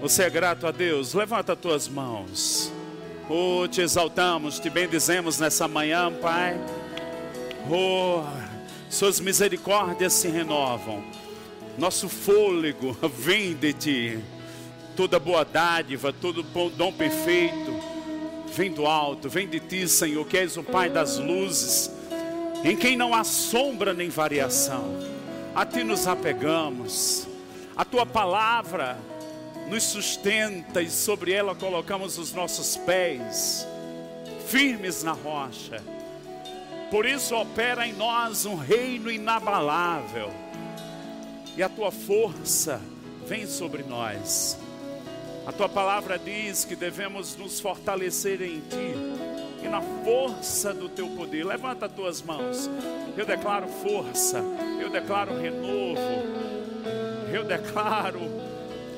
Você 0.00 0.22
é 0.22 0.30
grato 0.30 0.66
a 0.66 0.70
Deus? 0.70 1.12
Levanta 1.12 1.54
as 1.54 1.58
tuas 1.58 1.88
mãos. 1.88 2.72
Oh, 3.28 3.66
te 3.68 3.80
exaltamos, 3.80 4.58
te 4.58 4.70
bendizemos 4.70 5.38
nessa 5.38 5.66
manhã, 5.66 6.12
Pai. 6.12 6.58
Oh, 7.68 8.22
suas 8.88 9.20
misericórdias 9.20 10.12
se 10.12 10.28
renovam. 10.28 11.02
Nosso 11.76 12.08
fôlego 12.08 12.96
vem 13.18 13.54
de 13.54 13.72
ti. 13.72 14.18
Toda 14.96 15.18
boa 15.18 15.44
dádiva, 15.44 16.12
todo 16.12 16.42
dom 16.70 16.92
perfeito 16.92 17.88
vem 18.58 18.72
do 18.72 18.86
alto, 18.86 19.28
vem 19.28 19.46
de 19.46 19.60
ti, 19.60 19.86
Senhor, 19.86 20.26
que 20.26 20.36
és 20.36 20.56
o 20.56 20.64
Pai 20.64 20.90
das 20.90 21.16
luzes, 21.16 21.90
em 22.64 22.76
quem 22.76 22.96
não 22.96 23.14
há 23.14 23.22
sombra 23.22 23.94
nem 23.94 24.08
variação. 24.08 24.96
A 25.54 25.64
ti 25.64 25.84
nos 25.84 26.06
apegamos. 26.06 27.28
A 27.76 27.84
tua 27.84 28.04
palavra 28.04 28.98
nos 29.68 29.84
sustenta 29.84 30.80
e 30.80 30.90
sobre 30.90 31.32
ela 31.32 31.54
colocamos 31.54 32.16
os 32.18 32.32
nossos 32.32 32.76
pés, 32.76 33.66
firmes 34.46 35.02
na 35.02 35.12
rocha. 35.12 35.82
Por 36.90 37.04
isso 37.04 37.36
opera 37.36 37.86
em 37.86 37.92
nós 37.92 38.46
um 38.46 38.54
reino 38.54 39.10
inabalável, 39.10 40.32
e 41.56 41.62
a 41.62 41.68
tua 41.68 41.90
força 41.90 42.80
vem 43.26 43.46
sobre 43.46 43.82
nós. 43.82 44.58
A 45.46 45.52
tua 45.52 45.68
palavra 45.68 46.18
diz 46.18 46.64
que 46.64 46.76
devemos 46.76 47.36
nos 47.36 47.60
fortalecer 47.60 48.40
em 48.40 48.60
ti 48.60 48.94
e 49.62 49.68
na 49.68 49.80
força 50.04 50.72
do 50.72 50.88
teu 50.88 51.08
poder. 51.08 51.44
Levanta 51.44 51.86
as 51.86 51.92
tuas 51.92 52.22
mãos. 52.22 52.70
Eu 53.16 53.26
declaro 53.26 53.66
força, 53.66 54.42
eu 54.80 54.90
declaro 54.90 55.40
renovo, 55.40 56.00
eu 57.32 57.44
declaro 57.44 58.47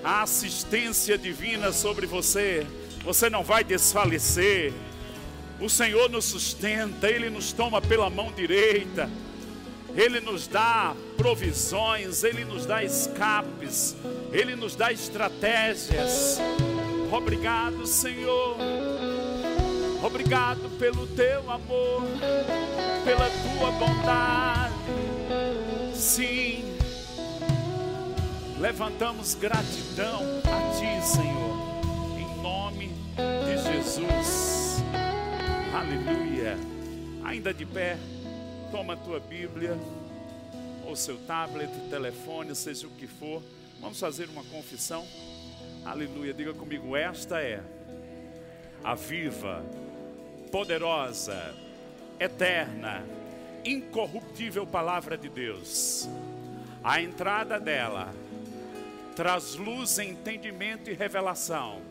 a 0.02 0.22
assistência 0.22 1.16
divina 1.18 1.72
sobre 1.72 2.06
você. 2.06 2.66
Você 3.04 3.30
não 3.30 3.42
vai 3.42 3.64
desfalecer. 3.64 4.72
O 5.60 5.68
Senhor 5.68 6.08
nos 6.08 6.24
sustenta, 6.24 7.08
Ele 7.08 7.28
nos 7.28 7.52
toma 7.52 7.82
pela 7.82 8.08
mão 8.08 8.32
direita, 8.32 9.10
Ele 9.94 10.20
nos 10.20 10.46
dá 10.46 10.94
provisões, 11.16 12.24
Ele 12.24 12.44
nos 12.44 12.64
dá 12.64 12.82
escapes, 12.82 13.94
Ele 14.32 14.56
nos 14.56 14.74
dá 14.74 14.90
estratégias. 14.90 16.38
Obrigado, 17.12 17.86
Senhor. 17.86 18.56
Obrigado 20.02 20.70
pelo 20.78 21.06
teu 21.08 21.50
amor, 21.50 22.04
pela 23.04 23.28
tua 23.28 23.70
bondade. 23.72 24.74
Sim, 25.94 26.64
levantamos 28.60 29.34
gratidão 29.34 30.20
a 30.44 30.74
Ti, 30.76 31.06
Senhor, 31.06 32.18
em 32.18 32.42
nome 32.42 32.90
de 33.16 33.72
Jesus. 33.72 34.82
Aleluia. 35.74 36.58
Ainda 37.24 37.54
de 37.54 37.64
pé, 37.64 37.96
toma 38.70 38.92
a 38.92 38.96
tua 38.98 39.18
Bíblia, 39.18 39.78
ou 40.86 40.94
seu 40.94 41.16
tablet, 41.26 41.70
telefone, 41.88 42.54
seja 42.54 42.86
o 42.86 42.90
que 42.90 43.06
for. 43.06 43.42
Vamos 43.80 43.98
fazer 43.98 44.28
uma 44.28 44.44
confissão. 44.44 45.06
Aleluia. 45.82 46.34
Diga 46.34 46.52
comigo: 46.52 46.94
esta 46.94 47.40
é 47.40 47.62
a 48.84 48.94
viva, 48.94 49.64
poderosa, 50.52 51.54
eterna, 52.18 53.02
incorruptível 53.64 54.66
palavra 54.66 55.16
de 55.16 55.30
Deus. 55.30 56.06
A 56.84 57.00
entrada 57.00 57.58
dela 57.58 58.12
traz 59.14 59.54
luz, 59.54 59.98
entendimento 59.98 60.90
e 60.90 60.94
revelação. 60.94 61.82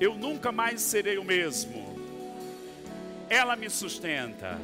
Eu 0.00 0.14
nunca 0.14 0.50
mais 0.50 0.80
serei 0.80 1.18
o 1.18 1.24
mesmo. 1.24 1.94
Ela 3.28 3.56
me 3.56 3.70
sustenta, 3.70 4.58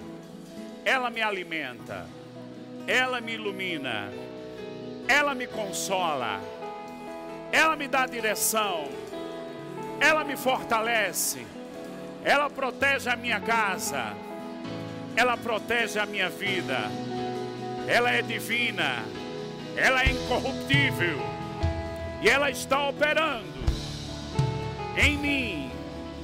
ela 0.85 1.11
me 1.11 1.23
alimenta, 1.23 2.07
ela 2.87 3.21
me 3.21 3.35
ilumina, 3.35 4.11
ela 5.09 5.35
me 5.35 5.47
consola, 5.47 6.41
ela 7.53 7.75
me 7.75 7.89
dá 7.89 8.07
direção, 8.07 8.89
ela 9.99 10.25
me 10.25 10.37
fortalece, 10.37 11.47
ela 12.25 12.51
protege 12.51 13.09
a 13.09 13.17
minha 13.17 13.41
casa, 13.41 14.15
ela 15.17 15.37
protege 15.37 15.99
a 15.99 16.07
minha 16.07 16.29
vida, 16.29 16.79
ela 17.89 18.11
é 18.11 18.21
divina 18.21 19.03
ela 19.81 20.05
é 20.05 20.11
incorruptível 20.11 21.19
e 22.23 22.29
ela 22.29 22.51
está 22.51 22.87
operando 22.87 23.49
em 24.95 25.17
mim, 25.17 25.71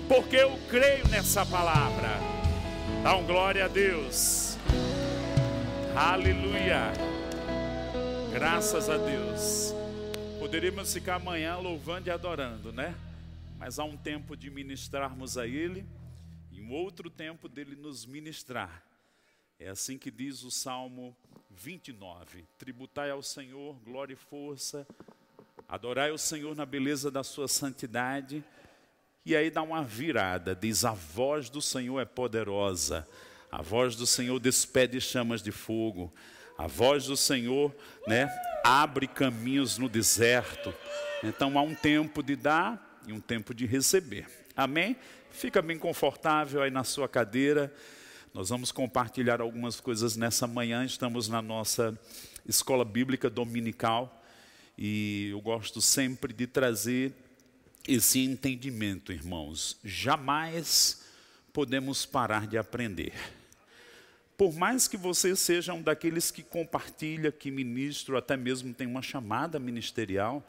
porque 0.06 0.36
eu 0.36 0.58
creio 0.68 1.08
nessa 1.08 1.46
palavra. 1.46 2.20
Dá 3.02 3.16
um 3.16 3.24
glória 3.24 3.64
a 3.64 3.68
Deus. 3.68 4.58
Aleluia. 5.96 6.92
Graças 8.30 8.90
a 8.90 8.98
Deus. 8.98 9.74
Poderíamos 10.38 10.92
ficar 10.92 11.14
amanhã 11.14 11.56
louvando 11.56 12.08
e 12.08 12.10
adorando, 12.10 12.70
né? 12.74 12.94
Mas 13.58 13.78
há 13.78 13.84
um 13.84 13.96
tempo 13.96 14.36
de 14.36 14.50
ministrarmos 14.50 15.38
a 15.38 15.46
Ele 15.46 15.86
e 16.52 16.60
um 16.60 16.70
outro 16.72 17.08
tempo 17.08 17.48
dele 17.48 17.74
nos 17.74 18.04
ministrar. 18.04 18.84
É 19.58 19.68
assim 19.68 19.96
que 19.96 20.10
diz 20.10 20.42
o 20.42 20.50
Salmo 20.50 21.16
29. 21.56 22.44
Tributai 22.58 23.10
ao 23.10 23.22
Senhor 23.22 23.74
glória 23.84 24.12
e 24.12 24.16
força, 24.16 24.86
adorai 25.68 26.10
o 26.10 26.18
Senhor 26.18 26.54
na 26.54 26.66
beleza 26.66 27.10
da 27.10 27.24
sua 27.24 27.48
santidade. 27.48 28.44
E 29.24 29.34
aí 29.34 29.50
dá 29.50 29.62
uma 29.62 29.82
virada, 29.82 30.54
diz: 30.54 30.84
A 30.84 30.92
voz 30.92 31.48
do 31.48 31.62
Senhor 31.62 31.98
é 31.98 32.04
poderosa, 32.04 33.08
a 33.50 33.62
voz 33.62 33.96
do 33.96 34.06
Senhor 34.06 34.38
despede 34.38 35.00
chamas 35.00 35.42
de 35.42 35.50
fogo, 35.50 36.12
a 36.58 36.66
voz 36.66 37.06
do 37.06 37.16
Senhor 37.16 37.74
né, 38.06 38.28
abre 38.62 39.06
caminhos 39.06 39.78
no 39.78 39.88
deserto. 39.88 40.74
Então 41.24 41.58
há 41.58 41.62
um 41.62 41.74
tempo 41.74 42.22
de 42.22 42.36
dar 42.36 43.00
e 43.06 43.12
um 43.12 43.20
tempo 43.20 43.54
de 43.54 43.66
receber. 43.66 44.28
Amém? 44.54 44.96
Fica 45.30 45.62
bem 45.62 45.78
confortável 45.78 46.62
aí 46.62 46.70
na 46.70 46.84
sua 46.84 47.08
cadeira. 47.08 47.72
Nós 48.36 48.50
vamos 48.50 48.70
compartilhar 48.70 49.40
algumas 49.40 49.80
coisas 49.80 50.14
nessa 50.14 50.46
manhã. 50.46 50.84
Estamos 50.84 51.26
na 51.26 51.40
nossa 51.40 51.98
escola 52.46 52.84
bíblica 52.84 53.30
dominical 53.30 54.22
e 54.76 55.28
eu 55.30 55.40
gosto 55.40 55.80
sempre 55.80 56.34
de 56.34 56.46
trazer 56.46 57.14
esse 57.88 58.22
entendimento, 58.22 59.10
irmãos. 59.10 59.78
Jamais 59.82 61.02
podemos 61.50 62.04
parar 62.04 62.46
de 62.46 62.58
aprender. 62.58 63.14
Por 64.36 64.52
mais 64.52 64.86
que 64.86 64.98
você 64.98 65.34
seja 65.34 65.72
um 65.72 65.80
daqueles 65.80 66.30
que 66.30 66.42
compartilha, 66.42 67.32
que 67.32 67.50
ministra, 67.50 68.18
até 68.18 68.36
mesmo 68.36 68.74
tem 68.74 68.86
uma 68.86 69.00
chamada 69.00 69.58
ministerial, 69.58 70.46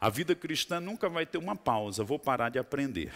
a 0.00 0.08
vida 0.08 0.32
cristã 0.36 0.78
nunca 0.78 1.08
vai 1.08 1.26
ter 1.26 1.38
uma 1.38 1.56
pausa, 1.56 2.04
vou 2.04 2.20
parar 2.20 2.50
de 2.50 2.58
aprender. 2.60 3.12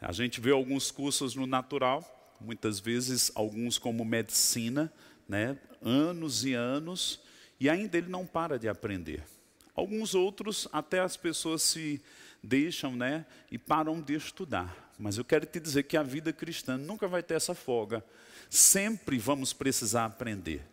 A 0.00 0.12
gente 0.12 0.40
vê 0.40 0.50
alguns 0.50 0.90
cursos 0.90 1.34
no 1.34 1.46
natural, 1.46 2.15
muitas 2.40 2.78
vezes 2.80 3.30
alguns 3.34 3.78
como 3.78 4.04
medicina, 4.04 4.92
né, 5.28 5.58
anos 5.82 6.44
e 6.44 6.54
anos, 6.54 7.20
e 7.58 7.68
ainda 7.68 7.96
ele 7.96 8.08
não 8.08 8.26
para 8.26 8.58
de 8.58 8.68
aprender. 8.68 9.24
Alguns 9.74 10.14
outros, 10.14 10.68
até 10.72 11.00
as 11.00 11.16
pessoas 11.16 11.62
se 11.62 12.00
deixam 12.42 12.94
né, 12.96 13.26
e 13.50 13.58
param 13.58 14.00
de 14.00 14.14
estudar. 14.14 14.92
Mas 14.98 15.18
eu 15.18 15.24
quero 15.24 15.44
te 15.44 15.60
dizer 15.60 15.82
que 15.82 15.96
a 15.96 16.02
vida 16.02 16.32
cristã 16.32 16.76
nunca 16.78 17.06
vai 17.06 17.22
ter 17.22 17.34
essa 17.34 17.54
folga. 17.54 18.02
Sempre 18.48 19.18
vamos 19.18 19.52
precisar 19.52 20.06
aprender. 20.06 20.66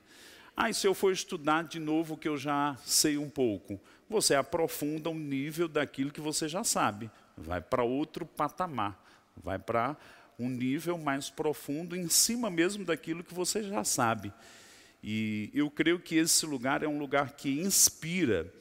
Ah, 0.56 0.70
e 0.70 0.74
se 0.74 0.88
eu 0.88 0.94
for 0.94 1.12
estudar 1.12 1.64
de 1.64 1.80
novo 1.80 2.16
que 2.16 2.28
eu 2.28 2.38
já 2.38 2.78
sei 2.86 3.18
um 3.18 3.30
pouco? 3.30 3.82
Você 4.10 4.36
aprofunda 4.36 5.10
o 5.10 5.16
nível 5.16 5.68
daquilo 5.68 6.12
que 6.12 6.22
você 6.22 6.48
já 6.48 6.64
sabe. 6.64 7.10
Vai 7.36 7.60
para 7.60 7.84
outro 7.84 8.26
patamar. 8.26 9.04
Vai 9.36 9.58
para 9.58 9.98
um 10.38 10.50
nível 10.50 10.98
mais 10.98 11.30
profundo 11.30 11.96
em 11.96 12.10
cima 12.10 12.50
mesmo 12.50 12.86
daquilo 12.86 13.24
que 13.24 13.34
você 13.34 13.64
já 13.64 13.84
sabe. 13.84 14.34
E 15.04 15.50
eu 15.54 15.70
creio 15.70 16.00
que 16.00 16.16
esse 16.16 16.46
lugar 16.46 16.82
é 16.82 16.88
um 16.88 16.98
lugar 16.98 17.32
que 17.32 17.60
inspira 17.60 18.52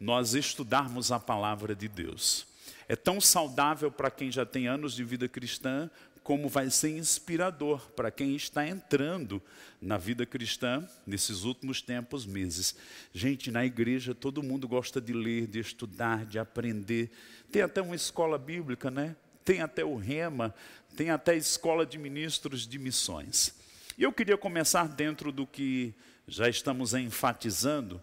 nós 0.00 0.34
estudarmos 0.34 1.12
a 1.12 1.20
palavra 1.20 1.74
de 1.74 1.88
Deus. 1.88 2.46
É 2.88 2.96
tão 2.96 3.20
saudável 3.20 3.90
para 3.90 4.10
quem 4.10 4.30
já 4.30 4.44
tem 4.44 4.66
anos 4.66 4.94
de 4.94 5.04
vida 5.04 5.28
cristã, 5.28 5.90
como 6.22 6.48
vai 6.48 6.70
ser 6.70 6.96
inspirador 6.96 7.90
para 7.90 8.10
quem 8.10 8.34
está 8.34 8.66
entrando 8.66 9.42
na 9.80 9.98
vida 9.98 10.24
cristã 10.24 10.88
nesses 11.06 11.44
últimos 11.44 11.82
tempos, 11.82 12.24
meses. 12.24 12.74
Gente, 13.12 13.50
na 13.50 13.64
igreja 13.64 14.14
todo 14.14 14.42
mundo 14.42 14.66
gosta 14.66 15.00
de 15.02 15.12
ler, 15.12 15.46
de 15.46 15.60
estudar, 15.60 16.24
de 16.24 16.38
aprender. 16.38 17.10
Tem 17.52 17.60
até 17.60 17.82
uma 17.82 17.94
escola 17.94 18.38
bíblica, 18.38 18.90
né? 18.90 19.14
Tem 19.44 19.60
até 19.60 19.84
o 19.84 19.96
rema, 19.96 20.54
tem 20.96 21.10
até 21.10 21.36
escola 21.36 21.84
de 21.84 21.98
ministros 21.98 22.66
de 22.66 22.78
missões. 22.78 23.54
E 23.98 24.02
eu 24.02 24.12
queria 24.12 24.36
começar 24.36 24.88
dentro 24.88 25.30
do 25.30 25.46
que 25.46 25.94
já 26.26 26.48
estamos 26.48 26.94
enfatizando, 26.94 28.02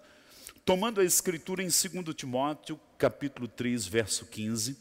Tomando 0.63 1.01
a 1.01 1.03
escritura 1.03 1.63
em 1.63 1.65
2 1.65 2.15
Timóteo, 2.15 2.79
capítulo 2.95 3.47
3, 3.47 3.87
verso 3.87 4.27
15, 4.27 4.77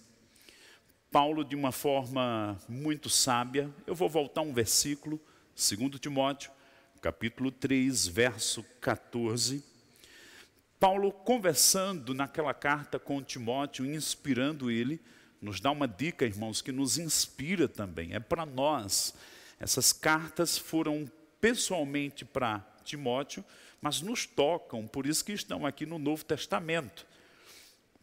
Paulo, 1.10 1.42
de 1.42 1.56
uma 1.56 1.72
forma 1.72 2.60
muito 2.68 3.08
sábia, 3.08 3.68
eu 3.86 3.94
vou 3.94 4.06
voltar 4.06 4.42
um 4.42 4.52
versículo, 4.52 5.18
2 5.56 5.98
Timóteo, 5.98 6.52
capítulo 7.00 7.50
3, 7.50 8.06
verso 8.06 8.62
14. 8.78 9.64
Paulo, 10.78 11.10
conversando 11.10 12.12
naquela 12.12 12.52
carta 12.52 12.98
com 12.98 13.22
Timóteo, 13.22 13.86
inspirando 13.86 14.70
ele, 14.70 15.00
nos 15.40 15.60
dá 15.60 15.70
uma 15.70 15.88
dica, 15.88 16.25
irmãos, 16.25 16.60
que 16.60 16.72
nos 16.72 16.98
inspira 16.98 17.66
também, 17.66 18.12
é 18.14 18.20
para 18.20 18.44
nós. 18.44 19.14
Essas 19.58 19.92
cartas 19.92 20.58
foram 20.58 21.10
pessoalmente 21.40 22.25
para 22.25 22.60
Timóteo, 22.84 23.44
mas 23.81 24.02
nos 24.02 24.26
tocam, 24.26 24.87
por 24.87 25.06
isso 25.06 25.25
que 25.25 25.32
estão 25.32 25.64
aqui 25.64 25.87
no 25.87 25.98
Novo 25.98 26.25
Testamento. 26.25 27.06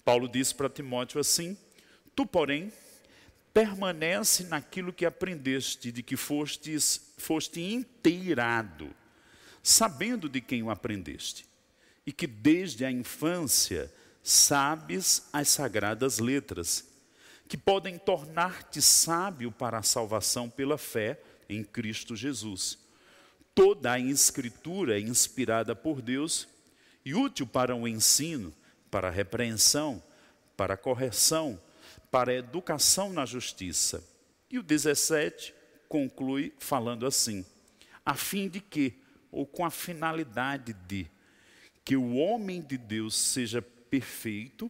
Paulo 0.04 0.28
disse 0.28 0.56
para 0.56 0.69
Timóteo 0.69 1.19
assim: 1.19 1.56
Tu, 2.16 2.25
porém, 2.25 2.72
permanece 3.54 4.44
naquilo 4.45 4.94
que 4.94 5.06
aprendeste, 5.06 5.92
de 5.92 6.01
que 6.01 6.16
fostes, 6.16 7.12
foste 7.18 7.62
inteirado, 7.62 8.89
sabendo 9.62 10.30
de 10.30 10.42
quem 10.42 10.63
o 10.63 10.69
aprendeste, 10.69 11.45
e 12.06 12.12
que 12.12 12.25
desde 12.25 12.86
a 12.86 12.92
infância 12.92 13.92
sabes 14.24 15.28
as 15.31 15.50
sagradas 15.50 16.19
letras, 16.19 16.88
que 17.48 17.58
podem 17.58 17.98
tornar-te 17.98 18.82
sábio 18.82 19.52
para 19.52 19.78
a 19.78 19.84
salvação 19.84 20.50
pela 20.50 20.78
fé 20.78 21.20
em 21.48 21.64
Cristo 21.64 22.16
Jesus. 22.16 22.78
Toda 23.56 23.94
a 23.94 24.00
Escritura 24.00 24.98
é 24.98 25.02
inspirada 25.02 25.76
por 25.76 26.02
Deus 26.02 26.48
e 27.06 27.16
útil 27.16 27.48
para 27.48 27.76
o 27.76 27.88
ensino, 27.88 28.54
para 28.92 29.08
a 29.08 29.12
repreensão, 29.12 30.04
para 30.58 30.74
a 30.74 30.78
correção, 30.78 31.60
para 32.12 32.32
a 32.32 32.36
educação 32.36 33.14
na 33.14 33.26
justiça. 33.26 34.04
E 34.50 34.60
o 34.60 34.64
17 34.64 35.54
conclui 35.88 36.54
falando 36.60 37.06
assim: 37.06 37.46
a 38.06 38.14
fim 38.14 38.50
de 38.50 38.60
que, 38.60 38.94
ou 39.32 39.46
com 39.46 39.66
a 39.66 39.72
finalidade 39.72 40.74
de, 40.88 41.08
que 41.84 41.96
o 41.96 42.16
homem 42.16 42.62
de 42.62 42.78
Deus 42.78 43.16
seja 43.16 43.62
perfeito 43.62 44.70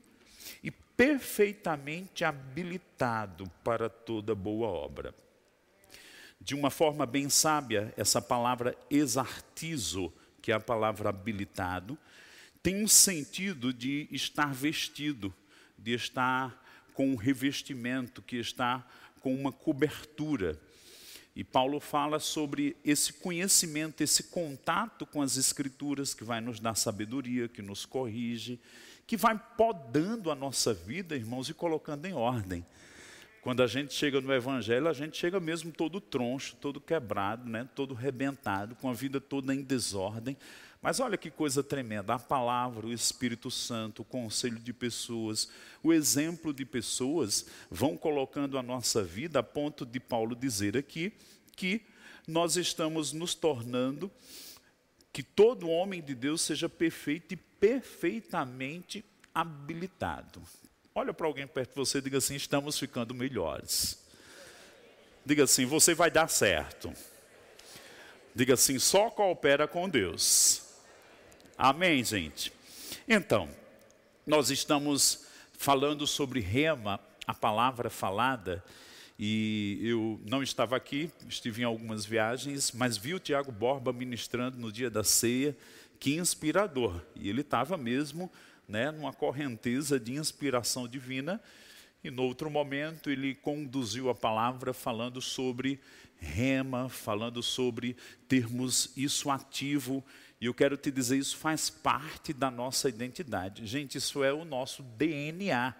e 0.64 0.72
perfeitamente 0.98 2.26
habilitado 2.26 3.50
para 3.64 3.88
toda 3.88 4.34
boa 4.34 4.68
obra. 4.68 5.14
De 6.42 6.56
uma 6.56 6.72
forma 6.72 7.06
bem 7.06 7.30
sábia, 7.30 7.94
essa 7.96 8.20
palavra 8.20 8.76
exartizo, 8.90 10.12
que 10.42 10.52
é 10.52 10.56
a 10.56 10.60
palavra 10.60 11.10
habilitado, 11.10 11.98
tem 12.64 12.84
um 12.84 12.88
sentido 12.88 13.72
de 13.72 14.08
estar 14.12 14.54
vestido, 14.54 15.34
de 15.78 15.94
estar 15.94 16.66
com 16.94 17.12
um 17.12 17.16
revestimento, 17.16 18.22
que 18.24 18.38
está 18.38 18.86
com 19.22 19.36
uma 19.36 19.52
cobertura. 19.52 20.60
E 21.36 21.44
Paulo 21.44 21.80
fala 21.80 22.20
sobre 22.20 22.76
esse 22.84 23.14
conhecimento, 23.14 24.02
esse 24.02 24.24
contato 24.24 25.06
com 25.06 25.22
as 25.22 25.38
Escrituras, 25.38 26.16
que 26.16 26.24
vai 26.24 26.42
nos 26.42 26.60
dar 26.60 26.74
sabedoria, 26.74 27.48
que 27.48 27.62
nos 27.62 27.86
corrige, 27.86 28.60
que 29.08 29.16
vai 29.16 29.40
podando 29.56 30.30
a 30.30 30.36
nossa 30.36 30.74
vida, 30.74 31.16
irmãos, 31.16 31.48
e 31.48 31.54
colocando 31.54 32.06
em 32.06 32.14
ordem. 32.14 32.66
Quando 33.42 33.64
a 33.64 33.68
gente 33.68 33.94
chega 33.94 34.20
no 34.20 34.34
Evangelho, 34.34 34.90
a 34.90 34.94
gente 34.94 35.18
chega 35.18 35.40
mesmo 35.40 35.72
todo 35.72 36.02
troncho, 36.02 36.58
todo 36.58 36.82
quebrado, 36.82 37.50
né? 37.50 37.66
todo 37.74 37.94
rebentado, 37.94 38.76
com 38.76 38.90
a 38.90 38.94
vida 38.94 39.22
toda 39.22 39.56
em 39.56 39.62
desordem. 39.62 40.36
Mas 40.82 41.00
olha 41.00 41.18
que 41.18 41.32
coisa 41.32 41.64
tremenda, 41.64 42.16
a 42.16 42.20
palavra, 42.20 42.86
o 42.86 42.92
Espírito 42.92 43.50
Santo, 43.50 44.02
o 44.02 44.06
conselho 44.06 44.60
de 44.60 44.74
pessoas, 44.74 45.50
o 45.82 45.94
exemplo 45.94 46.54
de 46.54 46.66
pessoas 46.66 47.46
vão 47.72 47.96
colocando 47.96 48.58
a 48.58 48.64
nossa 48.64 49.02
vida 49.02 49.40
a 49.40 49.44
ponto 49.44 49.86
de 49.86 50.02
Paulo 50.02 50.36
dizer 50.36 50.76
aqui 50.76 51.14
que 51.56 51.82
nós 52.28 52.58
estamos 52.58 53.14
nos 53.14 53.34
tornando 53.34 54.12
que 55.18 55.24
todo 55.24 55.68
homem 55.68 56.00
de 56.00 56.14
Deus 56.14 56.44
seja 56.44 56.70
perfeito 56.70 57.34
e 57.34 57.36
perfeitamente 57.36 59.04
habilitado. 59.34 60.40
Olha 60.94 61.12
para 61.12 61.26
alguém 61.26 61.48
perto 61.48 61.72
de 61.72 61.76
você 61.76 61.98
e 61.98 62.02
diga 62.02 62.20
assim: 62.20 62.36
estamos 62.36 62.78
ficando 62.78 63.16
melhores. 63.16 64.06
Diga 65.26 65.46
assim: 65.46 65.66
você 65.66 65.96
vai 65.96 66.12
dar 66.12 66.28
certo. 66.28 66.94
Diga 68.36 68.54
assim: 68.54 68.78
só 68.78 69.10
coopera 69.10 69.68
com 69.68 69.90
Deus. 69.90 70.62
Amém, 71.58 72.04
gente? 72.04 72.54
Então, 73.08 73.50
nós 74.24 74.52
estamos 74.52 75.26
falando 75.54 76.06
sobre 76.06 76.42
rema, 76.42 77.00
a 77.26 77.34
palavra 77.34 77.90
falada, 77.90 78.64
e 79.20 79.80
eu 79.82 80.22
não 80.26 80.44
estava 80.44 80.76
aqui, 80.76 81.10
estive 81.28 81.62
em 81.62 81.66
algumas 81.66 82.06
viagens, 82.06 82.72
mas 82.72 82.98
vi 82.98 83.14
o 83.14 83.20
Tiago 83.20 83.52
Borba 83.52 83.92
ministrando 83.92 84.58
no 84.58 84.72
dia 84.72 84.90
da 84.90 85.04
ceia, 85.04 85.58
que 86.00 86.16
inspirador. 86.16 87.02
E 87.16 87.30
ele 87.30 87.42
estava 87.42 87.76
mesmo 87.78 88.32
né, 88.68 88.92
numa 88.92 89.12
correnteza 89.12 90.00
de 90.00 90.14
inspiração 90.14 90.88
divina, 90.88 91.42
e 92.04 92.12
no 92.12 92.24
outro 92.24 92.50
momento 92.50 93.10
ele 93.10 93.34
conduziu 93.34 94.10
a 94.10 94.16
palavra 94.16 94.74
falando 94.74 95.22
sobre 95.22 95.80
rema, 96.20 96.90
falando 96.90 97.42
sobre 97.42 97.96
termos 98.28 98.92
isso 98.96 99.30
ativo 99.30 100.04
e 100.40 100.46
eu 100.46 100.54
quero 100.54 100.78
te 100.78 100.92
dizer, 100.92 101.18
isso 101.18 101.36
faz 101.36 101.70
parte 101.70 102.32
da 102.32 102.52
nossa 102.52 102.88
identidade. 102.90 103.66
Gente, 103.66 103.98
isso 103.98 104.24
é 104.24 104.32
o 104.32 104.46
nosso 104.46 104.84
DNA, 104.84 105.74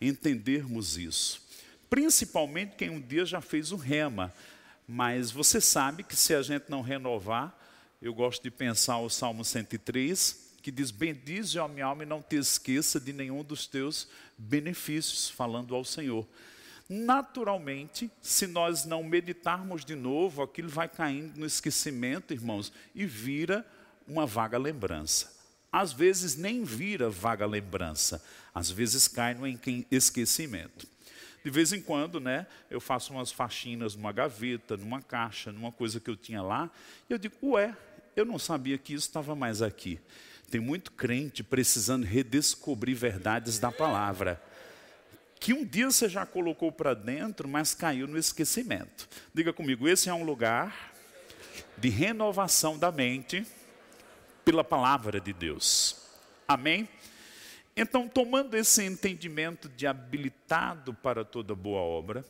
entendermos 0.00 0.98
isso. 0.98 1.42
Principalmente 1.88 2.76
quem 2.76 2.90
um 2.90 3.00
dia 3.00 3.24
já 3.24 3.40
fez 3.40 3.72
o 3.72 3.76
rema. 3.76 4.32
Mas 4.86 5.30
você 5.30 5.60
sabe 5.60 6.02
que 6.02 6.14
se 6.14 6.34
a 6.34 6.42
gente 6.42 6.66
não 6.68 6.82
renovar, 6.82 7.58
eu 8.02 8.12
gosto 8.12 8.42
de 8.42 8.50
pensar 8.50 8.98
o 8.98 9.08
Salmo 9.08 9.44
103, 9.44 10.52
que 10.62 10.70
diz: 10.70 10.90
Bendize 10.90 11.58
a 11.58 11.66
minha 11.66 11.86
alma 11.86 12.02
e 12.02 12.06
não 12.06 12.20
te 12.20 12.36
esqueça 12.36 13.00
de 13.00 13.12
nenhum 13.12 13.42
dos 13.42 13.66
teus 13.66 14.08
benefícios, 14.36 15.30
falando 15.30 15.74
ao 15.74 15.84
Senhor. 15.84 16.26
Naturalmente, 16.88 18.10
se 18.20 18.46
nós 18.46 18.84
não 18.84 19.02
meditarmos 19.02 19.84
de 19.84 19.94
novo, 19.94 20.42
aquilo 20.42 20.68
vai 20.68 20.86
caindo 20.86 21.38
no 21.38 21.46
esquecimento, 21.46 22.34
irmãos, 22.34 22.70
e 22.94 23.06
vira 23.06 23.66
uma 24.06 24.26
vaga 24.26 24.58
lembrança. 24.58 25.32
Às 25.72 25.92
vezes 25.92 26.36
nem 26.36 26.62
vira 26.62 27.08
vaga 27.08 27.46
lembrança, 27.46 28.22
às 28.54 28.70
vezes 28.70 29.08
cai 29.08 29.34
no 29.34 29.46
esquecimento. 29.90 30.86
De 31.44 31.50
vez 31.50 31.74
em 31.74 31.80
quando, 31.82 32.18
né, 32.18 32.46
eu 32.70 32.80
faço 32.80 33.12
umas 33.12 33.30
faxinas 33.30 33.94
numa 33.94 34.12
gaveta, 34.12 34.78
numa 34.78 35.02
caixa, 35.02 35.52
numa 35.52 35.70
coisa 35.70 36.00
que 36.00 36.08
eu 36.08 36.16
tinha 36.16 36.40
lá, 36.40 36.70
e 37.08 37.12
eu 37.12 37.18
digo, 37.18 37.36
ué, 37.42 37.76
eu 38.16 38.24
não 38.24 38.38
sabia 38.38 38.78
que 38.78 38.94
isso 38.94 39.06
estava 39.06 39.34
mais 39.34 39.60
aqui. 39.60 40.00
Tem 40.50 40.60
muito 40.60 40.92
crente 40.92 41.42
precisando 41.42 42.04
redescobrir 42.04 42.96
verdades 42.96 43.58
da 43.58 43.70
palavra. 43.70 44.42
Que 45.38 45.52
um 45.52 45.66
dia 45.66 45.90
você 45.90 46.08
já 46.08 46.24
colocou 46.24 46.72
para 46.72 46.94
dentro, 46.94 47.46
mas 47.46 47.74
caiu 47.74 48.06
no 48.06 48.16
esquecimento. 48.16 49.06
Diga 49.34 49.52
comigo, 49.52 49.86
esse 49.86 50.08
é 50.08 50.14
um 50.14 50.24
lugar 50.24 50.94
de 51.76 51.90
renovação 51.90 52.78
da 52.78 52.90
mente 52.90 53.46
pela 54.44 54.64
palavra 54.64 55.20
de 55.20 55.32
Deus. 55.34 55.96
Amém? 56.48 56.88
Então, 57.76 58.08
tomando 58.08 58.56
esse 58.56 58.84
entendimento 58.84 59.68
de 59.68 59.86
habilitado 59.86 60.94
para 60.94 61.24
toda 61.24 61.54
boa 61.54 61.80
obra, 61.80 62.24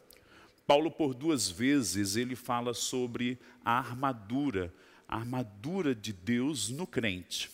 Paulo 0.66 0.90
por 0.90 1.12
duas 1.12 1.50
vezes 1.50 2.16
ele 2.16 2.34
fala 2.34 2.72
sobre 2.72 3.38
a 3.62 3.78
armadura, 3.78 4.72
a 5.06 5.16
armadura 5.16 5.94
de 5.94 6.12
Deus 6.12 6.70
no 6.70 6.86
crente. 6.86 7.50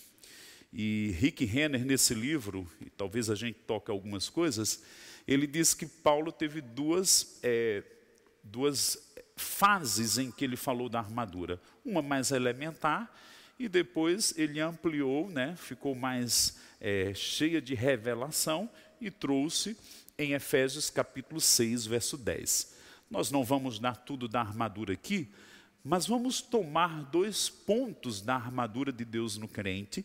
E 0.72 1.16
Rick 1.18 1.44
Renner 1.44 1.84
nesse 1.84 2.14
livro, 2.14 2.64
e 2.80 2.88
talvez 2.90 3.28
a 3.28 3.34
gente 3.34 3.58
toque 3.58 3.90
algumas 3.90 4.28
coisas, 4.28 4.84
ele 5.26 5.46
diz 5.46 5.74
que 5.74 5.86
Paulo 5.86 6.30
teve 6.30 6.60
duas 6.60 7.40
é, 7.42 7.82
duas 8.44 9.12
fases 9.36 10.16
em 10.16 10.30
que 10.30 10.44
ele 10.44 10.56
falou 10.56 10.88
da 10.88 11.00
armadura, 11.00 11.60
uma 11.84 12.02
mais 12.02 12.30
elementar 12.30 13.12
e 13.58 13.68
depois 13.68 14.32
ele 14.38 14.60
ampliou, 14.60 15.28
né, 15.28 15.54
ficou 15.56 15.94
mais 15.94 16.58
é, 16.80 17.12
cheia 17.14 17.60
de 17.60 17.74
revelação 17.74 18.70
e 19.00 19.10
trouxe 19.10 19.76
em 20.18 20.32
Efésios 20.32 20.90
capítulo 20.90 21.40
6, 21.40 21.86
verso 21.86 22.16
10. 22.16 22.74
Nós 23.10 23.30
não 23.30 23.44
vamos 23.44 23.78
dar 23.78 23.96
tudo 23.96 24.28
da 24.28 24.40
armadura 24.40 24.92
aqui, 24.92 25.28
mas 25.84 26.06
vamos 26.06 26.40
tomar 26.40 27.04
dois 27.10 27.48
pontos 27.48 28.20
da 28.20 28.34
armadura 28.34 28.92
de 28.92 29.04
Deus 29.04 29.36
no 29.36 29.48
crente, 29.48 30.04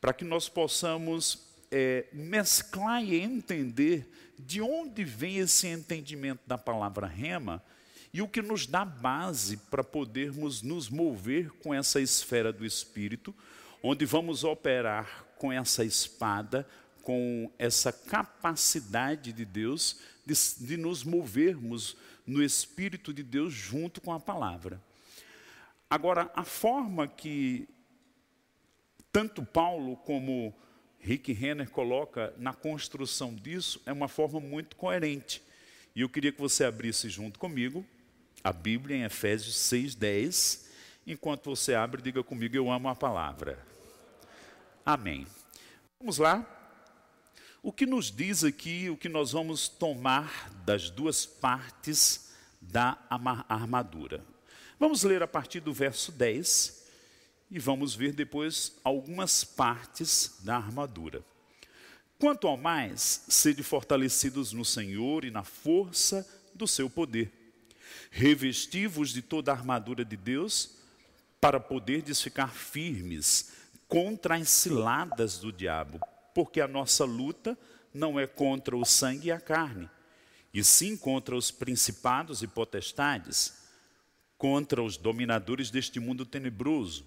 para 0.00 0.12
que 0.12 0.24
nós 0.24 0.48
possamos 0.48 1.46
é, 1.70 2.06
mesclar 2.12 3.02
e 3.02 3.20
entender 3.20 4.08
de 4.38 4.60
onde 4.60 5.04
vem 5.04 5.38
esse 5.38 5.66
entendimento 5.66 6.40
da 6.46 6.58
palavra 6.58 7.06
rema 7.06 7.62
e 8.12 8.22
o 8.22 8.28
que 8.28 8.40
nos 8.40 8.66
dá 8.66 8.84
base 8.84 9.56
para 9.56 9.82
podermos 9.82 10.62
nos 10.62 10.88
mover 10.88 11.50
com 11.62 11.74
essa 11.74 12.00
esfera 12.00 12.52
do 12.52 12.64
espírito, 12.64 13.34
onde 13.88 14.04
vamos 14.04 14.42
operar 14.42 15.24
com 15.38 15.52
essa 15.52 15.84
espada, 15.84 16.66
com 17.02 17.48
essa 17.56 17.92
capacidade 17.92 19.32
de 19.32 19.44
Deus 19.44 20.00
de, 20.24 20.34
de 20.66 20.76
nos 20.76 21.04
movermos 21.04 21.96
no 22.26 22.42
Espírito 22.42 23.14
de 23.14 23.22
Deus 23.22 23.52
junto 23.52 24.00
com 24.00 24.12
a 24.12 24.18
palavra. 24.18 24.82
Agora, 25.88 26.28
a 26.34 26.42
forma 26.42 27.06
que 27.06 27.68
tanto 29.12 29.44
Paulo 29.44 29.96
como 29.98 30.52
Rick 30.98 31.32
Renner 31.32 31.70
coloca 31.70 32.34
na 32.38 32.52
construção 32.52 33.36
disso 33.36 33.80
é 33.86 33.92
uma 33.92 34.08
forma 34.08 34.40
muito 34.40 34.74
coerente. 34.74 35.40
E 35.94 36.00
eu 36.00 36.08
queria 36.08 36.32
que 36.32 36.40
você 36.40 36.64
abrisse 36.64 37.08
junto 37.08 37.38
comigo 37.38 37.86
a 38.42 38.52
Bíblia 38.52 38.96
em 38.96 39.04
Efésios 39.04 39.54
6:10. 39.54 40.66
Enquanto 41.06 41.50
você 41.50 41.72
abre, 41.72 42.02
diga 42.02 42.24
comigo: 42.24 42.56
Eu 42.56 42.68
amo 42.68 42.88
a 42.88 42.96
palavra. 42.96 43.75
Amém. 44.86 45.26
Vamos 45.98 46.18
lá. 46.18 46.46
O 47.60 47.72
que 47.72 47.84
nos 47.84 48.08
diz 48.08 48.44
aqui, 48.44 48.88
o 48.88 48.96
que 48.96 49.08
nós 49.08 49.32
vamos 49.32 49.66
tomar 49.66 50.48
das 50.64 50.90
duas 50.90 51.26
partes 51.26 52.30
da 52.60 52.96
armadura? 53.48 54.24
Vamos 54.78 55.02
ler 55.02 55.24
a 55.24 55.26
partir 55.26 55.58
do 55.58 55.72
verso 55.74 56.12
10 56.12 56.84
e 57.50 57.58
vamos 57.58 57.96
ver 57.96 58.12
depois 58.12 58.76
algumas 58.84 59.42
partes 59.42 60.36
da 60.44 60.54
armadura. 60.54 61.20
Quanto 62.16 62.46
ao 62.46 62.56
mais, 62.56 63.24
sede 63.28 63.64
fortalecidos 63.64 64.52
no 64.52 64.64
Senhor 64.64 65.24
e 65.24 65.32
na 65.32 65.42
força 65.42 66.24
do 66.54 66.68
seu 66.68 66.88
poder. 66.88 67.32
Revestivos 68.08 69.12
de 69.12 69.20
toda 69.20 69.50
a 69.50 69.56
armadura 69.56 70.04
de 70.04 70.16
Deus, 70.16 70.76
para 71.40 71.58
poderdes 71.58 72.22
ficar 72.22 72.54
firmes 72.54 73.65
contra 73.88 74.36
as 74.36 74.48
ciladas 74.48 75.38
do 75.38 75.52
diabo 75.52 76.00
porque 76.36 76.60
a 76.60 76.68
nossa 76.68 77.06
luta 77.06 77.58
não 77.94 78.20
é 78.20 78.26
contra 78.26 78.76
o 78.76 78.84
sangue 78.84 79.28
e 79.28 79.32
a 79.32 79.40
carne, 79.40 79.88
e 80.52 80.62
sim 80.62 80.94
contra 80.94 81.34
os 81.34 81.50
principados 81.50 82.42
e 82.42 82.46
potestades, 82.46 83.54
contra 84.36 84.82
os 84.82 84.98
dominadores 84.98 85.70
deste 85.70 85.98
mundo 85.98 86.26
tenebroso, 86.26 87.06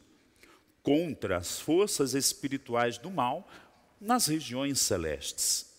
contra 0.81 1.38
as 1.38 1.59
forças 1.59 2.15
espirituais 2.15 2.98
do 2.98 3.12
mal 3.12 3.48
nas 4.01 4.25
regiões 4.25 4.81
celestes. 4.81 5.75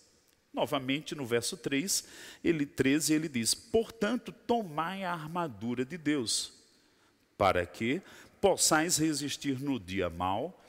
Novamente 0.54 1.16
no 1.16 1.26
verso 1.26 1.56
3, 1.56 2.04
ele 2.44 2.64
13, 2.64 3.14
ele 3.14 3.28
diz: 3.28 3.52
"Portanto, 3.52 4.30
tomai 4.30 5.02
a 5.02 5.12
armadura 5.12 5.84
de 5.84 5.98
Deus, 5.98 6.52
para 7.36 7.66
que 7.66 8.00
possais 8.40 8.96
resistir 8.96 9.58
no 9.58 9.80
dia 9.80 10.08
mau 10.08 10.59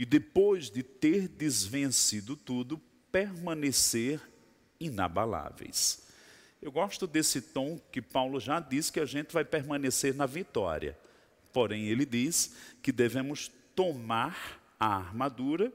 e 0.00 0.06
depois 0.06 0.70
de 0.70 0.82
ter 0.82 1.28
desvencido 1.28 2.34
tudo, 2.34 2.80
permanecer 3.12 4.18
inabaláveis. 4.80 6.08
Eu 6.62 6.72
gosto 6.72 7.06
desse 7.06 7.42
tom 7.42 7.78
que 7.92 8.00
Paulo 8.00 8.40
já 8.40 8.60
disse 8.60 8.90
que 8.90 8.98
a 8.98 9.04
gente 9.04 9.30
vai 9.30 9.44
permanecer 9.44 10.14
na 10.14 10.24
vitória. 10.24 10.98
Porém, 11.52 11.84
ele 11.84 12.06
diz 12.06 12.56
que 12.80 12.90
devemos 12.90 13.52
tomar 13.76 14.58
a 14.80 14.96
armadura, 14.96 15.70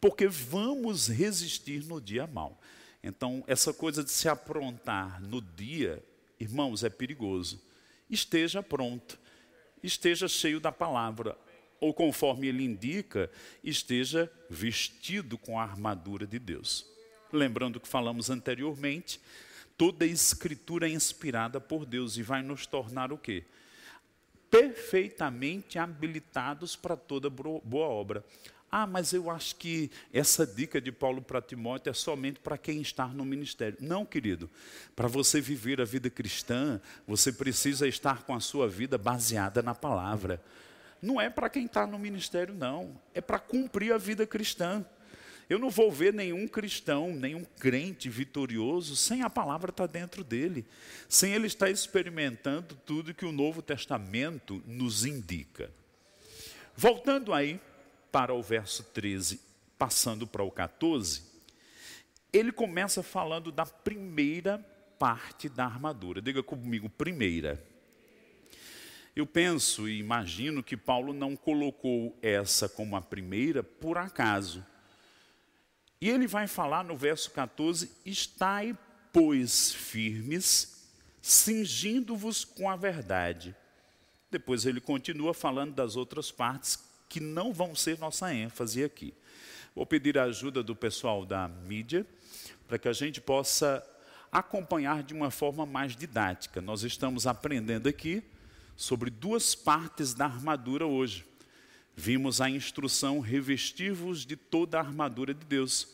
porque 0.00 0.26
vamos 0.26 1.08
resistir 1.08 1.84
no 1.84 2.00
dia 2.00 2.26
mal. 2.26 2.58
Então, 3.02 3.44
essa 3.46 3.74
coisa 3.74 4.02
de 4.02 4.10
se 4.10 4.30
aprontar 4.30 5.20
no 5.20 5.42
dia, 5.42 6.02
irmãos, 6.40 6.82
é 6.82 6.88
perigoso. 6.88 7.60
Esteja 8.08 8.62
pronto, 8.62 9.18
esteja 9.82 10.26
cheio 10.26 10.58
da 10.58 10.72
palavra 10.72 11.36
ou 11.84 11.92
conforme 11.92 12.46
ele 12.46 12.64
indica, 12.64 13.30
esteja 13.62 14.32
vestido 14.48 15.36
com 15.36 15.60
a 15.60 15.62
armadura 15.62 16.26
de 16.26 16.38
Deus. 16.38 16.86
Lembrando 17.30 17.78
que 17.78 17.86
falamos 17.86 18.30
anteriormente, 18.30 19.20
toda 19.76 20.06
a 20.06 20.08
escritura 20.08 20.88
é 20.88 20.90
inspirada 20.90 21.60
por 21.60 21.84
Deus 21.84 22.16
e 22.16 22.22
vai 22.22 22.42
nos 22.42 22.64
tornar 22.64 23.12
o 23.12 23.18
quê? 23.18 23.44
Perfeitamente 24.50 25.78
habilitados 25.78 26.74
para 26.74 26.96
toda 26.96 27.28
boa 27.28 27.86
obra. 27.86 28.24
Ah, 28.72 28.86
mas 28.86 29.12
eu 29.12 29.30
acho 29.30 29.54
que 29.56 29.90
essa 30.10 30.46
dica 30.46 30.80
de 30.80 30.90
Paulo 30.90 31.20
para 31.20 31.42
Timóteo 31.42 31.90
é 31.90 31.92
somente 31.94 32.40
para 32.40 32.56
quem 32.56 32.80
está 32.80 33.06
no 33.08 33.26
ministério. 33.26 33.76
Não, 33.78 34.06
querido. 34.06 34.48
Para 34.96 35.06
você 35.06 35.38
viver 35.38 35.82
a 35.82 35.84
vida 35.84 36.08
cristã, 36.08 36.80
você 37.06 37.30
precisa 37.30 37.86
estar 37.86 38.22
com 38.22 38.34
a 38.34 38.40
sua 38.40 38.66
vida 38.66 38.96
baseada 38.96 39.62
na 39.62 39.74
palavra 39.74 40.42
não 41.04 41.20
é 41.20 41.28
para 41.28 41.50
quem 41.50 41.66
está 41.66 41.86
no 41.86 41.98
ministério, 41.98 42.54
não. 42.54 42.98
É 43.12 43.20
para 43.20 43.38
cumprir 43.38 43.92
a 43.92 43.98
vida 43.98 44.26
cristã. 44.26 44.84
Eu 45.50 45.58
não 45.58 45.68
vou 45.68 45.92
ver 45.92 46.14
nenhum 46.14 46.48
cristão, 46.48 47.12
nenhum 47.12 47.44
crente 47.44 48.08
vitorioso 48.08 48.96
sem 48.96 49.22
a 49.22 49.28
palavra 49.28 49.70
estar 49.70 49.86
tá 49.86 49.92
dentro 49.92 50.24
dele, 50.24 50.64
sem 51.06 51.34
ele 51.34 51.46
estar 51.46 51.68
experimentando 51.68 52.74
tudo 52.86 53.12
que 53.12 53.26
o 53.26 53.32
Novo 53.32 53.60
Testamento 53.60 54.62
nos 54.66 55.04
indica. 55.04 55.70
Voltando 56.74 57.34
aí 57.34 57.60
para 58.10 58.32
o 58.32 58.42
verso 58.42 58.82
13, 58.84 59.38
passando 59.78 60.26
para 60.26 60.42
o 60.42 60.50
14, 60.50 61.22
ele 62.32 62.50
começa 62.50 63.02
falando 63.02 63.52
da 63.52 63.66
primeira 63.66 64.58
parte 64.98 65.50
da 65.50 65.66
armadura. 65.66 66.22
Diga 66.22 66.42
comigo, 66.42 66.88
primeira. 66.88 67.62
Eu 69.16 69.26
penso 69.26 69.88
e 69.88 69.98
imagino 69.98 70.62
que 70.62 70.76
Paulo 70.76 71.12
não 71.12 71.36
colocou 71.36 72.18
essa 72.20 72.68
como 72.68 72.96
a 72.96 73.00
primeira 73.00 73.62
por 73.62 73.96
acaso. 73.96 74.64
E 76.00 76.10
ele 76.10 76.26
vai 76.26 76.48
falar 76.48 76.82
no 76.82 76.96
verso 76.96 77.30
14: 77.30 77.90
Estai, 78.04 78.76
pois, 79.12 79.72
firmes, 79.72 80.90
cingindo-vos 81.22 82.44
com 82.44 82.68
a 82.68 82.74
verdade. 82.74 83.54
Depois 84.30 84.66
ele 84.66 84.80
continua 84.80 85.32
falando 85.32 85.74
das 85.74 85.94
outras 85.94 86.32
partes 86.32 86.76
que 87.08 87.20
não 87.20 87.52
vão 87.52 87.76
ser 87.76 87.96
nossa 88.00 88.34
ênfase 88.34 88.82
aqui. 88.82 89.14
Vou 89.76 89.86
pedir 89.86 90.18
a 90.18 90.24
ajuda 90.24 90.60
do 90.60 90.74
pessoal 90.74 91.24
da 91.24 91.46
mídia 91.46 92.04
para 92.66 92.78
que 92.78 92.88
a 92.88 92.92
gente 92.92 93.20
possa 93.20 93.84
acompanhar 94.32 95.04
de 95.04 95.14
uma 95.14 95.30
forma 95.30 95.64
mais 95.64 95.94
didática. 95.94 96.60
Nós 96.60 96.82
estamos 96.82 97.28
aprendendo 97.28 97.88
aqui 97.88 98.24
sobre 98.76 99.10
duas 99.10 99.54
partes 99.54 100.14
da 100.14 100.24
armadura 100.24 100.86
hoje. 100.86 101.24
Vimos 101.96 102.40
a 102.40 102.50
instrução 102.50 103.20
revestivos 103.20 104.26
de 104.26 104.36
toda 104.36 104.78
a 104.78 104.82
armadura 104.82 105.32
de 105.32 105.44
Deus. 105.46 105.88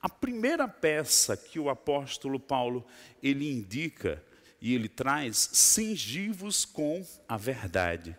A 0.00 0.08
primeira 0.08 0.66
peça 0.66 1.36
que 1.36 1.58
o 1.58 1.68
apóstolo 1.68 2.40
Paulo 2.40 2.84
ele 3.22 3.50
indica 3.50 4.22
e 4.60 4.74
ele 4.74 4.88
traz, 4.88 5.50
cingivos 5.52 6.64
com 6.64 7.06
a 7.28 7.36
verdade. 7.36 8.16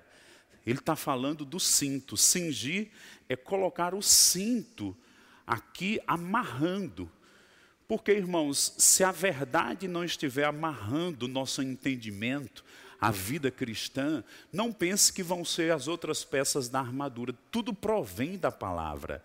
Ele 0.65 0.77
está 0.79 0.95
falando 0.95 1.43
do 1.43 1.59
cinto. 1.59 2.15
Cingir 2.15 2.89
é 3.27 3.35
colocar 3.35 3.95
o 3.95 4.01
cinto 4.01 4.95
aqui 5.45 5.99
amarrando. 6.05 7.11
Porque, 7.87 8.11
irmãos, 8.11 8.73
se 8.77 9.03
a 9.03 9.11
verdade 9.11 9.87
não 9.87 10.03
estiver 10.03 10.45
amarrando 10.45 11.25
o 11.25 11.29
nosso 11.29 11.61
entendimento, 11.61 12.63
a 12.99 13.11
vida 13.11 13.51
cristã, 13.51 14.23
não 14.51 14.71
pense 14.71 15.11
que 15.11 15.23
vão 15.23 15.43
ser 15.43 15.71
as 15.71 15.87
outras 15.87 16.23
peças 16.23 16.69
da 16.69 16.79
armadura. 16.79 17.33
Tudo 17.51 17.73
provém 17.73 18.37
da 18.37 18.51
palavra. 18.51 19.23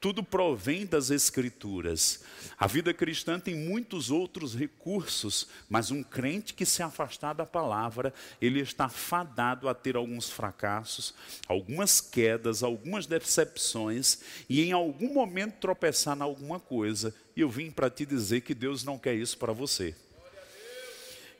Tudo 0.00 0.22
provém 0.22 0.86
das 0.86 1.10
Escrituras. 1.10 2.22
A 2.56 2.68
vida 2.68 2.94
cristã 2.94 3.40
tem 3.40 3.56
muitos 3.56 4.12
outros 4.12 4.54
recursos, 4.54 5.48
mas 5.68 5.90
um 5.90 6.04
crente 6.04 6.54
que 6.54 6.64
se 6.64 6.84
afastar 6.84 7.32
da 7.32 7.44
palavra, 7.44 8.14
ele 8.40 8.60
está 8.60 8.88
fadado 8.88 9.68
a 9.68 9.74
ter 9.74 9.96
alguns 9.96 10.30
fracassos, 10.30 11.12
algumas 11.48 12.00
quedas, 12.00 12.62
algumas 12.62 13.06
decepções, 13.06 14.20
e 14.48 14.62
em 14.62 14.70
algum 14.70 15.12
momento 15.12 15.58
tropeçar 15.58 16.16
em 16.16 16.22
alguma 16.22 16.60
coisa. 16.60 17.12
E 17.34 17.40
eu 17.40 17.50
vim 17.50 17.70
para 17.70 17.90
te 17.90 18.06
dizer 18.06 18.42
que 18.42 18.54
Deus 18.54 18.84
não 18.84 18.98
quer 18.98 19.14
isso 19.14 19.36
para 19.36 19.52
você. 19.52 19.96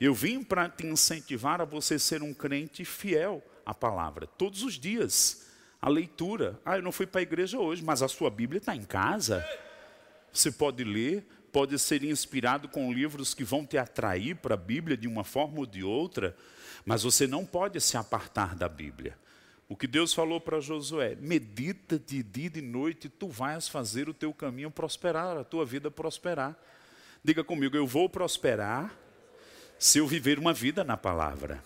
Eu 0.00 0.14
vim 0.14 0.42
para 0.42 0.68
te 0.68 0.86
incentivar 0.86 1.60
a 1.60 1.64
você 1.64 1.98
ser 1.98 2.22
um 2.22 2.32
crente 2.32 2.84
fiel 2.84 3.42
à 3.66 3.74
palavra, 3.74 4.26
todos 4.26 4.62
os 4.62 4.74
dias. 4.74 5.46
A 5.80 5.88
leitura. 5.88 6.60
Ah, 6.64 6.76
eu 6.76 6.82
não 6.82 6.90
fui 6.90 7.06
para 7.06 7.20
a 7.20 7.22
igreja 7.22 7.58
hoje, 7.58 7.84
mas 7.84 8.02
a 8.02 8.08
sua 8.08 8.30
Bíblia 8.30 8.58
está 8.58 8.74
em 8.74 8.84
casa. 8.84 9.44
Você 10.32 10.50
pode 10.50 10.82
ler, 10.82 11.24
pode 11.52 11.78
ser 11.78 12.02
inspirado 12.02 12.68
com 12.68 12.92
livros 12.92 13.32
que 13.32 13.44
vão 13.44 13.64
te 13.64 13.78
atrair 13.78 14.36
para 14.36 14.54
a 14.54 14.56
Bíblia 14.56 14.96
de 14.96 15.06
uma 15.06 15.22
forma 15.22 15.60
ou 15.60 15.66
de 15.66 15.84
outra, 15.84 16.36
mas 16.84 17.02
você 17.02 17.26
não 17.26 17.44
pode 17.44 17.80
se 17.80 17.96
apartar 17.96 18.56
da 18.56 18.68
Bíblia. 18.68 19.16
O 19.68 19.76
que 19.76 19.86
Deus 19.86 20.12
falou 20.14 20.40
para 20.40 20.60
Josué: 20.60 21.16
medita 21.20 21.98
de 21.98 22.22
dia 22.22 22.46
e 22.46 22.50
de 22.50 22.62
noite, 22.62 23.08
tu 23.08 23.28
vais 23.28 23.68
fazer 23.68 24.08
o 24.08 24.14
teu 24.14 24.32
caminho 24.32 24.70
prosperar, 24.70 25.36
a 25.36 25.44
tua 25.44 25.64
vida 25.64 25.90
prosperar. 25.90 26.56
Diga 27.22 27.44
comigo, 27.44 27.76
eu 27.76 27.86
vou 27.86 28.08
prosperar 28.08 28.96
se 29.78 29.98
eu 29.98 30.06
viver 30.06 30.38
uma 30.38 30.52
vida 30.52 30.82
na 30.82 30.96
palavra. 30.96 31.62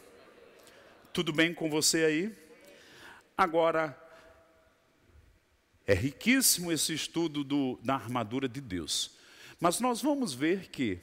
Tudo 1.13 1.33
bem 1.33 1.55
com 1.55 1.71
você 1.71 2.05
aí? 2.05 2.39
Agora, 3.37 3.99
É 5.85 5.95
riquíssimo 5.95 6.71
esse 6.71 6.95
estudo 6.95 7.43
do, 7.43 7.79
da 7.83 7.95
armadura 7.95 8.49
de 8.49 8.61
Deus. 8.61 9.11
Mas 9.59 9.81
nós 9.81 10.01
vamos 10.01 10.33
ver 10.33 10.69
que 10.69 11.01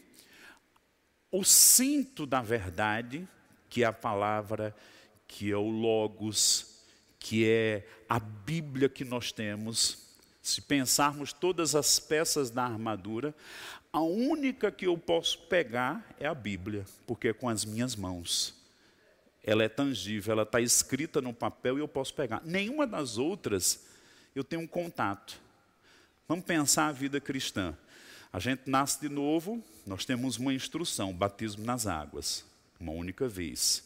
o 1.31 1.43
cinto 1.43 2.25
da 2.25 2.41
verdade, 2.41 3.27
que 3.69 3.83
é 3.83 3.85
a 3.85 3.93
palavra, 3.93 4.75
que 5.27 5.51
é 5.51 5.55
o 5.55 5.69
Logos, 5.69 6.79
que 7.19 7.47
é 7.47 7.87
a 8.07 8.19
Bíblia 8.19 8.87
que 8.87 9.03
nós 9.03 9.31
temos, 9.31 10.07
se 10.41 10.61
pensarmos 10.61 11.33
todas 11.33 11.75
as 11.75 11.99
peças 11.99 12.49
da 12.49 12.63
armadura, 12.63 13.35
a 13.91 14.01
única 14.01 14.71
que 14.71 14.85
eu 14.85 14.97
posso 14.97 15.39
pegar 15.47 16.05
é 16.19 16.27
a 16.27 16.35
Bíblia, 16.35 16.85
porque 17.07 17.29
é 17.29 17.33
com 17.33 17.49
as 17.49 17.65
minhas 17.65 17.95
mãos. 17.95 18.55
Ela 19.43 19.63
é 19.63 19.69
tangível, 19.69 20.33
ela 20.33 20.43
está 20.43 20.61
escrita 20.61 21.21
no 21.21 21.33
papel 21.33 21.77
e 21.77 21.81
eu 21.81 21.87
posso 21.87 22.13
pegar. 22.13 22.41
Nenhuma 22.45 22.85
das 22.85 23.17
outras 23.17 23.87
eu 24.35 24.43
tenho 24.43 24.61
um 24.61 24.67
contato. 24.67 25.41
Vamos 26.27 26.45
pensar 26.45 26.87
a 26.87 26.91
vida 26.91 27.19
cristã. 27.19 27.75
A 28.31 28.39
gente 28.39 28.69
nasce 28.69 29.01
de 29.01 29.09
novo, 29.09 29.63
nós 29.87 30.05
temos 30.05 30.37
uma 30.37 30.53
instrução, 30.53 31.11
batismo 31.11 31.65
nas 31.65 31.87
águas, 31.87 32.45
uma 32.79 32.91
única 32.91 33.27
vez. 33.27 33.83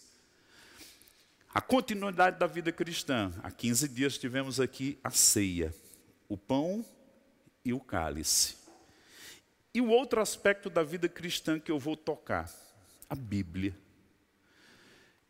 A 1.54 1.62
continuidade 1.62 2.38
da 2.38 2.48
vida 2.48 2.72
cristã. 2.72 3.32
Há 3.42 3.50
15 3.50 3.88
dias 3.88 4.18
tivemos 4.18 4.60
aqui 4.60 5.00
a 5.02 5.12
ceia, 5.12 5.74
o 6.28 6.36
pão 6.36 6.84
e 7.64 7.72
o 7.72 7.80
cálice. 7.80 8.63
E 9.74 9.82
o 9.82 9.90
outro 9.90 10.22
aspecto 10.22 10.70
da 10.70 10.84
vida 10.84 11.10
cristã 11.10 11.60
que 11.60 11.72
eu 11.72 11.80
vou 11.80 11.98
tocar, 11.98 12.48
a 13.10 13.16
Bíblia. 13.16 13.76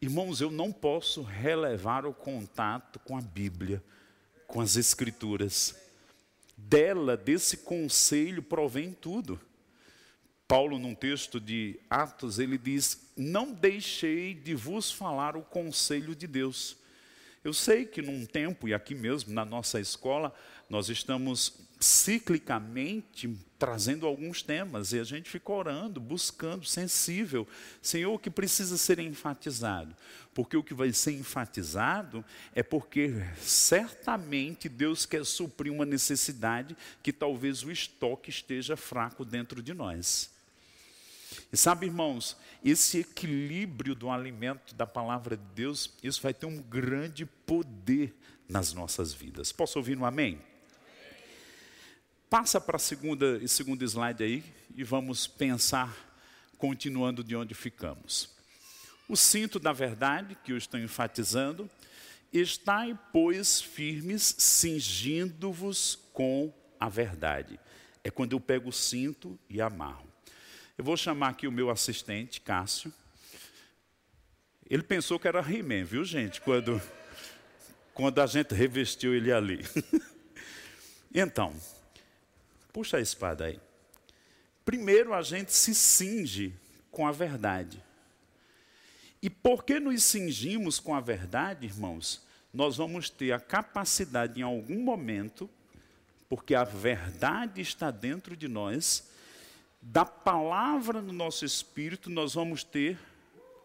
Irmãos, 0.01 0.41
eu 0.41 0.51
não 0.51 0.69
posso 0.69 1.21
relevar 1.21 2.05
o 2.05 2.13
contato 2.13 2.99
com 2.99 3.17
a 3.17 3.21
Bíblia, 3.21 3.81
com 4.45 4.59
as 4.59 4.75
Escrituras. 4.75 5.73
Dela, 6.57 7.15
desse 7.15 7.57
conselho, 7.57 8.43
provém 8.43 8.91
tudo. 8.91 9.39
Paulo, 10.45 10.77
num 10.77 10.93
texto 10.93 11.39
de 11.39 11.79
Atos, 11.89 12.37
ele 12.37 12.57
diz: 12.57 13.13
Não 13.15 13.53
deixei 13.53 14.33
de 14.33 14.53
vos 14.53 14.91
falar 14.91 15.37
o 15.37 15.41
conselho 15.41 16.13
de 16.13 16.27
Deus. 16.27 16.75
Eu 17.43 17.53
sei 17.53 17.85
que 17.85 18.01
num 18.01 18.25
tempo, 18.25 18.67
e 18.67 18.73
aqui 18.73 18.93
mesmo 18.93 19.33
na 19.33 19.45
nossa 19.45 19.79
escola, 19.79 20.35
nós 20.69 20.89
estamos 20.89 21.61
ciclicamente 21.83 23.37
trazendo 23.59 24.07
alguns 24.07 24.41
temas 24.41 24.93
e 24.93 24.99
a 24.99 25.03
gente 25.03 25.29
fica 25.29 25.51
orando, 25.51 25.99
buscando, 25.99 26.65
sensível. 26.65 27.47
Senhor, 27.81 28.13
o 28.13 28.19
que 28.19 28.29
precisa 28.29 28.77
ser 28.77 28.99
enfatizado? 28.99 29.95
Porque 30.33 30.55
o 30.55 30.63
que 30.63 30.73
vai 30.73 30.91
ser 30.93 31.11
enfatizado 31.11 32.23
é 32.55 32.63
porque 32.63 33.13
certamente 33.37 34.69
Deus 34.69 35.05
quer 35.05 35.25
suprir 35.25 35.71
uma 35.71 35.85
necessidade 35.85 36.75
que 37.01 37.11
talvez 37.11 37.63
o 37.63 37.71
estoque 37.71 38.29
esteja 38.29 38.77
fraco 38.77 39.25
dentro 39.25 39.61
de 39.61 39.73
nós. 39.73 40.31
E 41.51 41.57
sabe, 41.57 41.87
irmãos, 41.87 42.37
esse 42.63 42.99
equilíbrio 42.99 43.93
do 43.93 44.09
alimento 44.09 44.73
da 44.75 44.87
palavra 44.87 45.35
de 45.35 45.43
Deus, 45.55 45.91
isso 46.01 46.21
vai 46.21 46.33
ter 46.33 46.45
um 46.45 46.61
grande 46.61 47.25
poder 47.25 48.13
nas 48.47 48.73
nossas 48.73 49.13
vidas. 49.13 49.51
Posso 49.51 49.79
ouvir 49.79 49.97
um 49.97 50.05
amém? 50.05 50.52
Passa 52.33 52.59
para 52.59 52.77
a 52.77 52.79
segunda 52.79 53.37
e 53.43 53.47
segundo 53.47 53.83
slide 53.83 54.23
aí 54.23 54.43
e 54.75 54.83
vamos 54.83 55.27
pensar 55.27 55.95
continuando 56.57 57.23
de 57.23 57.35
onde 57.35 57.53
ficamos. 57.53 58.35
O 59.07 59.15
cinto 59.15 59.59
da 59.59 59.71
verdade, 59.71 60.35
que 60.43 60.51
eu 60.51 60.57
estou 60.57 60.79
enfatizando, 60.79 61.69
estai, 62.33 62.97
pois, 63.11 63.61
firmes, 63.61 64.35
cingindo-vos 64.39 65.99
com 66.11 66.51
a 66.79 66.89
verdade. 66.89 67.59
É 68.03 68.09
quando 68.09 68.31
eu 68.31 68.39
pego 68.39 68.69
o 68.69 68.73
cinto 68.73 69.39
e 69.47 69.61
amarro. 69.61 70.11
Eu 70.75 70.83
vou 70.83 70.97
chamar 70.97 71.29
aqui 71.29 71.47
o 71.47 71.51
meu 71.51 71.69
assistente, 71.69 72.41
Cássio. 72.41 72.91
Ele 74.67 74.81
pensou 74.81 75.19
que 75.19 75.27
era 75.27 75.39
He-Man, 75.39 75.83
viu, 75.83 76.03
gente? 76.03 76.41
Quando, 76.41 76.81
quando 77.93 78.19
a 78.19 78.25
gente 78.25 78.55
revestiu 78.55 79.13
ele 79.13 79.31
ali. 79.31 79.63
então, 81.13 81.55
Puxa 82.73 82.97
a 82.97 83.01
espada 83.01 83.45
aí. 83.45 83.59
Primeiro 84.65 85.13
a 85.13 85.21
gente 85.21 85.53
se 85.53 85.75
cinge 85.75 86.53
com 86.89 87.05
a 87.05 87.11
verdade. 87.11 87.81
E 89.21 89.29
porque 89.29 89.79
nos 89.79 90.03
cingimos 90.03 90.79
com 90.79 90.95
a 90.95 90.99
verdade, 90.99 91.65
irmãos, 91.65 92.21
nós 92.53 92.75
vamos 92.75 93.09
ter 93.09 93.31
a 93.31 93.39
capacidade 93.39 94.39
em 94.39 94.43
algum 94.43 94.83
momento, 94.83 95.49
porque 96.27 96.55
a 96.55 96.63
verdade 96.63 97.61
está 97.61 97.91
dentro 97.91 98.35
de 98.35 98.47
nós, 98.47 99.09
da 99.81 100.03
palavra 100.03 101.01
no 101.01 101.13
nosso 101.13 101.45
espírito, 101.45 102.09
nós 102.09 102.33
vamos 102.33 102.63
ter 102.63 102.97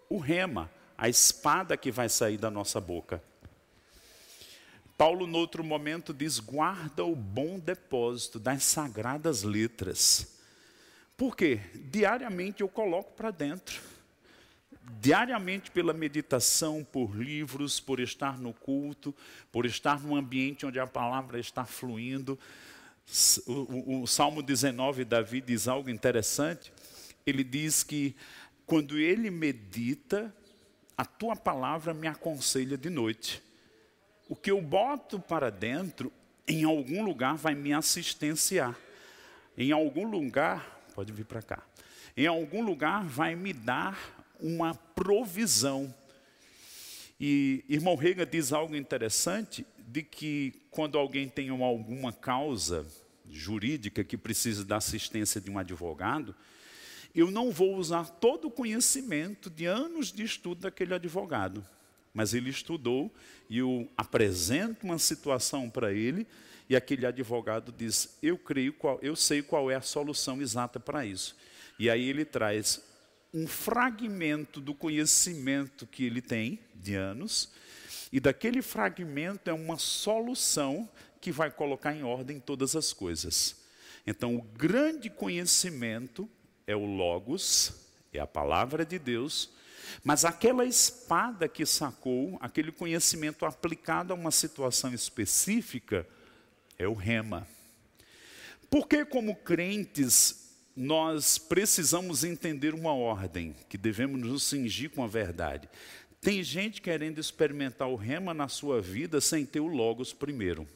o 0.09 0.19
rema, 0.19 0.71
a 0.97 1.09
espada 1.09 1.77
que 1.77 1.91
vai 1.91 2.09
sair 2.09 2.37
da 2.37 2.51
nossa 2.51 2.81
boca. 2.81 3.23
Paulo, 4.99 5.29
no 5.29 5.39
outro 5.39 5.63
momento, 5.63 6.13
diz: 6.13 6.41
guarda 6.41 7.05
o 7.05 7.15
bom 7.15 7.57
depósito 7.57 8.41
das 8.41 8.65
sagradas 8.65 9.45
letras. 9.45 10.37
Por 11.17 11.37
quê? 11.37 11.61
Diariamente 11.73 12.63
eu 12.63 12.69
coloco 12.69 13.13
para 13.13 13.31
dentro. 13.31 13.81
Diariamente, 15.01 15.71
pela 15.71 15.93
meditação, 15.93 16.83
por 16.83 17.15
livros, 17.15 17.79
por 17.79 18.01
estar 18.01 18.39
no 18.39 18.53
culto, 18.53 19.15
por 19.53 19.67
estar 19.67 20.01
num 20.01 20.17
ambiente 20.17 20.67
onde 20.67 20.81
a 20.81 20.87
palavra 20.87 21.39
está 21.39 21.65
fluindo. 21.65 22.37
O, 23.47 23.53
o, 23.53 24.03
o 24.03 24.07
Salmo 24.07 24.43
19, 24.43 25.05
Davi 25.05 25.41
diz 25.41 25.69
algo 25.69 25.89
interessante. 25.89 26.73
Ele 27.25 27.45
diz 27.45 27.85
que 27.85 28.17
quando 28.67 28.99
ele 28.99 29.31
medita, 29.31 30.35
a 30.97 31.05
tua 31.05 31.37
palavra 31.37 31.95
me 31.95 32.09
aconselha 32.09 32.77
de 32.77 32.91
noite 32.91 33.47
o 34.29 34.37
que 34.37 34.51
eu 34.51 34.61
boto 34.61 35.19
para 35.19 35.51
dentro, 35.51 36.13
em 36.47 36.65
algum 36.65 37.03
lugar 37.03 37.37
vai 37.37 37.55
me 37.55 37.73
assistenciar. 37.73 38.79
Em 39.57 39.73
algum 39.73 40.09
lugar, 40.09 40.87
pode 40.95 41.13
vir 41.13 41.25
para 41.25 41.41
cá. 41.41 41.63
Em 42.17 42.27
algum 42.27 42.63
lugar 42.63 43.05
vai 43.05 43.35
me 43.35 43.53
dar 43.53 43.99
uma 44.39 44.75
provisão. 44.75 45.93
E 47.19 47.65
irmão 47.69 47.97
Rega 47.97 48.27
diz 48.27 48.53
algo 48.53 48.77
interessante 48.77 49.67
de 49.79 50.03
que 50.03 50.53
quando 50.71 50.99
alguém 50.99 51.29
tem 51.29 51.51
uma, 51.51 51.67
alguma 51.67 52.13
causa 52.13 52.87
jurídica 53.31 54.05
que 54.05 54.17
precisa 54.17 54.65
da 54.65 54.77
assistência 54.77 55.41
de 55.41 55.51
um 55.51 55.59
advogado, 55.59 56.35
eu 57.15 57.31
não 57.31 57.51
vou 57.51 57.77
usar 57.77 58.09
todo 58.09 58.49
o 58.49 58.51
conhecimento 58.51 59.49
de 59.49 59.65
anos 59.65 60.13
de 60.13 60.23
estudo 60.23 60.63
daquele 60.63 60.95
advogado 60.95 61.65
mas 62.19 62.35
ele 62.35 62.51
estudou 62.51 63.15
e 63.49 63.59
eu 63.59 63.89
apresento 63.97 64.85
uma 64.85 64.99
situação 64.99 65.71
para 65.71 65.93
ele 65.93 66.27
e 66.69 66.75
aquele 66.75 67.07
advogado 67.07 67.71
diz: 67.71 68.19
"Eu 68.21 68.37
creio 68.37 68.73
qual, 68.73 68.99
eu 69.01 69.15
sei 69.15 69.41
qual 69.41 69.71
é 69.71 69.77
a 69.77 69.81
solução 69.81 70.43
exata 70.43 70.81
para 70.81 71.07
isso". 71.07 71.37
E 71.79 71.89
aí 71.89 72.09
ele 72.09 72.25
traz 72.25 72.83
um 73.33 73.47
fragmento 73.47 74.61
do 74.61 74.75
conhecimento 74.75 75.87
que 75.87 76.03
ele 76.03 76.21
tem 76.21 76.59
de 76.75 76.97
anos 76.97 77.53
e 78.11 78.19
daquele 78.19 78.63
fragmento 78.63 79.49
é 79.49 79.53
uma 79.53 79.79
solução 79.79 80.91
que 81.21 81.31
vai 81.31 81.53
colocar 81.53 81.95
em 81.95 82.03
ordem 82.03 82.41
todas 82.41 82.75
as 82.75 82.93
coisas. 82.93 83.55
Então, 84.05 84.35
o 84.35 84.43
grande 84.43 85.09
conhecimento 85.09 86.29
é 86.67 86.75
o 86.75 86.85
logos, 86.85 87.75
é 88.13 88.19
a 88.19 88.27
palavra 88.27 88.85
de 88.85 88.99
Deus, 88.99 89.51
mas 90.05 90.25
aquela 90.25 90.65
espada 90.65 91.49
que 91.49 91.65
sacou, 91.67 92.39
aquele 92.41 92.73
conhecimento 92.73 93.45
aplicado 93.45 94.13
a 94.13 94.17
uma 94.17 94.31
situação 94.31 94.93
específica, 94.95 96.07
é 96.79 96.87
o 96.87 96.95
rema. 96.95 97.47
Porque, 98.71 99.05
como 99.05 99.35
crentes, 99.35 100.55
nós 100.77 101.39
precisamos 101.39 102.23
entender 102.23 102.75
uma 102.75 102.93
ordem, 102.93 103.55
que 103.69 103.77
devemos 103.77 104.21
nos 104.21 104.45
cingir 104.45 104.91
com 104.91 105.03
a 105.03 105.09
verdade. 105.09 105.69
Tem 106.21 106.43
gente 106.43 106.81
querendo 106.81 107.19
experimentar 107.19 107.89
o 107.89 107.97
rema 107.97 108.35
na 108.35 108.49
sua 108.49 108.81
vida 108.81 109.21
sem 109.21 109.47
ter 109.47 109.61
o 109.61 109.67
Logos 109.67 110.13
primeiro. 110.13 110.67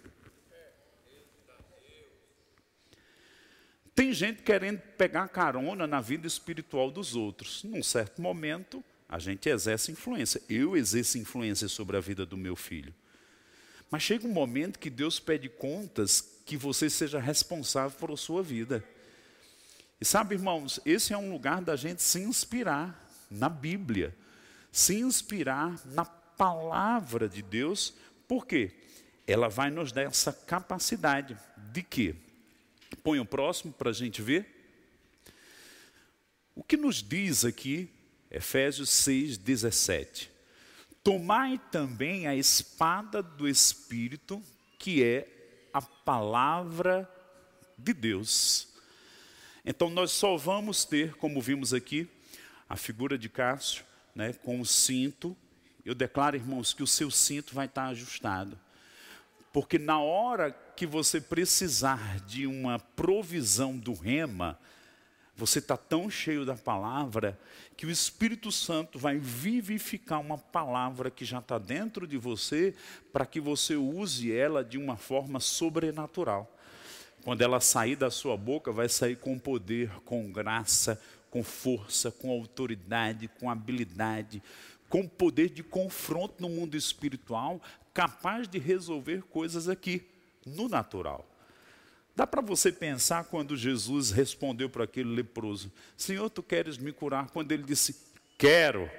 Tem 3.95 4.13
gente 4.13 4.43
querendo 4.43 4.81
pegar 4.97 5.29
carona 5.29 5.87
na 5.87 6.01
vida 6.01 6.27
espiritual 6.27 6.91
dos 6.91 7.15
outros. 7.15 7.63
Num 7.63 7.83
certo 7.83 8.23
momento, 8.23 8.83
a 9.13 9.19
gente 9.19 9.49
exerce 9.49 9.93
influência. 9.93 10.41
Eu 10.49 10.77
exerço 10.77 11.19
influência 11.19 11.69
sobre 11.69 11.97
a 11.97 12.01
vida 12.01 12.25
do 12.25 12.37
meu 12.37 12.57
filho. 12.57 12.95
Mas 13.91 14.03
chega 14.03 14.27
um 14.27 14.33
momento 14.33 14.79
que 14.79 14.89
Deus 14.89 15.21
pede 15.21 15.49
contas 15.49 16.41
que 16.47 16.57
você 16.57 16.89
seja 16.89 17.21
responsável 17.21 17.97
por 17.99 18.17
sua 18.19 18.43
vida. 18.43 18.83
E 20.01 20.05
sabe, 20.05 20.35
irmãos, 20.35 20.81
esse 20.85 21.13
é 21.13 21.19
um 21.19 21.31
lugar 21.31 21.61
da 21.61 21.77
gente 21.77 22.03
se 22.03 22.21
inspirar 22.21 23.07
na 23.31 23.49
Bíblia, 23.49 24.17
se 24.73 24.95
inspirar 24.95 25.79
na 25.87 26.05
palavra 26.05 27.29
de 27.29 27.43
Deus, 27.43 27.95
por 28.27 28.47
quê? 28.47 28.73
ela 29.27 29.49
vai 29.49 29.71
nos 29.71 29.93
dar 29.93 30.03
essa 30.03 30.33
capacidade 30.33 31.37
de 31.57 31.83
que? 31.83 32.15
Põe 33.03 33.19
o 33.21 33.25
próximo 33.25 33.73
para 33.73 33.91
a 33.91 33.93
gente 33.93 34.21
ver. 34.21 34.47
O 36.55 36.63
que 36.63 36.77
nos 36.77 37.03
diz 37.03 37.45
aqui, 37.45 37.89
Efésios 38.33 38.89
6, 38.89 39.37
17. 39.37 40.31
Tomai 41.05 41.61
também 41.71 42.27
a 42.27 42.35
espada 42.35 43.23
do 43.23 43.47
Espírito, 43.47 44.43
que 44.79 45.05
é 45.05 45.29
a 45.71 45.83
palavra 45.83 47.09
de 47.77 47.93
Deus. 47.93 48.69
Então 49.65 49.91
nós 49.91 50.13
só 50.13 50.37
vamos 50.39 50.85
ter, 50.87 51.15
como 51.17 51.43
vimos 51.43 51.75
aqui, 51.75 52.09
a 52.67 52.75
figura 52.75 53.19
de 53.19 53.29
Cássio, 53.29 53.85
né, 54.15 54.33
com 54.33 54.61
o 54.61 54.67
cinto. 54.67 55.37
Eu 55.85 55.95
declaro, 55.95 56.35
irmãos, 56.35 56.73
que 56.73 56.83
o 56.83 56.87
seu 56.87 57.11
cinto 57.11 57.55
vai 57.55 57.67
estar 57.67 57.89
ajustado. 57.89 58.59
Porque 59.53 59.79
na 59.79 59.99
hora 59.99 60.51
que 60.75 60.87
você 60.87 61.21
precisar 61.21 62.19
de 62.21 62.47
uma 62.47 62.79
provisão 62.79 63.77
do 63.77 63.93
rema, 63.93 64.59
você 65.37 65.59
está 65.59 65.77
tão 65.77 66.11
cheio 66.11 66.45
da 66.45 66.55
palavra 66.55 67.39
que 67.77 67.87
o 67.87 67.91
Espírito 67.91 68.53
Santo 68.53 68.99
vai 68.99 69.19
vivificar 69.19 70.21
uma 70.21 70.39
palavra 70.39 71.11
que 71.11 71.25
já 71.25 71.39
está 71.39 71.59
dentro 71.59 72.07
de 72.07 72.17
você 72.19 72.75
para 73.13 73.27
que 73.27 73.41
você 73.41 73.75
use 73.75 74.31
ela 74.33 74.63
de 74.63 74.77
uma 74.77 74.97
forma 74.97 75.41
sobrenatural. 75.41 76.51
Quando 77.25 77.41
ela 77.41 77.61
sair 77.61 77.97
da 77.97 78.11
sua 78.11 78.37
boca, 78.37 78.71
vai 78.73 78.89
sair 78.89 79.17
com 79.17 79.39
poder, 79.39 79.91
com 80.05 80.31
graça, 80.31 81.01
com 81.31 81.43
força, 81.43 82.11
com 82.11 82.31
autoridade, 82.31 83.29
com 83.29 83.49
habilidade, 83.49 84.43
com 84.89 85.09
poder 85.09 85.49
de 85.49 85.63
confronto 85.63 86.43
no 86.43 86.49
mundo 86.51 86.77
espiritual, 86.77 87.61
capaz 87.95 88.47
de 88.47 88.59
resolver 88.59 89.23
coisas 89.23 89.69
aqui, 89.69 90.07
no 90.45 90.69
natural. 90.69 91.32
Dá 92.15 92.27
para 92.27 92.43
você 92.43 92.71
pensar 92.71 93.25
quando 93.25 93.57
Jesus 93.57 94.11
respondeu 94.11 94.69
para 94.69 94.85
aquele 94.85 95.15
leproso: 95.15 95.73
Senhor, 95.97 96.29
tu 96.29 96.43
queres 96.43 96.77
me 96.77 96.93
curar? 96.93 97.31
Quando 97.31 97.53
ele 97.53 97.63
disse: 97.63 97.97
Quero. 98.37 98.91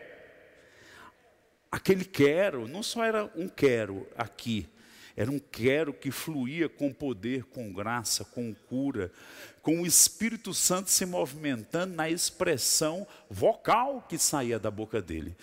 Aquele 1.71 2.05
quero 2.05 2.67
não 2.67 2.83
só 2.83 3.03
era 3.03 3.31
um 3.35 3.49
quero 3.49 4.07
aqui, 4.15 4.69
era 5.15 5.31
um 5.31 5.39
quero 5.39 5.93
que 5.93 6.11
fluía 6.11 6.69
com 6.69 6.93
poder, 6.93 7.45
com 7.45 7.73
graça, 7.73 8.23
com 8.23 8.53
cura, 8.53 9.11
com 9.61 9.81
o 9.81 9.85
Espírito 9.85 10.53
Santo 10.53 10.91
se 10.91 11.05
movimentando 11.05 11.95
na 11.95 12.09
expressão 12.09 13.07
vocal 13.29 14.05
que 14.07 14.17
saía 14.17 14.59
da 14.59 14.69
boca 14.69 15.01
dele. 15.01 15.35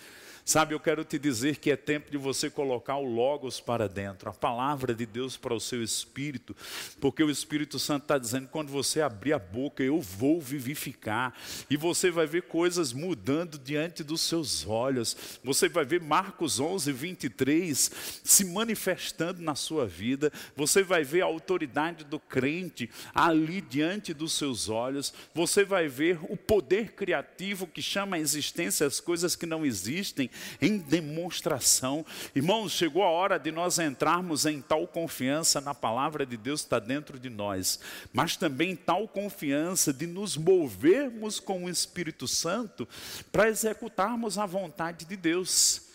Sabe, 0.51 0.75
eu 0.75 0.81
quero 0.81 1.05
te 1.05 1.17
dizer 1.17 1.59
que 1.59 1.71
é 1.71 1.77
tempo 1.77 2.11
de 2.11 2.17
você 2.17 2.49
colocar 2.49 2.97
o 2.97 3.05
Logos 3.05 3.61
para 3.61 3.87
dentro, 3.87 4.29
a 4.29 4.33
palavra 4.33 4.93
de 4.93 5.05
Deus 5.05 5.37
para 5.37 5.53
o 5.53 5.61
seu 5.61 5.81
espírito, 5.81 6.53
porque 6.99 7.23
o 7.23 7.29
Espírito 7.29 7.79
Santo 7.79 8.01
está 8.01 8.17
dizendo: 8.17 8.49
quando 8.49 8.67
você 8.67 9.01
abrir 9.01 9.31
a 9.31 9.39
boca, 9.39 9.81
eu 9.81 10.01
vou 10.01 10.41
vivificar, 10.41 11.33
e 11.69 11.77
você 11.77 12.11
vai 12.11 12.27
ver 12.27 12.41
coisas 12.41 12.91
mudando 12.91 13.57
diante 13.57 14.03
dos 14.03 14.19
seus 14.19 14.67
olhos. 14.67 15.15
Você 15.41 15.69
vai 15.69 15.85
ver 15.85 16.01
Marcos 16.01 16.59
11, 16.59 16.91
23 16.91 17.91
se 18.21 18.43
manifestando 18.43 19.41
na 19.41 19.55
sua 19.55 19.87
vida, 19.87 20.33
você 20.53 20.83
vai 20.83 21.05
ver 21.05 21.21
a 21.21 21.27
autoridade 21.27 22.03
do 22.03 22.19
crente 22.19 22.89
ali 23.15 23.61
diante 23.61 24.13
dos 24.13 24.33
seus 24.33 24.67
olhos, 24.67 25.13
você 25.33 25.63
vai 25.63 25.87
ver 25.87 26.19
o 26.23 26.35
poder 26.35 26.91
criativo 26.91 27.65
que 27.65 27.81
chama 27.81 28.17
a 28.17 28.19
existência 28.19 28.85
as 28.85 28.99
coisas 28.99 29.33
que 29.33 29.45
não 29.45 29.65
existem 29.65 30.29
em 30.61 30.77
demonstração. 30.77 32.05
Irmãos, 32.35 32.71
chegou 32.71 33.03
a 33.03 33.09
hora 33.09 33.37
de 33.37 33.51
nós 33.51 33.79
entrarmos 33.79 34.45
em 34.45 34.61
tal 34.61 34.87
confiança 34.87 35.61
na 35.61 35.73
palavra 35.73 36.25
de 36.25 36.37
Deus 36.37 36.61
que 36.61 36.67
está 36.67 36.79
dentro 36.79 37.19
de 37.19 37.29
nós, 37.29 37.79
mas 38.13 38.35
também 38.35 38.75
tal 38.75 39.07
confiança 39.07 39.93
de 39.93 40.07
nos 40.07 40.37
movermos 40.37 41.39
com 41.39 41.65
o 41.65 41.69
Espírito 41.69 42.27
Santo 42.27 42.87
para 43.31 43.49
executarmos 43.49 44.37
a 44.37 44.45
vontade 44.45 45.05
de 45.05 45.15
Deus. 45.15 45.89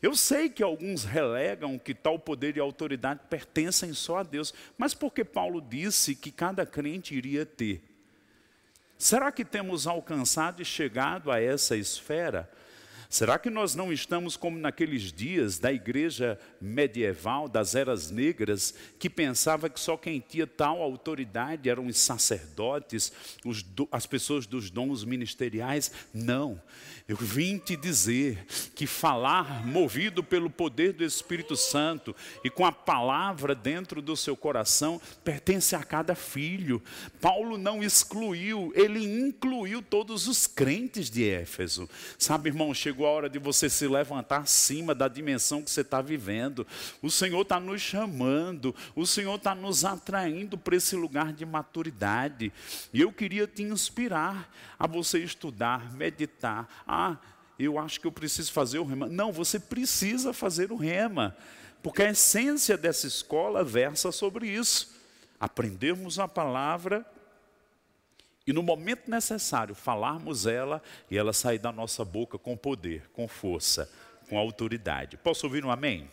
Eu 0.00 0.14
sei 0.14 0.48
que 0.48 0.62
alguns 0.62 1.04
relegam 1.04 1.76
que 1.76 1.92
tal 1.92 2.18
poder 2.18 2.56
e 2.56 2.60
autoridade 2.60 3.20
pertencem 3.28 3.92
só 3.92 4.18
a 4.18 4.22
Deus, 4.22 4.54
mas 4.76 4.94
porque 4.94 5.24
Paulo 5.24 5.60
disse 5.60 6.14
que 6.14 6.30
cada 6.30 6.64
crente 6.64 7.16
iria 7.16 7.44
ter. 7.44 7.82
Será 8.96 9.32
que 9.32 9.44
temos 9.44 9.86
alcançado 9.86 10.62
e 10.62 10.64
chegado 10.64 11.30
a 11.30 11.40
essa 11.40 11.76
esfera? 11.76 12.50
Será 13.08 13.38
que 13.38 13.48
nós 13.48 13.74
não 13.74 13.90
estamos 13.90 14.36
como 14.36 14.58
naqueles 14.58 15.10
dias 15.10 15.58
da 15.58 15.72
igreja 15.72 16.38
medieval, 16.60 17.48
das 17.48 17.74
eras 17.74 18.10
negras, 18.10 18.74
que 18.98 19.08
pensava 19.08 19.70
que 19.70 19.80
só 19.80 19.96
quem 19.96 20.20
tinha 20.20 20.46
tal 20.46 20.82
autoridade 20.82 21.70
eram 21.70 21.86
os 21.86 21.98
sacerdotes, 21.98 23.10
os, 23.46 23.64
as 23.90 24.04
pessoas 24.04 24.46
dos 24.46 24.68
dons 24.68 25.04
ministeriais? 25.04 25.90
Não. 26.12 26.60
Eu 27.08 27.16
vim 27.16 27.56
te 27.56 27.74
dizer 27.74 28.44
que 28.74 28.86
falar 28.86 29.66
movido 29.66 30.22
pelo 30.22 30.50
poder 30.50 30.92
do 30.92 31.02
Espírito 31.02 31.56
Santo 31.56 32.14
e 32.44 32.50
com 32.50 32.66
a 32.66 32.72
palavra 32.72 33.54
dentro 33.54 34.02
do 34.02 34.14
seu 34.14 34.36
coração 34.36 35.00
pertence 35.24 35.74
a 35.74 35.82
cada 35.82 36.14
filho. 36.14 36.82
Paulo 37.18 37.56
não 37.56 37.82
excluiu, 37.82 38.70
ele 38.74 39.02
incluiu 39.02 39.80
todos 39.80 40.28
os 40.28 40.46
crentes 40.46 41.08
de 41.08 41.26
Éfeso. 41.26 41.88
Sabe, 42.18 42.50
irmão, 42.50 42.74
chegou 42.74 42.97
a 43.06 43.10
hora 43.10 43.28
de 43.28 43.38
você 43.38 43.68
se 43.68 43.86
levantar 43.86 44.40
acima 44.40 44.94
da 44.94 45.08
dimensão 45.08 45.62
que 45.62 45.70
você 45.70 45.80
está 45.82 46.00
vivendo. 46.00 46.66
O 47.02 47.10
Senhor 47.10 47.42
está 47.42 47.58
nos 47.58 47.80
chamando, 47.80 48.74
o 48.94 49.06
Senhor 49.06 49.36
está 49.36 49.54
nos 49.54 49.84
atraindo 49.84 50.56
para 50.56 50.76
esse 50.76 50.96
lugar 50.96 51.32
de 51.32 51.44
maturidade. 51.44 52.52
E 52.92 53.00
eu 53.00 53.12
queria 53.12 53.46
te 53.46 53.62
inspirar 53.62 54.52
a 54.78 54.86
você 54.86 55.18
estudar, 55.18 55.92
meditar, 55.94 56.68
ah, 56.86 57.16
eu 57.58 57.78
acho 57.78 58.00
que 58.00 58.06
eu 58.06 58.12
preciso 58.12 58.52
fazer 58.52 58.78
o 58.78 58.84
rema. 58.84 59.08
Não, 59.08 59.32
você 59.32 59.58
precisa 59.58 60.32
fazer 60.32 60.70
o 60.70 60.76
rema, 60.76 61.36
porque 61.82 62.02
a 62.02 62.10
essência 62.10 62.76
dessa 62.76 63.06
escola 63.06 63.64
versa 63.64 64.12
sobre 64.12 64.48
isso. 64.48 64.96
Aprendermos 65.40 66.18
a 66.18 66.28
palavra 66.28 67.04
e 68.48 68.52
no 68.54 68.62
momento 68.62 69.10
necessário 69.10 69.74
falarmos 69.74 70.46
ela 70.46 70.82
e 71.10 71.18
ela 71.18 71.34
sair 71.34 71.58
da 71.58 71.70
nossa 71.70 72.02
boca 72.02 72.38
com 72.38 72.56
poder, 72.56 73.06
com 73.12 73.28
força, 73.28 73.92
com 74.26 74.38
autoridade. 74.38 75.18
Posso 75.18 75.44
ouvir 75.44 75.66
um 75.66 75.70
amém? 75.70 76.10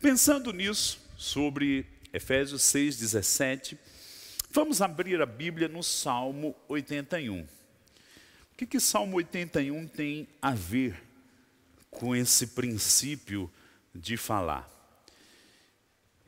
Pensando 0.00 0.52
nisso, 0.52 1.00
sobre 1.16 1.84
Efésios 2.12 2.62
6,17, 2.62 3.76
vamos 4.52 4.80
abrir 4.80 5.20
a 5.20 5.26
Bíblia 5.26 5.66
no 5.66 5.82
Salmo 5.82 6.54
81. 6.68 7.40
O 7.40 7.46
que, 8.56 8.64
que 8.64 8.78
Salmo 8.78 9.16
81 9.16 9.88
tem 9.88 10.28
a 10.40 10.52
ver 10.52 11.02
com 11.90 12.14
esse 12.14 12.46
princípio 12.46 13.50
de 13.92 14.16
falar? 14.16 14.70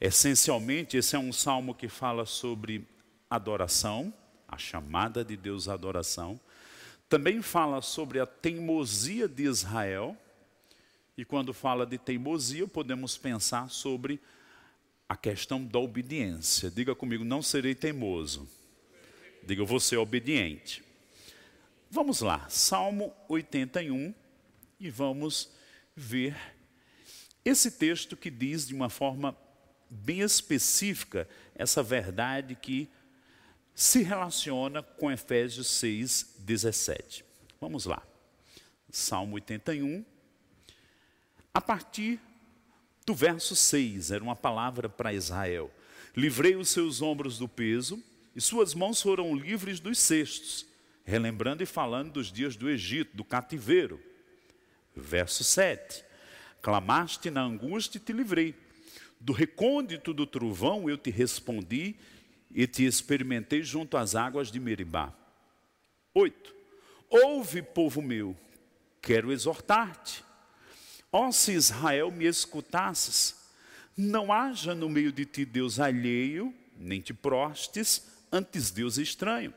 Essencialmente, 0.00 0.96
esse 0.96 1.14
é 1.14 1.18
um 1.20 1.32
salmo 1.32 1.72
que 1.72 1.88
fala 1.88 2.26
sobre 2.26 2.84
adoração, 3.30 4.12
a 4.48 4.58
chamada 4.58 5.24
de 5.24 5.36
Deus 5.36 5.68
à 5.68 5.74
adoração. 5.74 6.40
Também 7.08 7.40
fala 7.42 7.80
sobre 7.82 8.20
a 8.20 8.26
teimosia 8.26 9.28
de 9.28 9.44
Israel. 9.44 10.16
E 11.16 11.24
quando 11.24 11.54
fala 11.54 11.86
de 11.86 11.98
teimosia, 11.98 12.66
podemos 12.66 13.16
pensar 13.16 13.70
sobre 13.70 14.20
a 15.08 15.16
questão 15.16 15.64
da 15.64 15.78
obediência. 15.78 16.70
Diga 16.70 16.94
comigo, 16.94 17.24
não 17.24 17.40
serei 17.42 17.74
teimoso. 17.74 18.48
Diga, 19.42 19.62
eu 19.62 19.66
vou 19.66 19.80
ser 19.80 19.96
obediente. 19.96 20.82
Vamos 21.90 22.20
lá, 22.20 22.48
Salmo 22.48 23.14
81, 23.28 24.12
e 24.78 24.90
vamos 24.90 25.50
ver 25.94 26.36
esse 27.44 27.70
texto 27.70 28.16
que 28.16 28.28
diz 28.28 28.66
de 28.66 28.74
uma 28.74 28.90
forma 28.90 29.36
bem 29.88 30.20
específica 30.20 31.28
essa 31.54 31.82
verdade 31.82 32.56
que 32.56 32.88
se 33.76 34.02
relaciona 34.02 34.82
com 34.82 35.12
Efésios 35.12 35.68
6, 35.68 36.34
17. 36.40 37.24
Vamos 37.60 37.84
lá, 37.84 38.02
Salmo 38.90 39.36
81, 39.36 40.04
a 41.54 41.60
partir 41.60 42.18
do 43.06 43.14
verso 43.14 43.54
6, 43.54 44.10
era 44.10 44.24
uma 44.24 44.34
palavra 44.34 44.88
para 44.88 45.12
Israel. 45.12 45.70
Livrei 46.16 46.56
os 46.56 46.70
seus 46.70 47.00
ombros 47.00 47.38
do 47.38 47.46
peso, 47.46 48.02
e 48.34 48.40
suas 48.40 48.74
mãos 48.74 49.00
foram 49.00 49.32
livres 49.34 49.78
dos 49.78 49.98
cestos 49.98 50.66
relembrando 51.06 51.62
e 51.62 51.66
falando 51.66 52.14
dos 52.14 52.32
dias 52.32 52.56
do 52.56 52.68
Egito, 52.68 53.16
do 53.16 53.24
cativeiro. 53.24 54.02
Verso 54.94 55.44
7. 55.44 56.04
Clamaste 56.60 57.30
na 57.30 57.42
angústia 57.42 57.98
e 57.98 58.00
te 58.00 58.12
livrei. 58.12 58.54
Do 59.20 59.32
recôndito 59.32 60.12
do 60.12 60.26
trovão 60.26 60.90
eu 60.90 60.98
te 60.98 61.10
respondi 61.10 61.94
e 62.56 62.66
te 62.66 62.86
experimentei 62.86 63.62
junto 63.62 63.98
às 63.98 64.14
águas 64.14 64.50
de 64.50 64.58
Meribá. 64.58 65.12
8. 66.14 66.54
Ouve, 67.10 67.60
povo 67.60 68.00
meu, 68.00 68.34
quero 69.02 69.30
exortar-te. 69.30 70.24
Ó, 71.12 71.30
se 71.30 71.52
Israel 71.52 72.10
me 72.10 72.24
escutasses, 72.24 73.36
Não 73.98 74.30
haja 74.30 74.74
no 74.74 74.90
meio 74.90 75.10
de 75.10 75.24
ti 75.24 75.44
Deus 75.46 75.80
alheio, 75.80 76.54
nem 76.76 77.00
te 77.00 77.14
prostes, 77.14 78.06
antes 78.30 78.70
Deus 78.70 78.98
estranho. 78.98 79.54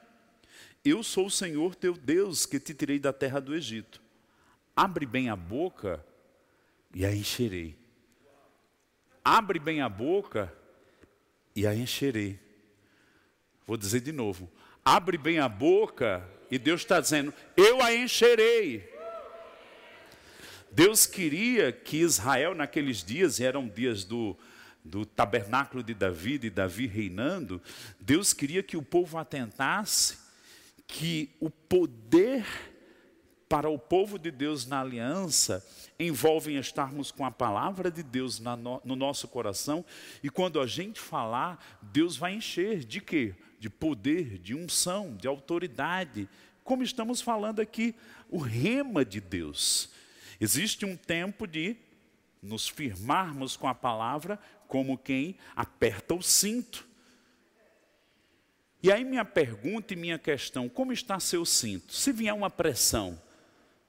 Eu 0.84 1.04
sou 1.04 1.26
o 1.26 1.32
Senhor 1.32 1.76
teu 1.76 1.94
Deus 1.94 2.46
que 2.46 2.58
te 2.58 2.74
tirei 2.74 3.00
da 3.00 3.12
terra 3.12 3.42
do 3.42 3.54
Egito. 3.54 4.02
Abre 4.74 5.06
bem 5.06 5.30
a 5.30 5.36
boca 5.36 6.06
e 6.94 7.06
a 7.06 7.14
encherei. 7.14 7.78
Abre 9.26 9.60
bem 9.60 9.82
a 9.82 9.90
boca 9.90 10.54
e 11.54 11.68
a 11.68 11.76
encherei. 11.76 12.40
Vou 13.69 13.77
dizer 13.77 14.01
de 14.01 14.12
novo. 14.12 14.49
Abre 14.84 15.15
bem 15.15 15.38
a 15.38 15.47
boca 15.47 16.27
e 16.49 16.58
Deus 16.58 16.82
está 16.82 16.99
dizendo: 16.99 17.32
Eu 17.55 17.84
a 17.84 17.93
encherei. 17.93 18.91
Deus 20.71 21.05
queria 21.05 21.71
que 21.71 21.97
Israel, 21.97 22.55
naqueles 22.55 23.03
dias, 23.03 23.39
eram 23.39 23.67
dias 23.67 24.03
do, 24.03 24.36
do 24.84 25.05
tabernáculo 25.05 25.84
de 25.84 25.93
Davi, 25.93 26.39
de 26.39 26.49
Davi 26.49 26.88
reinando, 26.88 27.62
Deus 27.99 28.34
queria 28.34 28.63
que 28.63 28.75
o 28.75 28.82
povo 28.82 29.19
atentasse 29.19 30.17
que 30.88 31.29
o 31.39 31.51
poder 31.51 32.47
para 33.47 33.69
o 33.69 33.77
povo 33.77 34.17
de 34.17 34.32
Deus 34.32 34.65
na 34.65 34.82
aliança 34.82 35.63
envolve 35.99 36.58
estarmos 36.58 37.12
com 37.12 37.23
a 37.23 37.29
palavra 37.29 37.91
de 37.91 38.01
Deus 38.01 38.39
no, 38.39 38.82
no 38.84 38.95
nosso 38.95 39.27
coração 39.27 39.86
e 40.23 40.29
quando 40.32 40.60
a 40.60 40.65
gente 40.65 40.99
falar, 40.99 41.63
Deus 41.84 42.17
vai 42.17 42.34
encher 42.34 42.84
de 42.84 42.99
quê? 42.99 43.36
De 43.60 43.69
poder, 43.69 44.38
de 44.39 44.56
unção, 44.56 45.15
de 45.15 45.28
autoridade. 45.28 46.30
Como 46.63 46.84
estamos 46.84 47.22
falando 47.22 47.60
aqui, 47.60 47.93
o 48.30 48.38
rema 48.38 49.04
de 49.04 49.19
Deus. 49.19 49.89
Existe 50.39 50.86
um 50.86 50.95
tempo 50.95 51.45
de 51.45 51.76
nos 52.41 52.67
firmarmos 52.67 53.58
com 53.58 53.67
a 53.67 53.76
palavra 53.76 54.39
como 54.67 54.98
quem 54.98 55.36
aperta 55.56 56.13
o 56.13 56.22
cinto. 56.22 56.88
E 58.82 58.91
aí 58.91 59.04
minha 59.04 59.26
pergunta 59.26 59.93
e 59.93 59.98
minha 59.98 60.17
questão, 60.17 60.69
como 60.69 60.93
está 60.93 61.19
seu 61.19 61.45
cinto? 61.45 61.93
Se 61.93 62.13
vier 62.13 62.34
uma 62.34 62.50
pressão, 62.50 63.19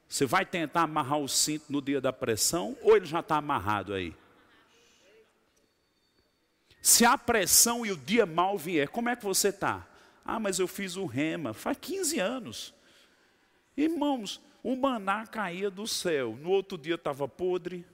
você 0.09 0.27
vai 0.27 0.45
tentar 0.45 0.83
amarrar 0.83 1.19
o 1.21 1.29
cinto 1.29 1.67
no 1.69 1.81
dia 1.81 2.01
da 2.01 2.13
pressão 2.13 2.77
ou 2.83 2.97
ele 2.97 3.07
já 3.07 3.21
está 3.21 3.37
amarrado 3.37 3.95
aí? 3.95 4.13
Se 6.81 7.05
a 7.05 7.19
pressão 7.19 7.85
e 7.85 7.93
o 7.93 7.97
dia 7.97 8.25
mal 8.25 8.57
vier, 8.57 8.89
como 8.89 9.09
é 9.09 9.17
que 9.17 9.25
você 9.25 9.49
está? 9.49 9.87
Ah, 10.25 10.41
mas 10.41 10.59
eu 10.59 10.67
fiz 10.67 10.97
o 10.97 11.07
rema, 11.07 11.53
faz 11.53 11.77
15 11.81 12.19
anos. 12.19 12.75
Irmãos, 13.77 14.41
o 14.63 14.77
maná 14.77 15.27
caía 15.27 15.71
do 15.71 15.87
céu, 15.87 16.37
no 16.41 16.51
outro 16.51 16.79
dia 16.79 16.95
estava 16.95 17.27
podre. 17.29 17.85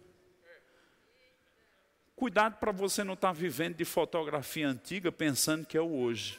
Cuidado 2.15 2.57
para 2.59 2.73
você 2.73 3.05
não 3.05 3.15
estar 3.15 3.29
tá 3.29 3.33
vivendo 3.33 3.77
de 3.77 3.85
fotografia 3.85 4.69
antiga 4.69 5.13
pensando 5.13 5.67
que 5.67 5.77
é 5.77 5.81
o 5.81 5.93
hoje. 5.99 6.39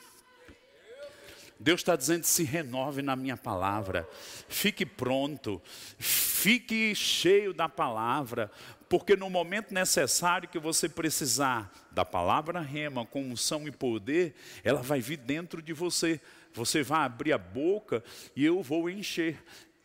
Deus 1.60 1.82
está 1.82 1.96
dizendo: 1.96 2.24
se 2.24 2.44
renove 2.44 3.02
na 3.02 3.16
minha 3.16 3.38
palavra, 3.38 4.08
fique 4.48 4.86
pronto, 4.86 5.62
fique 5.98 6.94
cheio 6.96 7.54
da 7.54 7.68
palavra, 7.68 8.52
porque 8.90 9.16
no 9.16 9.30
momento 9.30 9.74
necessário 9.74 10.48
que 10.48 10.60
você 10.60 10.88
precisar 10.88 11.72
da 11.92 12.06
palavra 12.06 12.60
rema, 12.62 13.06
com 13.06 13.22
unção 13.22 13.68
e 13.68 13.72
poder, 13.72 14.36
ela 14.64 14.82
vai 14.82 15.02
vir 15.02 15.18
dentro 15.18 15.62
de 15.62 15.74
você. 15.74 16.22
Você 16.54 16.82
vai 16.84 17.02
abrir 17.02 17.34
a 17.34 17.38
boca 17.38 18.04
e 18.36 18.46
eu 18.46 18.62
vou 18.64 18.90
encher. 18.90 19.44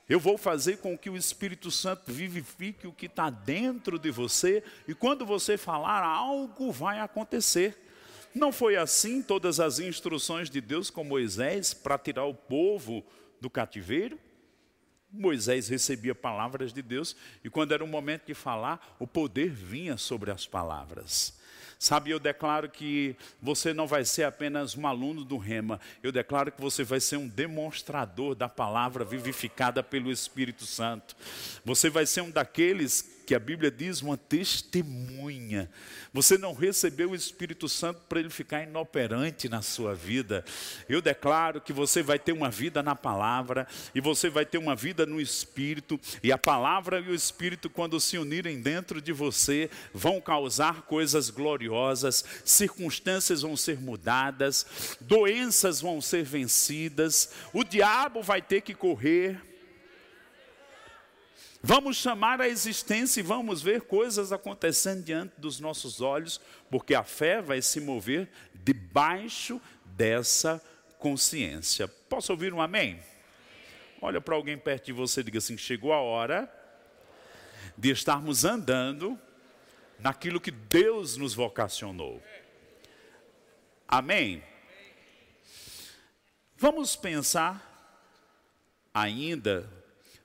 Eu 0.09 0.21
vou 0.21 0.37
fazer 0.37 0.79
com 0.79 0.97
que 0.97 1.09
o 1.09 1.17
Espírito 1.17 1.71
Santo 1.71 2.13
vivifique 2.13 2.87
o 2.87 2.93
que 2.93 3.07
está 3.07 3.31
dentro 3.31 3.99
de 3.99 4.11
você, 4.11 4.63
e 4.87 4.95
quando 4.95 5.25
você 5.25 5.57
falar, 5.57 6.03
algo 6.03 6.71
vai 6.71 7.01
acontecer. 7.01 7.79
Não 8.35 8.53
foi 8.53 8.77
assim 8.77 9.23
todas 9.23 9.61
as 9.61 9.79
instruções 9.79 10.51
de 10.51 10.61
Deus 10.61 10.91
com 10.91 11.05
Moisés 11.05 11.73
para 11.73 11.99
tirar 11.99 12.25
o 12.25 12.35
povo 12.35 13.05
do 13.41 13.49
cativeiro? 13.49 14.19
Moisés 15.13 15.69
recebia 15.69 16.15
palavras 16.15 16.73
de 16.73 16.81
Deus, 16.81 17.15
e 17.45 17.51
quando 17.51 17.73
era 17.73 17.85
o 17.85 17.89
momento 17.89 18.27
de 18.27 18.35
falar, 18.35 18.97
o 18.99 19.07
poder 19.07 19.51
vinha 19.51 19.97
sobre 19.97 20.31
as 20.31 20.47
palavras. 20.47 21.35
Sabe, 21.79 22.11
eu 22.11 22.21
declaro 22.21 22.71
que 22.71 23.17
você 23.41 23.75
não 23.75 23.89
vai 23.89 24.05
ser 24.05 24.23
apenas 24.23 24.77
um 24.77 24.87
aluno 24.87 25.25
do 25.25 25.37
Rema, 25.37 25.81
eu 26.01 26.13
declaro 26.13 26.53
que 26.53 26.61
você 26.61 26.85
vai 26.85 27.01
ser 27.01 27.17
um 27.17 27.27
demonstrador 27.27 28.37
da 28.37 28.49
palavra 28.49 29.05
vivificada 29.05 29.83
pelo 29.83 30.11
Espírito 30.11 30.65
Santo. 30.65 31.17
Você 31.65 31.91
vai 31.91 32.07
ser 32.07 32.21
um 32.21 32.31
daqueles 32.31 33.03
que 33.33 33.37
a 33.37 33.39
Bíblia 33.39 33.71
diz 33.71 34.03
uma 34.03 34.19
testemunha. 34.19 35.71
Você 36.13 36.37
não 36.37 36.53
recebeu 36.53 37.13
o 37.13 37.15
Espírito 37.15 37.67
Santo 37.67 38.03
para 38.07 38.21
ele 38.21 38.29
ficar 38.29 38.63
inoperante 38.63 39.49
na 39.49 39.63
sua 39.63 39.95
vida. 39.95 40.45
Eu 40.87 41.01
declaro 41.01 41.59
que 41.59 41.73
você 41.73 42.03
vai 42.03 42.19
ter 42.19 42.33
uma 42.33 42.51
vida 42.51 42.83
na 42.83 42.95
palavra 42.95 43.67
e 43.95 44.03
você 44.03 44.29
vai 44.29 44.45
ter 44.45 44.59
uma 44.59 44.77
vida 44.77 45.07
no 45.07 45.19
Espírito, 45.19 45.99
e 46.23 46.31
a 46.31 46.37
palavra 46.37 47.01
e 47.01 47.09
o 47.09 47.15
Espírito, 47.15 47.71
quando 47.71 47.99
se 47.99 48.19
unirem 48.19 48.61
dentro 48.61 49.01
de 49.01 49.15
você, 49.15 49.71
vão 49.95 50.21
causar 50.21 50.83
coisas 50.83 51.31
gloriosas, 51.31 52.23
circunstâncias 52.45 53.41
vão 53.41 53.57
ser 53.57 53.81
mudadas, 53.81 54.67
doenças 55.01 55.81
vão 55.81 56.03
ser 56.03 56.23
vencidas, 56.23 57.33
o 57.51 57.65
diabo 57.65 58.23
vai 58.23 58.43
ter 58.43 58.61
que 58.61 58.75
correr 58.75 59.52
Vamos 61.65 61.97
chamar 61.97 62.41
a 62.41 62.49
existência 62.49 63.21
e 63.21 63.23
vamos 63.23 63.63
ver 63.63 63.83
coisas 63.83 64.33
acontecendo 64.33 65.05
diante 65.05 65.35
dos 65.39 65.61
nossos 65.61 66.01
olhos, 66.01 66.41
porque 66.69 66.93
a 66.93 67.05
fé 67.05 67.41
vai 67.41 67.63
se 67.63 67.81
mover 67.81 68.29
debaixo 68.53 69.61
dessa 69.85 70.61
consciência. 70.99 71.87
Posso 71.87 72.33
ouvir 72.33 72.53
um 72.53 72.61
amém? 72.61 73.01
Olha 74.01 74.21
para 74.21 74.35
alguém 74.35 74.59
perto 74.59 74.87
de 74.87 74.93
você 74.93 75.21
e 75.21 75.25
diga 75.25 75.39
assim: 75.39 75.57
chegou 75.57 75.93
a 75.93 76.01
hora 76.01 76.53
de 77.79 77.91
estarmos 77.91 78.45
andando 78.45 79.17
naquilo 80.01 80.41
que 80.41 80.51
Deus 80.51 81.17
nos 81.17 81.33
vocacionou. 81.33 82.21
Amém? 83.87 84.43
Vamos 86.57 86.97
pensar 86.97 87.69
ainda 88.93 89.71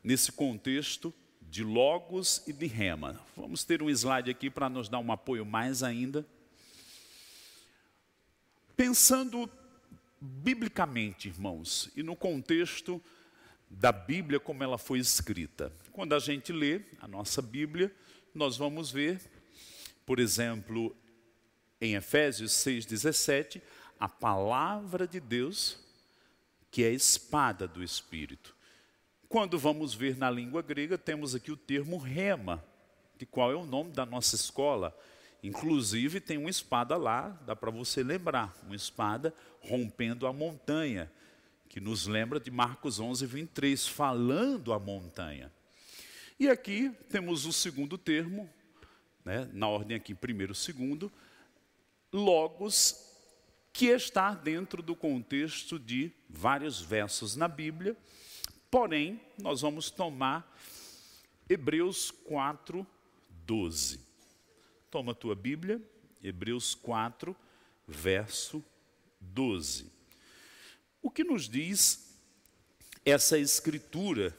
nesse 0.03 0.31
contexto 0.31 1.13
de 1.57 1.63
Logos 1.63 2.43
e 2.45 2.53
de 2.53 2.67
Rema. 2.67 3.19
Vamos 3.35 3.63
ter 3.63 3.81
um 3.81 3.89
slide 3.89 4.29
aqui 4.29 4.47
para 4.47 4.69
nos 4.69 4.87
dar 4.87 4.99
um 4.99 5.11
apoio 5.11 5.43
mais 5.43 5.81
ainda. 5.81 6.23
Pensando 8.75 9.49
biblicamente, 10.21 11.29
irmãos, 11.29 11.89
e 11.95 12.03
no 12.03 12.15
contexto 12.15 13.01
da 13.67 13.91
Bíblia 13.91 14.39
como 14.39 14.63
ela 14.63 14.77
foi 14.77 14.99
escrita. 14.99 15.73
Quando 15.91 16.13
a 16.13 16.19
gente 16.19 16.53
lê 16.53 16.81
a 17.01 17.07
nossa 17.07 17.41
Bíblia, 17.41 17.91
nós 18.35 18.55
vamos 18.55 18.91
ver, 18.91 19.19
por 20.05 20.19
exemplo, 20.19 20.95
em 21.81 21.95
Efésios 21.95 22.51
6,17, 22.51 23.63
a 23.99 24.07
palavra 24.07 25.07
de 25.07 25.19
Deus, 25.19 25.79
que 26.69 26.83
é 26.83 26.89
a 26.89 26.91
espada 26.91 27.67
do 27.67 27.83
Espírito. 27.83 28.55
Quando 29.29 29.59
vamos 29.59 29.93
ver 29.93 30.15
na 30.15 30.29
língua 30.29 30.61
grega, 30.61 30.97
temos 30.97 31.35
aqui 31.35 31.51
o 31.51 31.57
termo 31.57 31.97
rema, 31.97 32.63
de 33.17 33.25
qual 33.25 33.51
é 33.51 33.55
o 33.55 33.65
nome 33.65 33.91
da 33.91 34.05
nossa 34.05 34.35
escola. 34.35 34.97
Inclusive 35.43 36.21
tem 36.21 36.37
uma 36.37 36.49
espada 36.49 36.95
lá, 36.95 37.29
dá 37.45 37.53
para 37.53 37.69
você 37.69 38.03
lembrar, 38.03 38.55
uma 38.63 38.75
espada 38.75 39.33
rompendo 39.59 40.25
a 40.25 40.31
montanha, 40.31 41.11
que 41.67 41.81
nos 41.81 42.07
lembra 42.07 42.39
de 42.39 42.49
Marcos 42.49 43.01
11, 43.01 43.25
23, 43.25 43.85
falando 43.85 44.71
a 44.71 44.79
montanha. 44.79 45.51
E 46.39 46.47
aqui 46.47 46.89
temos 47.09 47.45
o 47.45 47.51
segundo 47.51 47.97
termo, 47.97 48.49
né, 49.25 49.49
na 49.51 49.67
ordem 49.67 49.97
aqui, 49.97 50.15
primeiro, 50.15 50.55
segundo, 50.55 51.11
logos, 52.13 53.03
que 53.73 53.87
está 53.87 54.33
dentro 54.33 54.81
do 54.81 54.95
contexto 54.95 55.77
de 55.77 56.11
vários 56.29 56.79
versos 56.79 57.35
na 57.35 57.47
Bíblia, 57.47 57.95
Porém, 58.69 59.21
nós 59.41 59.61
vamos 59.61 59.89
tomar 59.89 60.55
Hebreus 61.49 62.11
4, 62.11 62.85
12. 63.45 64.01
Toma 64.91 65.13
a 65.13 65.15
tua 65.15 65.35
Bíblia, 65.35 65.81
Hebreus 66.21 66.75
4, 66.75 67.35
verso 67.87 68.63
12. 69.21 69.89
O 71.01 71.09
que 71.09 71.23
nos 71.23 71.47
diz 71.47 72.19
essa 73.05 73.39
escritura, 73.39 74.35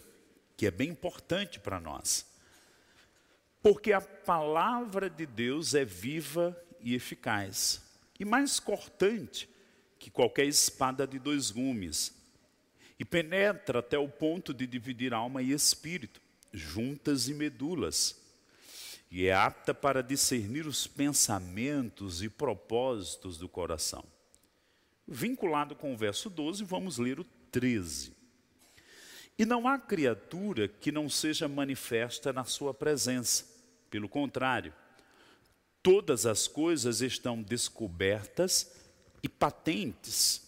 que 0.56 0.66
é 0.66 0.70
bem 0.70 0.90
importante 0.90 1.58
para 1.58 1.80
nós? 1.80 2.26
Porque 3.62 3.92
a 3.92 4.00
palavra 4.00 5.08
de 5.08 5.24
Deus 5.24 5.74
é 5.74 5.86
viva 5.86 6.54
e 6.80 6.94
eficaz, 6.94 7.82
e 8.20 8.26
mais 8.26 8.60
cortante 8.60 9.48
que 9.98 10.10
qualquer 10.10 10.44
espada 10.44 11.06
de 11.06 11.18
dois 11.18 11.50
gumes 11.50 12.17
e 12.98 13.04
penetra 13.04 13.78
até 13.78 13.98
o 13.98 14.08
ponto 14.08 14.52
de 14.52 14.66
dividir 14.66 15.14
alma 15.14 15.40
e 15.40 15.52
espírito, 15.52 16.20
juntas 16.52 17.28
e 17.28 17.34
medulas, 17.34 18.16
e 19.10 19.26
é 19.26 19.32
apta 19.32 19.72
para 19.72 20.02
discernir 20.02 20.66
os 20.66 20.86
pensamentos 20.86 22.22
e 22.22 22.28
propósitos 22.28 23.38
do 23.38 23.48
coração. 23.48 24.04
Vinculado 25.06 25.74
com 25.74 25.94
o 25.94 25.96
verso 25.96 26.28
12, 26.28 26.64
vamos 26.64 26.98
ler 26.98 27.18
o 27.18 27.24
13. 27.50 28.12
E 29.38 29.46
não 29.46 29.66
há 29.66 29.78
criatura 29.78 30.68
que 30.68 30.92
não 30.92 31.08
seja 31.08 31.48
manifesta 31.48 32.32
na 32.32 32.44
sua 32.44 32.74
presença. 32.74 33.46
Pelo 33.88 34.08
contrário, 34.08 34.74
todas 35.82 36.26
as 36.26 36.46
coisas 36.46 37.00
estão 37.00 37.40
descobertas 37.40 38.70
e 39.22 39.28
patentes 39.28 40.42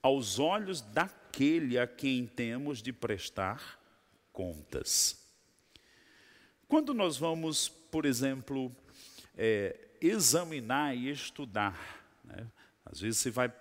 aos 0.00 0.38
olhos 0.38 0.80
daquele 1.28 1.78
a 1.78 1.86
quem 1.86 2.26
temos 2.26 2.82
de 2.82 2.92
prestar 2.92 3.78
contas. 4.32 5.22
Quando 6.66 6.94
nós 6.94 7.16
vamos, 7.18 7.68
por 7.68 8.06
exemplo, 8.06 8.74
é, 9.36 9.76
examinar 10.00 10.96
e 10.96 11.10
estudar, 11.10 12.02
né? 12.24 12.46
às 12.84 13.00
vezes 13.00 13.18
você 13.18 13.30
vai 13.30 13.52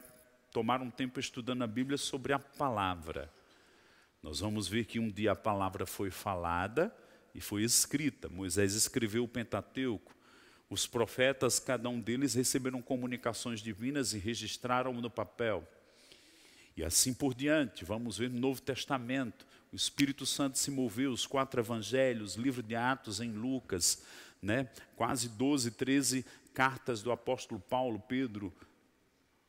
tomar 0.52 0.82
um 0.82 0.90
tempo 0.90 1.20
estudando 1.20 1.64
a 1.64 1.68
Bíblia 1.68 1.98
sobre 1.98 2.34
a 2.34 2.40
palavra. 2.40 3.32
Nós 4.24 4.40
vamos 4.40 4.68
ver 4.68 4.86
que 4.86 5.00
um 5.00 5.10
dia 5.10 5.34
a 5.34 5.36
palavra 5.36 5.86
foi 5.86 6.10
falada 6.10 6.94
e 7.36 7.42
foi 7.42 7.64
escrita. 7.64 8.30
Moisés 8.30 8.74
escreveu 8.74 9.26
o 9.26 9.28
Pentateuco. 9.28 10.16
Os 10.70 10.88
profetas, 10.88 11.60
cada 11.60 11.88
um 11.88 12.00
deles, 12.00 12.34
receberam 12.34 12.82
comunicações 12.82 13.62
divinas 13.62 14.14
e 14.14 14.18
registraram 14.18 14.94
no 14.94 15.10
papel. 15.10 15.66
E 16.78 16.84
assim 16.84 17.12
por 17.12 17.34
diante, 17.34 17.84
vamos 17.84 18.20
ver 18.20 18.30
no 18.30 18.40
Novo 18.40 18.62
Testamento, 18.62 19.48
o 19.74 19.76
Espírito 19.76 20.28
Santo 20.28 20.60
se 20.60 20.70
moveu, 20.70 21.12
os 21.12 21.26
quatro 21.26 21.60
evangelhos, 21.60 22.36
livro 22.36 22.62
de 22.62 22.76
Atos 22.76 23.20
em 23.20 23.32
Lucas, 23.32 24.04
né? 24.40 24.70
quase 24.96 25.28
12, 25.28 25.72
13 25.72 26.24
cartas 26.54 27.02
do 27.02 27.12
apóstolo 27.12 27.60
Paulo, 27.60 28.00
Pedro, 28.00 28.54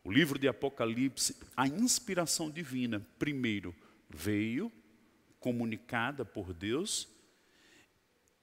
o 0.02 0.10
livro 0.10 0.38
de 0.38 0.48
Apocalipse, 0.48 1.36
a 1.54 1.68
inspiração 1.68 2.50
divina, 2.50 3.06
primeiro, 3.18 3.76
veio 4.08 4.72
comunicada 5.38 6.24
por 6.24 6.54
Deus, 6.54 7.08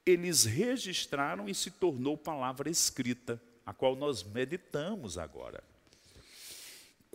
eles 0.05 0.43
registraram 0.43 1.49
e 1.49 1.55
se 1.55 1.71
tornou 1.71 2.15
palavra 2.15 2.69
escrita, 2.69 3.41
a 3.65 3.73
qual 3.73 3.95
nós 3.95 4.23
meditamos 4.23 5.17
agora. 5.17 5.63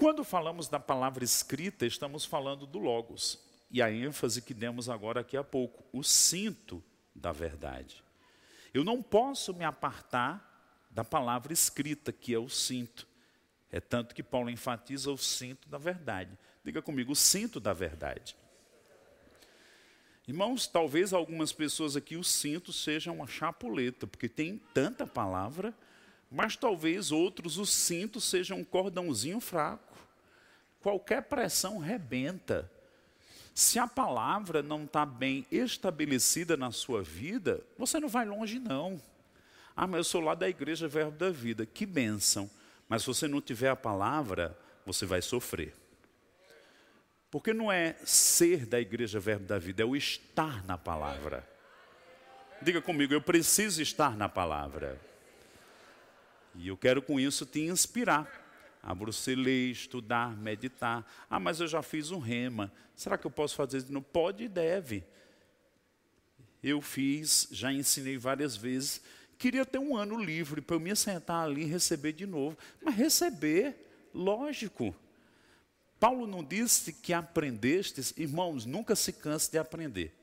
Quando 0.01 0.25
falamos 0.25 0.67
da 0.67 0.81
palavra 0.81 1.23
escrita, 1.23 1.85
estamos 1.85 2.25
falando 2.25 2.67
do 2.67 2.79
Logos. 2.79 3.39
E 3.71 3.83
a 3.83 3.93
ênfase 3.93 4.41
que 4.41 4.55
demos 4.55 4.89
agora 4.89 5.21
aqui 5.21 5.37
a 5.37 5.45
pouco, 5.45 5.85
o 5.93 6.03
cinto 6.03 6.83
da 7.15 7.33
verdade. 7.33 8.03
Eu 8.73 8.83
não 8.83 9.03
posso 9.03 9.53
me 9.53 9.63
apartar 9.63 10.89
da 10.91 11.05
palavra 11.05 11.53
escrita, 11.53 12.13
que 12.13 12.33
é 12.33 12.39
o 12.39 12.49
cinto. 12.49 13.07
É 13.71 13.79
tanto 13.79 14.15
que 14.15 14.23
Paulo 14.23 14.49
enfatiza 14.49 15.11
o 15.11 15.19
cinto 15.19 15.69
da 15.69 15.77
verdade. 15.77 16.31
Diga 16.65 16.81
comigo, 16.81 17.13
o 17.13 17.17
cinto 17.17 17.61
da 17.61 17.75
verdade. 17.75 18.35
Irmãos, 20.27 20.67
talvez 20.67 21.13
algumas 21.13 21.53
pessoas 21.53 21.95
aqui 21.95 22.17
o 22.17 22.25
cinto 22.25 22.73
seja 22.73 23.13
uma 23.13 23.27
chapuleta, 23.27 24.07
porque 24.07 24.31
tem 24.31 24.57
tanta 24.73 25.07
palavra, 25.07 25.75
mas 26.31 26.57
talvez 26.57 27.11
outros 27.11 27.59
o 27.59 27.67
cinto 27.67 28.21
seja 28.21 28.55
um 28.55 28.65
cordãozinho 28.65 29.41
fraco 29.41 29.91
qualquer 30.81 31.23
pressão 31.23 31.79
rebenta. 31.79 32.71
Se 33.55 33.79
a 33.79 33.87
palavra 33.87 34.63
não 34.63 34.85
está 34.85 35.05
bem 35.05 35.47
estabelecida 35.51 36.57
na 36.57 36.71
sua 36.71 37.03
vida, 37.03 37.63
você 37.77 38.01
não 38.01 38.09
vai 38.09 38.25
longe, 38.25 38.59
não. 38.59 39.01
Ah, 39.77 39.87
mas 39.87 39.99
eu 39.99 40.05
sou 40.05 40.21
lá 40.21 40.35
da 40.35 40.49
igreja 40.49 40.89
Verbo 40.89 41.17
da 41.17 41.31
Vida. 41.31 41.67
Que 41.67 41.85
bênção. 41.85 42.51
Mas 42.89 43.03
se 43.03 43.09
você 43.09 43.29
não 43.29 43.41
tiver 43.41 43.69
a 43.69 43.77
palavra, 43.77 44.57
você 44.85 45.05
vai 45.05 45.23
sofrer. 45.23 45.75
Porque 47.31 47.53
não 47.53 47.71
é 47.71 47.95
ser 48.05 48.67
da 48.67 48.81
igreja 48.81 49.21
Verbo 49.21 49.47
da 49.47 49.59
Vida, 49.59 49.83
é 49.83 49.87
o 49.87 49.95
estar 49.95 50.65
na 50.65 50.77
palavra. 50.77 51.49
Diga 52.63 52.83
comigo, 52.83 53.13
eu 53.15 53.23
preciso 53.23 53.81
estar 53.81 54.17
na 54.17 54.29
palavra. 54.29 55.01
E 56.55 56.69
eu 56.69 56.77
quero 56.77 57.01
com 57.01 57.19
isso 57.19 57.47
te 57.47 57.61
inspirar 57.61 58.41
a 58.83 58.95
você 58.95 59.35
ler, 59.35 59.71
estudar, 59.71 60.37
meditar. 60.37 61.07
Ah, 61.29 61.39
mas 61.39 61.61
eu 61.61 61.69
já 61.69 61.83
fiz 61.83 62.11
um 62.11 62.19
rema. 62.19 62.73
Será 62.95 63.17
que 63.19 63.27
eu 63.27 63.31
posso 63.31 63.55
fazer? 63.55 63.85
Não 63.89 64.03
pode 64.03 64.45
e 64.45 64.49
deve. 64.49 65.05
Eu 66.63 66.81
fiz, 66.81 67.49
já 67.51 67.73
ensinei 67.73 68.19
várias 68.19 68.57
vezes. 68.57 69.01
Queria 69.39 69.65
ter 69.65 69.79
um 69.79 69.97
ano 69.97 70.23
livre 70.23 70.61
para 70.61 70.77
eu 70.77 70.81
me 70.81 70.95
sentar 70.95 71.45
ali 71.45 71.63
e 71.63 71.67
receber 71.67 72.13
de 72.13 72.27
novo. 72.27 72.57
Mas 72.83 72.95
receber, 72.95 73.75
lógico. 74.13 74.95
Paulo 75.99 76.27
não 76.27 76.43
disse 76.43 76.93
que 76.93 77.13
aprendestes, 77.13 78.13
irmãos, 78.17 78.65
nunca 78.65 78.97
se 78.97 79.13
canse 79.13 79.51
de 79.51 79.59
aprender. 79.59 80.15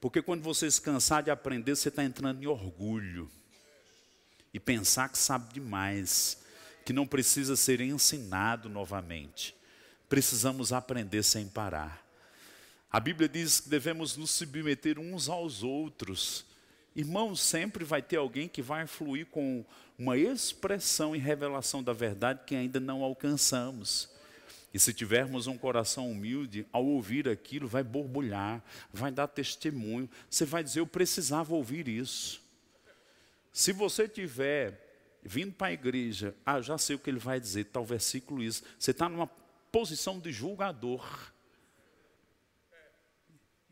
Porque 0.00 0.22
quando 0.22 0.42
você 0.42 0.70
se 0.70 0.80
cansar 0.80 1.22
de 1.22 1.30
aprender, 1.30 1.76
você 1.76 1.88
está 1.88 2.02
entrando 2.02 2.42
em 2.42 2.46
orgulho. 2.46 3.30
E 4.52 4.60
pensar 4.60 5.08
que 5.08 5.18
sabe 5.18 5.54
demais 5.54 6.38
que 6.84 6.92
não 6.92 7.06
precisa 7.06 7.56
ser 7.56 7.80
ensinado 7.80 8.68
novamente. 8.68 9.54
Precisamos 10.08 10.72
aprender 10.72 11.22
sem 11.22 11.48
parar. 11.48 12.02
A 12.90 13.00
Bíblia 13.00 13.28
diz 13.28 13.60
que 13.60 13.70
devemos 13.70 14.16
nos 14.16 14.30
submeter 14.30 14.98
uns 14.98 15.28
aos 15.28 15.62
outros. 15.62 16.44
Irmãos, 16.94 17.40
sempre 17.40 17.84
vai 17.84 18.02
ter 18.02 18.16
alguém 18.16 18.46
que 18.46 18.60
vai 18.60 18.86
fluir 18.86 19.26
com 19.26 19.64
uma 19.98 20.18
expressão 20.18 21.16
e 21.16 21.18
revelação 21.18 21.82
da 21.82 21.94
verdade 21.94 22.40
que 22.44 22.54
ainda 22.54 22.78
não 22.78 23.02
alcançamos. 23.02 24.10
E 24.74 24.78
se 24.78 24.92
tivermos 24.92 25.46
um 25.46 25.56
coração 25.56 26.10
humilde, 26.10 26.66
ao 26.72 26.84
ouvir 26.84 27.28
aquilo, 27.28 27.68
vai 27.68 27.82
borbulhar, 27.82 28.62
vai 28.92 29.10
dar 29.10 29.26
testemunho. 29.26 30.08
Você 30.28 30.44
vai 30.44 30.62
dizer: 30.62 30.80
Eu 30.80 30.86
precisava 30.86 31.54
ouvir 31.54 31.88
isso. 31.88 32.42
Se 33.52 33.72
você 33.72 34.08
tiver 34.08 34.92
vindo 35.22 35.52
para 35.52 35.68
a 35.68 35.72
igreja, 35.72 36.34
ah, 36.44 36.60
já 36.60 36.76
sei 36.78 36.96
o 36.96 36.98
que 36.98 37.10
ele 37.10 37.18
vai 37.18 37.38
dizer, 37.38 37.64
tal 37.64 37.84
versículo 37.84 38.42
isso. 38.42 38.62
Você 38.78 38.90
está 38.90 39.08
numa 39.08 39.26
posição 39.70 40.18
de 40.18 40.32
julgador. 40.32 41.32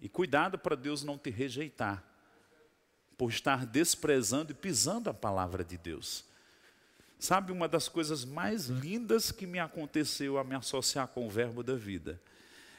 E 0.01 0.09
cuidado 0.09 0.59
para 0.59 0.77
Deus 0.77 1.03
não 1.03 1.19
te 1.19 1.29
rejeitar, 1.29 2.03
por 3.19 3.31
estar 3.31 3.66
desprezando 3.66 4.53
e 4.53 4.55
pisando 4.55 5.11
a 5.11 5.14
palavra 5.14 5.62
de 5.62 5.77
Deus. 5.77 6.25
Sabe, 7.19 7.53
uma 7.53 7.69
das 7.69 7.87
coisas 7.87 8.25
mais 8.25 8.66
lindas 8.66 9.31
que 9.31 9.47
me 9.47 9.59
aconteceu 9.59 10.38
a 10.38 10.45
me 10.45 10.55
associar 10.55 11.07
com 11.09 11.27
o 11.27 11.31
verbo 11.31 11.62
da 11.62 11.75
vida, 11.75 12.19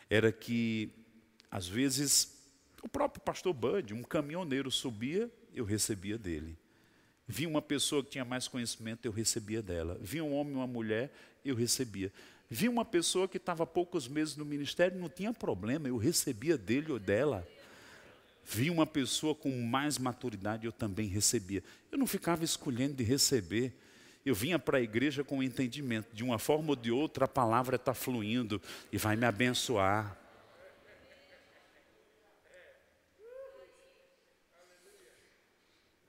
era 0.10 0.32
que, 0.32 0.90
às 1.52 1.68
vezes, 1.68 2.42
o 2.82 2.90
próprio 2.90 3.22
pastor 3.22 3.54
Bud, 3.54 3.94
um 3.94 4.02
caminhoneiro 4.02 4.72
subia, 4.72 5.32
eu 5.54 5.64
recebia 5.64 6.18
dele. 6.18 6.58
Vi 7.32 7.48
uma 7.48 7.62
pessoa 7.62 8.04
que 8.04 8.10
tinha 8.10 8.26
mais 8.26 8.50
conhecimento, 8.50 9.06
eu 9.06 9.12
recebia 9.12 9.62
dela. 9.62 9.98
Vi 10.02 10.22
um 10.22 10.34
homem 10.34 10.54
uma 10.54 10.68
mulher, 10.68 11.10
eu 11.46 11.56
recebia. 11.56 12.12
Vi 12.50 12.68
uma 12.68 12.84
pessoa 12.84 13.26
que 13.26 13.38
estava 13.38 13.66
poucos 13.66 14.06
meses 14.06 14.36
no 14.36 14.44
ministério, 14.44 15.00
não 15.00 15.08
tinha 15.08 15.32
problema, 15.32 15.88
eu 15.88 15.96
recebia 15.96 16.58
dele 16.58 16.92
ou 16.92 17.00
dela. 17.00 17.48
Vi 18.44 18.70
uma 18.70 18.86
pessoa 18.86 19.34
com 19.34 19.50
mais 19.62 19.98
maturidade, 19.98 20.66
eu 20.66 20.74
também 20.74 21.08
recebia. 21.08 21.64
Eu 21.90 21.98
não 21.98 22.06
ficava 22.06 22.44
escolhendo 22.44 22.96
de 22.96 23.04
receber. 23.06 23.74
Eu 24.26 24.36
vinha 24.36 24.60
para 24.60 24.80
a 24.80 24.82
igreja 24.82 25.24
com 25.24 25.38
o 25.38 25.44
entendimento, 25.44 26.14
de 26.14 26.26
uma 26.26 26.38
forma 26.38 26.72
ou 26.72 26.76
de 26.76 26.92
outra, 26.92 27.24
a 27.24 27.30
palavra 27.30 27.78
está 27.78 27.94
fluindo 27.94 28.62
e 28.92 28.98
vai 28.98 29.16
me 29.16 29.26
abençoar. 29.26 30.18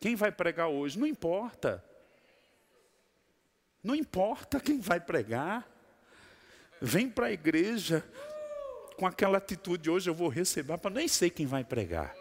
Quem 0.02 0.16
vai 0.16 0.32
pregar 0.32 0.66
hoje? 0.66 0.98
Não 0.98 1.06
importa. 1.06 1.82
Não 3.80 3.94
importa 3.94 4.58
quem 4.58 4.80
vai 4.80 4.98
pregar. 4.98 5.64
Vem 6.80 7.08
para 7.08 7.26
a 7.26 7.32
igreja 7.32 8.04
com 8.96 9.06
aquela 9.06 9.38
atitude, 9.38 9.88
hoje 9.88 10.10
eu 10.10 10.14
vou 10.14 10.28
receber, 10.28 10.76
para 10.76 10.90
nem 10.90 11.06
sei 11.06 11.30
quem 11.30 11.46
vai 11.46 11.62
pregar. 11.62 12.12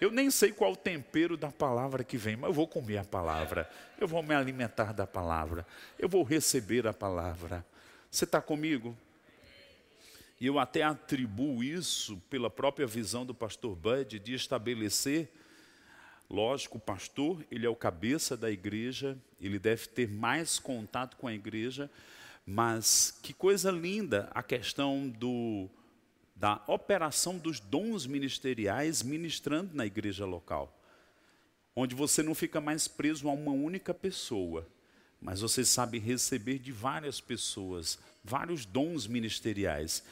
Eu 0.00 0.10
nem 0.10 0.30
sei 0.30 0.52
qual 0.52 0.72
o 0.72 0.76
tempero 0.76 1.36
da 1.36 1.50
palavra 1.50 2.02
que 2.02 2.16
vem, 2.16 2.34
mas 2.34 2.48
eu 2.48 2.54
vou 2.54 2.66
comer 2.66 2.96
a 2.96 3.04
palavra. 3.04 3.70
Eu 4.00 4.08
vou 4.08 4.22
me 4.22 4.34
alimentar 4.34 4.94
da 4.94 5.06
palavra. 5.06 5.66
Eu 5.98 6.08
vou 6.08 6.22
receber 6.22 6.86
a 6.86 6.94
palavra. 6.94 7.62
Você 8.10 8.24
está 8.24 8.40
comigo? 8.40 8.96
E 10.40 10.46
eu 10.46 10.58
até 10.58 10.82
atribuo 10.82 11.62
isso 11.62 12.16
pela 12.30 12.48
própria 12.48 12.86
visão 12.86 13.26
do 13.26 13.34
pastor 13.34 13.76
Bud 13.76 14.18
de 14.18 14.32
estabelecer 14.32 15.30
Lógico, 16.28 16.78
o 16.78 16.80
pastor, 16.80 17.44
ele 17.50 17.64
é 17.66 17.68
o 17.68 17.76
cabeça 17.76 18.36
da 18.36 18.50
igreja, 18.50 19.16
ele 19.40 19.58
deve 19.58 19.86
ter 19.86 20.08
mais 20.08 20.58
contato 20.58 21.16
com 21.16 21.28
a 21.28 21.32
igreja, 21.32 21.90
mas 22.44 23.18
que 23.22 23.32
coisa 23.32 23.70
linda 23.70 24.28
a 24.34 24.42
questão 24.42 25.08
do, 25.08 25.68
da 26.34 26.62
operação 26.66 27.38
dos 27.38 27.60
dons 27.60 28.06
ministeriais 28.06 29.02
ministrando 29.02 29.76
na 29.76 29.86
igreja 29.86 30.24
local. 30.24 30.72
onde 31.76 31.94
você 31.94 32.22
não 32.22 32.34
fica 32.34 32.58
mais 32.60 32.88
preso 32.88 33.28
a 33.28 33.32
uma 33.32 33.52
única 33.52 33.92
pessoa, 33.92 34.66
mas 35.20 35.42
você 35.42 35.62
sabe 35.64 35.98
receber 35.98 36.58
de 36.58 36.72
várias 36.72 37.20
pessoas, 37.20 37.98
vários 38.24 38.64
dons 38.64 39.06
ministeriais. 39.06 40.02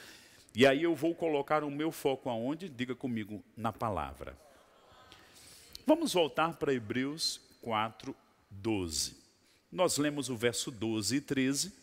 E 0.54 0.66
aí 0.66 0.82
eu 0.82 0.94
vou 0.94 1.14
colocar 1.14 1.64
o 1.64 1.70
meu 1.70 1.90
foco 1.90 2.28
aonde? 2.28 2.68
Diga 2.68 2.94
comigo, 2.94 3.42
na 3.56 3.72
palavra. 3.72 4.36
Vamos 5.86 6.14
voltar 6.14 6.56
para 6.56 6.72
Hebreus 6.72 7.42
4, 7.60 8.16
12. 8.48 9.18
Nós 9.70 9.98
lemos 9.98 10.30
o 10.30 10.36
verso 10.36 10.70
12 10.70 11.16
e 11.16 11.20
13, 11.20 11.74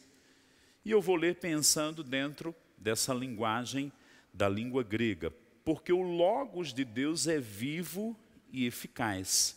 e 0.84 0.90
eu 0.90 1.00
vou 1.00 1.16
ler 1.16 1.36
pensando 1.36 2.04
dentro 2.04 2.56
dessa 2.76 3.14
linguagem 3.14 3.92
da 4.34 4.50
língua 4.50 4.82
grega, 4.82 5.32
porque 5.64 5.94
o 5.94 6.02
Logos 6.02 6.74
de 6.74 6.84
Deus 6.84 7.28
é 7.28 7.40
vivo 7.40 8.18
e 8.52 8.66
eficaz. 8.66 9.56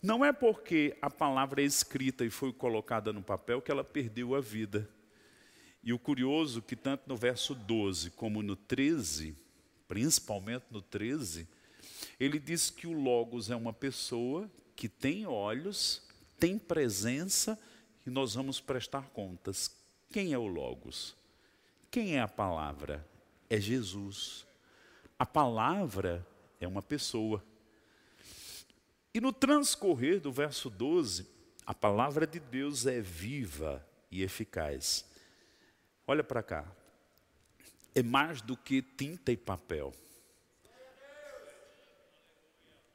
Não 0.00 0.24
é 0.24 0.32
porque 0.32 0.96
a 1.02 1.10
palavra 1.10 1.60
é 1.60 1.64
escrita 1.64 2.24
e 2.24 2.30
foi 2.30 2.52
colocada 2.52 3.12
no 3.12 3.20
papel 3.20 3.60
que 3.60 3.72
ela 3.72 3.82
perdeu 3.82 4.36
a 4.36 4.40
vida. 4.40 4.88
E 5.82 5.92
o 5.92 5.98
curioso 5.98 6.62
que 6.62 6.76
tanto 6.76 7.08
no 7.08 7.16
verso 7.16 7.52
12 7.52 8.10
como 8.10 8.44
no 8.44 8.54
13, 8.54 9.36
principalmente 9.88 10.66
no 10.70 10.80
13, 10.80 11.48
ele 12.18 12.38
diz 12.38 12.70
que 12.70 12.86
o 12.86 12.92
Logos 12.92 13.50
é 13.50 13.56
uma 13.56 13.72
pessoa 13.72 14.50
que 14.74 14.88
tem 14.88 15.26
olhos, 15.26 16.02
tem 16.38 16.58
presença 16.58 17.58
e 18.06 18.10
nós 18.10 18.34
vamos 18.34 18.60
prestar 18.60 19.08
contas. 19.10 19.74
Quem 20.10 20.32
é 20.32 20.38
o 20.38 20.46
Logos? 20.46 21.16
Quem 21.90 22.16
é 22.16 22.20
a 22.20 22.28
palavra? 22.28 23.06
É 23.48 23.60
Jesus. 23.60 24.46
A 25.18 25.24
palavra 25.24 26.26
é 26.60 26.68
uma 26.68 26.82
pessoa. 26.82 27.42
E 29.14 29.20
no 29.20 29.32
transcorrer 29.32 30.20
do 30.20 30.30
verso 30.30 30.68
12, 30.68 31.26
a 31.64 31.74
palavra 31.74 32.26
de 32.26 32.38
Deus 32.38 32.86
é 32.86 33.00
viva 33.00 33.84
e 34.10 34.22
eficaz. 34.22 35.04
Olha 36.06 36.22
para 36.22 36.42
cá. 36.42 36.70
É 37.94 38.02
mais 38.02 38.42
do 38.42 38.56
que 38.56 38.82
tinta 38.82 39.32
e 39.32 39.36
papel. 39.36 39.92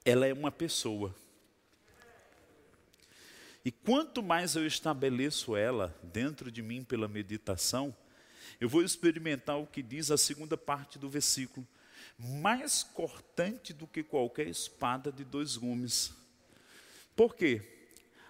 Ela 0.04 0.26
é 0.26 0.32
uma 0.32 0.50
pessoa. 0.50 1.14
E 3.64 3.70
quanto 3.70 4.22
mais 4.22 4.56
eu 4.56 4.66
estabeleço 4.66 5.56
ela 5.56 5.94
dentro 6.02 6.50
de 6.50 6.62
mim 6.62 6.82
pela 6.82 7.06
meditação, 7.06 7.94
eu 8.60 8.68
vou 8.68 8.82
experimentar 8.82 9.58
o 9.58 9.66
que 9.66 9.82
diz 9.82 10.10
a 10.10 10.18
segunda 10.18 10.56
parte 10.56 10.98
do 10.98 11.08
versículo 11.08 11.66
mais 12.18 12.82
cortante 12.82 13.72
do 13.72 13.86
que 13.86 14.02
qualquer 14.02 14.46
espada 14.46 15.10
de 15.10 15.24
dois 15.24 15.56
gumes. 15.56 16.12
Por 17.16 17.34
quê? 17.34 17.62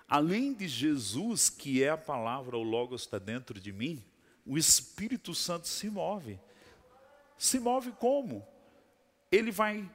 Além 0.09 0.53
de 0.53 0.69
Jesus, 0.69 1.49
que 1.49 1.83
é 1.83 1.91
a 1.91 1.97
palavra, 1.97 2.57
o 2.57 2.63
Logos 2.63 3.03
está 3.03 3.19
dentro 3.19 3.59
de 3.61 3.73
mim, 3.73 4.05
o 4.45 4.59
Espírito 4.59 5.35
Santo 5.35 5.69
se 5.69 5.89
move. 5.89 6.39
Se 7.39 7.59
move 7.59 7.93
como? 7.93 8.47
Ele 9.31 9.51
vai 9.51 9.89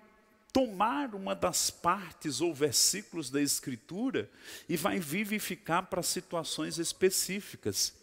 tomar 0.58 1.14
uma 1.14 1.36
das 1.36 1.70
partes 1.70 2.42
ou 2.42 2.52
versículos 2.52 3.30
da 3.30 3.40
Escritura 3.40 4.28
e 4.68 4.76
vai 4.76 4.98
vivificar 4.98 5.86
para 5.86 6.02
situações 6.02 6.80
específicas 6.80 7.94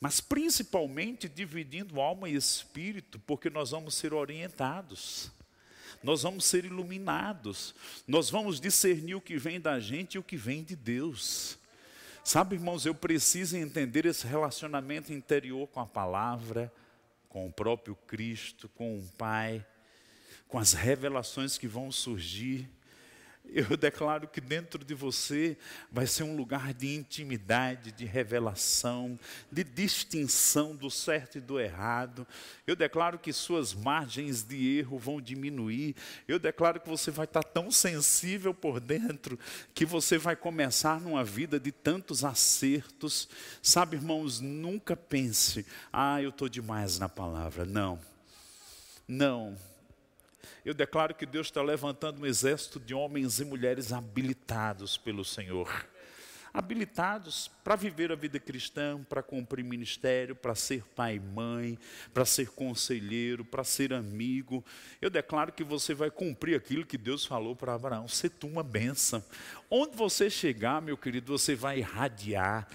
mas 0.00 0.20
principalmente 0.20 1.28
dividindo 1.28 2.00
alma 2.00 2.28
e 2.28 2.34
espírito, 2.34 3.20
porque 3.20 3.48
nós 3.48 3.70
vamos 3.70 3.94
ser 3.94 4.12
orientados, 4.12 5.30
nós 6.02 6.24
vamos 6.24 6.44
ser 6.44 6.64
iluminados, 6.64 7.72
nós 8.04 8.28
vamos 8.28 8.58
discernir 8.58 9.14
o 9.14 9.20
que 9.20 9.36
vem 9.36 9.60
da 9.60 9.78
gente 9.78 10.14
e 10.14 10.18
o 10.18 10.22
que 10.24 10.36
vem 10.36 10.64
de 10.64 10.74
Deus. 10.74 11.56
Sabe, 12.24 12.56
irmãos, 12.56 12.84
eu 12.84 12.96
preciso 12.96 13.56
entender 13.56 14.04
esse 14.04 14.26
relacionamento 14.26 15.12
interior 15.12 15.68
com 15.68 15.78
a 15.78 15.86
palavra, 15.86 16.72
com 17.28 17.46
o 17.46 17.52
próprio 17.52 17.94
Cristo, 17.94 18.68
com 18.70 18.98
o 18.98 19.08
Pai, 19.16 19.64
com 20.52 20.58
as 20.58 20.74
revelações 20.74 21.56
que 21.56 21.66
vão 21.66 21.90
surgir 21.90 22.68
eu 23.54 23.76
declaro 23.76 24.28
que 24.28 24.40
dentro 24.40 24.84
de 24.84 24.94
você 24.94 25.58
vai 25.90 26.06
ser 26.06 26.22
um 26.22 26.36
lugar 26.36 26.72
de 26.72 26.94
intimidade, 26.94 27.92
de 27.92 28.04
revelação, 28.04 29.18
de 29.50 29.64
distinção 29.64 30.74
do 30.76 30.90
certo 30.90 31.36
e 31.36 31.40
do 31.40 31.58
errado. 31.58 32.26
Eu 32.66 32.76
declaro 32.76 33.18
que 33.18 33.32
suas 33.32 33.74
margens 33.74 34.42
de 34.42 34.78
erro 34.78 34.96
vão 34.98 35.20
diminuir. 35.20 35.96
Eu 36.26 36.38
declaro 36.38 36.80
que 36.80 36.88
você 36.88 37.10
vai 37.10 37.24
estar 37.24 37.42
tão 37.42 37.70
sensível 37.70 38.54
por 38.54 38.78
dentro 38.78 39.38
que 39.74 39.84
você 39.84 40.16
vai 40.16 40.36
começar 40.36 41.00
numa 41.00 41.24
vida 41.24 41.58
de 41.58 41.72
tantos 41.72 42.24
acertos. 42.24 43.28
Sabe, 43.60 43.96
irmãos, 43.96 44.40
nunca 44.40 44.96
pense, 44.96 45.66
ah, 45.92 46.22
eu 46.22 46.30
estou 46.30 46.48
demais 46.48 46.98
na 46.98 47.08
palavra. 47.08 47.64
Não. 47.64 47.98
Não 49.06 49.71
eu 50.64 50.74
declaro 50.74 51.14
que 51.14 51.26
Deus 51.26 51.48
está 51.48 51.62
levantando 51.62 52.22
um 52.22 52.26
exército 52.26 52.78
de 52.78 52.94
homens 52.94 53.40
e 53.40 53.44
mulheres 53.44 53.92
habilitados 53.92 54.96
pelo 54.96 55.24
Senhor. 55.24 55.68
Habilitados 56.54 57.50
para 57.64 57.74
viver 57.76 58.12
a 58.12 58.14
vida 58.14 58.38
cristã, 58.38 59.02
para 59.08 59.22
cumprir 59.22 59.64
ministério, 59.64 60.36
para 60.36 60.54
ser 60.54 60.82
pai 60.94 61.16
e 61.16 61.20
mãe, 61.20 61.78
para 62.12 62.26
ser 62.26 62.50
conselheiro, 62.50 63.42
para 63.42 63.64
ser 63.64 63.94
amigo. 63.94 64.62
Eu 65.00 65.08
declaro 65.08 65.50
que 65.50 65.64
você 65.64 65.94
vai 65.94 66.10
cumprir 66.10 66.54
aquilo 66.54 66.84
que 66.84 66.98
Deus 66.98 67.24
falou 67.24 67.56
para 67.56 67.72
Abraão: 67.72 68.06
ser 68.06 68.28
tu 68.28 68.46
uma 68.46 68.62
bênção. 68.62 69.24
Onde 69.74 69.96
você 69.96 70.28
chegar, 70.28 70.82
meu 70.82 70.98
querido, 70.98 71.32
você 71.32 71.54
vai 71.54 71.78
irradiar. 71.78 72.68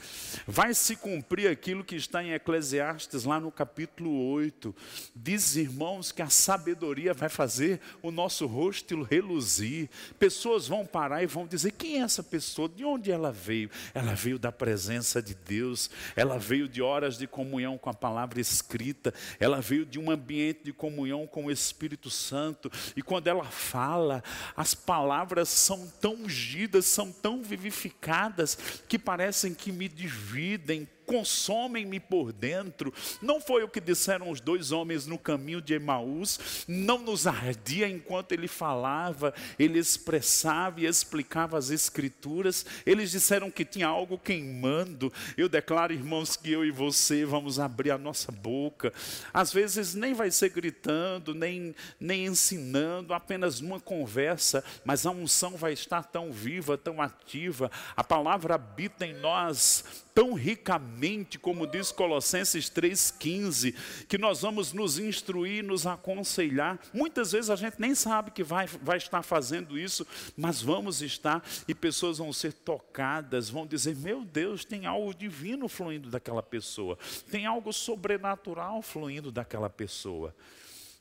Vai 0.47 0.73
se 0.73 0.95
cumprir 0.95 1.47
aquilo 1.47 1.83
que 1.83 1.95
está 1.95 2.23
em 2.23 2.33
Eclesiastes, 2.33 3.23
lá 3.23 3.39
no 3.39 3.51
capítulo 3.51 4.31
8. 4.31 4.75
Diz, 5.15 5.55
irmãos, 5.55 6.11
que 6.11 6.23
a 6.23 6.29
sabedoria 6.29 7.13
vai 7.13 7.29
fazer 7.29 7.79
o 8.01 8.09
nosso 8.09 8.47
rosto 8.47 9.03
reluzir. 9.03 9.91
Pessoas 10.17 10.67
vão 10.67 10.87
parar 10.87 11.21
e 11.21 11.27
vão 11.27 11.45
dizer: 11.45 11.73
quem 11.73 11.99
é 11.99 12.03
essa 12.03 12.23
pessoa? 12.23 12.67
De 12.67 12.83
onde 12.83 13.11
ela 13.11 13.31
veio? 13.31 13.69
Ela 13.93 14.15
veio 14.15 14.39
da 14.39 14.51
presença 14.51 15.21
de 15.21 15.35
Deus, 15.35 15.91
ela 16.15 16.39
veio 16.39 16.67
de 16.67 16.81
horas 16.81 17.15
de 17.15 17.27
comunhão 17.27 17.77
com 17.77 17.91
a 17.91 17.93
palavra 17.93 18.41
escrita, 18.41 19.13
ela 19.39 19.61
veio 19.61 19.85
de 19.85 19.99
um 19.99 20.09
ambiente 20.09 20.61
de 20.63 20.73
comunhão 20.73 21.27
com 21.27 21.45
o 21.45 21.51
Espírito 21.51 22.09
Santo. 22.09 22.71
E 22.95 23.03
quando 23.03 23.27
ela 23.27 23.45
fala, 23.45 24.23
as 24.55 24.73
palavras 24.73 25.49
são 25.49 25.87
tão 26.01 26.15
ungidas 26.15 26.86
são 26.88 27.11
tão 27.11 27.43
vivificadas 27.43 28.57
que 28.88 28.97
parecem 28.97 29.53
que 29.53 29.71
me 29.71 29.88
dividem, 29.88 30.88
consomem-me 31.08 31.99
por 31.99 32.34
dentro. 32.34 32.93
Não 33.22 33.39
foi 33.39 33.64
o 33.64 33.70
que 33.70 33.80
disseram 33.80 34.30
os 34.30 34.41
dois 34.41 34.72
homens 34.72 35.08
no 35.08 35.18
caminho 35.18 35.62
de 35.62 35.74
Emaús, 35.74 36.66
não 36.68 36.99
nos 36.99 37.26
ardia 37.26 37.88
enquanto 37.88 38.34
ele 38.34 38.47
falava, 38.47 39.34
ele 39.58 39.80
expressava 39.80 40.82
e 40.82 40.86
explicava 40.86 41.58
as 41.58 41.72
Escrituras. 41.72 42.66
Eles 42.86 43.10
disseram 43.10 43.49
que 43.49 43.64
tinha 43.64 43.88
algo 43.88 44.20
queimando. 44.20 45.12
Eu 45.38 45.47
declaro, 45.47 45.93
irmãos, 45.93 46.36
que 46.36 46.51
eu 46.51 46.66
e 46.66 46.72
você 46.72 47.24
vamos 47.26 47.60
abrir 47.60 47.91
a 47.91 47.97
nossa 47.97 48.32
boca. 48.32 48.93
Às 49.34 49.53
vezes 49.53 49.95
nem 49.95 50.14
vai 50.14 50.30
ser 50.30 50.49
gritando, 50.49 51.34
nem, 51.34 51.74
nem 51.99 52.26
ensinando, 52.26 53.14
apenas 53.14 53.62
numa 53.62 53.80
conversa, 53.80 54.64
mas 54.84 55.05
a 55.05 55.12
unção 55.12 55.55
vai 55.55 55.72
estar 55.72 56.03
tão 56.03 56.32
viva, 56.32 56.78
tão 56.78 57.01
ativa. 57.01 57.72
A 57.95 58.03
palavra 58.03 58.55
habita 58.55 59.05
em 59.05 59.14
nós 59.14 59.86
tão 60.18 60.34
ricamente, 60.34 61.38
como 61.38 61.68
diz 61.68 61.91
Colossenses 61.91 62.72
3,15, 62.72 63.76
que 64.07 64.18
nós 64.18 64.41
vamos 64.41 64.74
nos 64.74 64.97
instruir, 64.97 65.63
nos 65.63 65.86
aconselhar. 65.86 66.80
Muitas 66.91 67.34
vezes 67.34 67.51
a 67.51 67.55
gente 67.55 67.80
nem 67.80 67.93
sabe 67.93 68.32
que 68.32 68.43
vai, 68.43 68.65
vai 68.65 68.97
estar 68.97 69.22
fazendo 69.22 69.78
isso, 69.78 70.07
mas 70.36 70.59
vamos 70.59 71.03
estar 71.03 71.47
e 71.68 71.76
pessoas 71.76 72.18
vão 72.18 72.34
ser 72.34 72.51
tocadas, 72.51 73.51
vão 73.51 73.68
dizer: 73.68 73.95
Meu 73.95 74.26
Deus, 74.26 74.65
tem 74.65 74.88
algo 74.88 75.13
divino 75.13 75.68
fluindo 75.68 76.09
daquela 76.09 76.41
pessoa, 76.41 76.97
tem 77.30 77.45
algo 77.45 77.72
sobrenatural 77.72 78.82
fluindo 78.82 79.32
daquela 79.32 79.70
pessoa. 79.70 80.36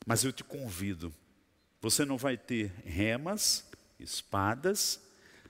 Mas 0.05 0.23
eu 0.23 0.31
te 0.31 0.43
convido, 0.43 1.11
você 1.81 2.05
não 2.05 2.19
vai 2.19 2.37
ter 2.37 2.71
remas, 2.85 3.67
espadas, 3.99 5.01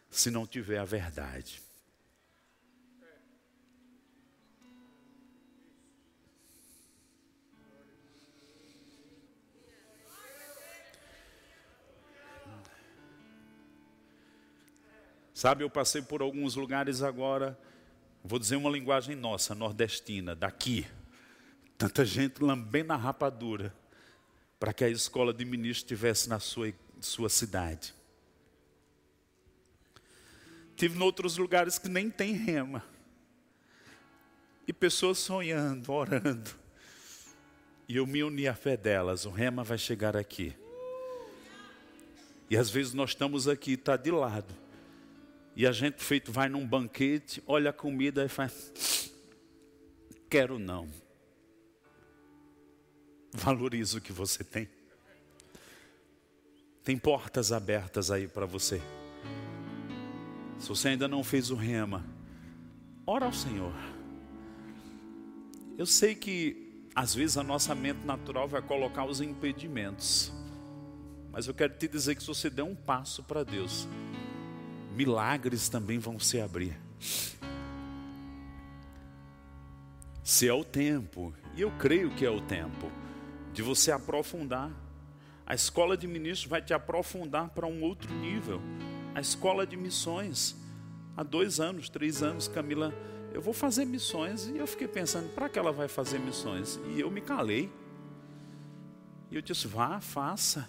se 0.09 0.32
não 0.32 0.47
tiver 0.47 0.78
a 0.78 0.86
verdade. 0.86 1.66
Sabe, 15.38 15.63
eu 15.63 15.69
passei 15.69 16.01
por 16.01 16.23
alguns 16.23 16.55
lugares 16.55 17.03
agora, 17.03 17.55
vou 18.23 18.39
dizer 18.39 18.55
uma 18.55 18.71
linguagem 18.71 19.15
nossa, 19.15 19.53
nordestina, 19.53 20.35
daqui. 20.35 20.88
Tanta 21.77 22.03
gente 22.03 22.41
lambendo 22.41 22.91
a 22.91 22.95
rapadura 22.95 23.71
para 24.59 24.73
que 24.73 24.83
a 24.83 24.89
escola 24.89 25.31
de 25.31 25.45
ministro 25.45 25.83
estivesse 25.83 26.27
na 26.27 26.39
sua, 26.39 26.73
sua 26.99 27.29
cidade. 27.29 27.93
Tive 30.75 30.97
em 30.97 31.03
outros 31.03 31.38
lugares 31.38 31.77
que 31.77 31.88
nem 31.88 32.09
tem 32.09 32.33
rema. 32.33 32.83
E 34.67 34.73
pessoas 34.73 35.19
sonhando, 35.19 35.93
orando. 35.93 36.49
E 37.88 37.97
eu 37.97 38.07
me 38.07 38.23
uni 38.23 38.47
à 38.47 38.55
fé 38.55 38.75
delas. 38.75 39.23
O 39.23 39.29
rema 39.29 39.63
vai 39.63 39.77
chegar 39.77 40.17
aqui. 40.17 40.57
E 42.49 42.57
às 42.57 42.71
vezes 42.71 42.95
nós 42.95 43.11
estamos 43.11 43.47
aqui, 43.47 43.73
está 43.73 43.95
de 43.95 44.09
lado. 44.09 44.65
E 45.58 45.66
a 45.66 45.72
gente 45.72 46.03
feito 46.03 46.32
vai 46.32 46.47
num 46.47 46.68
banquete, 46.68 47.41
olha 47.47 47.72
a 47.72 47.74
comida 47.74 48.24
e 48.24 48.30
faz. 48.30 49.12
Quero 50.30 50.60
não. 50.60 50.88
Valoriza 53.34 53.97
o 53.97 54.01
que 54.01 54.14
você 54.14 54.43
tem. 54.43 54.70
Tem 56.84 56.95
portas 56.95 57.51
abertas 57.51 58.12
aí 58.12 58.28
para 58.28 58.45
você. 58.45 58.80
Se 60.60 60.70
você 60.70 60.89
ainda 60.89 61.08
não 61.08 61.24
fez 61.24 61.49
o 61.49 61.55
rema, 61.55 62.05
ora 63.03 63.26
ao 63.26 63.34
Senhor. 63.34 63.74
Eu 65.76 65.88
sei 65.88 66.14
que 66.14 66.86
às 66.93 67.16
vezes 67.16 67.36
a 67.36 67.41
nossa 67.43 67.74
mente 67.74 68.05
natural 68.05 68.47
vai 68.47 68.62
colocar 68.62 69.05
os 69.05 69.22
impedimentos. 69.22 70.32
Mas 71.32 71.47
eu 71.47 71.53
quero 71.55 71.76
te 71.76 71.88
dizer 71.88 72.14
que 72.14 72.22
se 72.22 72.28
você 72.28 72.47
der 72.47 72.62
um 72.62 72.76
passo 72.76 73.24
para 73.24 73.43
Deus, 73.43 73.88
milagres 74.97 75.69
também 75.69 75.99
vão 75.99 76.19
se 76.19 76.41
abrir. 76.41 76.75
Se 80.23 80.47
é 80.47 80.53
o 80.53 80.63
tempo, 80.63 81.33
e 81.55 81.61
eu 81.61 81.69
creio 81.77 82.09
que 82.09 82.25
é 82.25 82.29
o 82.31 82.41
tempo, 82.41 82.91
de 83.53 83.61
você 83.61 83.91
aprofundar. 83.91 84.71
A 85.45 85.53
escola 85.53 85.95
de 85.95 86.07
ministros 86.07 86.49
vai 86.49 86.63
te 86.63 86.73
aprofundar 86.73 87.49
para 87.49 87.67
um 87.67 87.83
outro 87.83 88.11
nível. 88.11 88.59
A 89.13 89.21
escola 89.21 89.67
de 89.67 89.77
missões. 89.77 90.55
Há 91.15 91.21
dois 91.21 91.59
anos, 91.59 91.89
três 91.89 92.23
anos, 92.23 92.47
Camila, 92.47 92.91
eu 93.31 93.41
vou 93.41 93.53
fazer 93.53 93.85
missões. 93.85 94.47
E 94.47 94.57
eu 94.57 94.65
fiquei 94.65 94.87
pensando, 94.87 95.29
para 95.29 95.47
que 95.47 95.59
ela 95.59 95.71
vai 95.71 95.87
fazer 95.87 96.19
missões? 96.19 96.79
E 96.89 96.99
eu 96.99 97.11
me 97.11 97.21
calei. 97.21 97.71
E 99.29 99.35
eu 99.35 99.41
disse, 99.43 99.67
vá, 99.67 100.01
faça. 100.01 100.67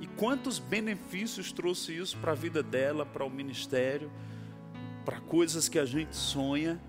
E 0.00 0.06
quantos 0.06 0.58
benefícios 0.58 1.52
trouxe 1.52 1.96
isso 1.96 2.16
para 2.18 2.32
a 2.32 2.34
vida 2.34 2.62
dela, 2.62 3.04
para 3.04 3.24
o 3.24 3.30
ministério, 3.30 4.10
para 5.04 5.20
coisas 5.20 5.68
que 5.68 5.78
a 5.78 5.84
gente 5.84 6.14
sonha, 6.14 6.80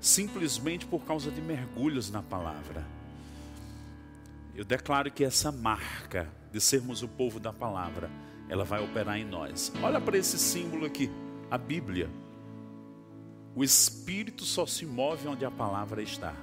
simplesmente 0.00 0.86
por 0.86 1.04
causa 1.04 1.30
de 1.30 1.40
mergulhos 1.40 2.10
na 2.10 2.22
palavra. 2.22 2.84
Eu 4.54 4.64
declaro 4.64 5.10
que 5.10 5.22
essa 5.22 5.52
marca 5.52 6.28
de 6.50 6.60
sermos 6.60 7.02
o 7.02 7.08
povo 7.08 7.38
da 7.38 7.52
palavra, 7.52 8.10
ela 8.48 8.64
vai 8.64 8.82
operar 8.82 9.18
em 9.18 9.24
nós. 9.24 9.70
Olha 9.82 10.00
para 10.00 10.16
esse 10.16 10.38
símbolo 10.38 10.86
aqui, 10.86 11.10
a 11.50 11.58
Bíblia. 11.58 12.08
O 13.54 13.62
Espírito 13.62 14.44
só 14.44 14.64
se 14.64 14.86
move 14.86 15.28
onde 15.28 15.44
a 15.44 15.50
palavra 15.50 16.02
está. 16.02 16.34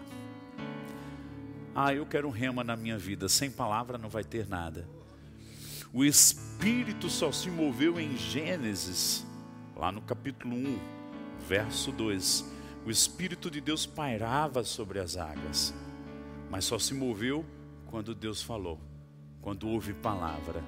Ah, 1.75 1.93
eu 1.93 2.05
quero 2.05 2.27
um 2.27 2.31
rema 2.31 2.63
na 2.63 2.75
minha 2.75 2.97
vida, 2.97 3.27
sem 3.27 3.49
palavra 3.49 3.97
não 3.97 4.09
vai 4.09 4.23
ter 4.23 4.47
nada. 4.47 4.87
O 5.95 6.03
Espírito 6.03 7.07
só 7.07 7.31
se 7.31 7.51
moveu 7.51 7.99
em 7.99 8.17
Gênesis, 8.17 9.23
lá 9.75 9.91
no 9.91 10.01
capítulo 10.01 10.55
1, 10.55 10.79
verso 11.47 11.91
2. 11.91 12.51
O 12.83 12.89
Espírito 12.89 13.51
de 13.51 13.61
Deus 13.61 13.85
pairava 13.85 14.63
sobre 14.63 14.97
as 14.97 15.17
águas, 15.17 15.71
mas 16.49 16.65
só 16.65 16.79
se 16.79 16.95
moveu 16.95 17.45
quando 17.85 18.15
Deus 18.15 18.41
falou, 18.41 18.79
quando 19.39 19.69
houve 19.69 19.93
palavra. 19.93 20.63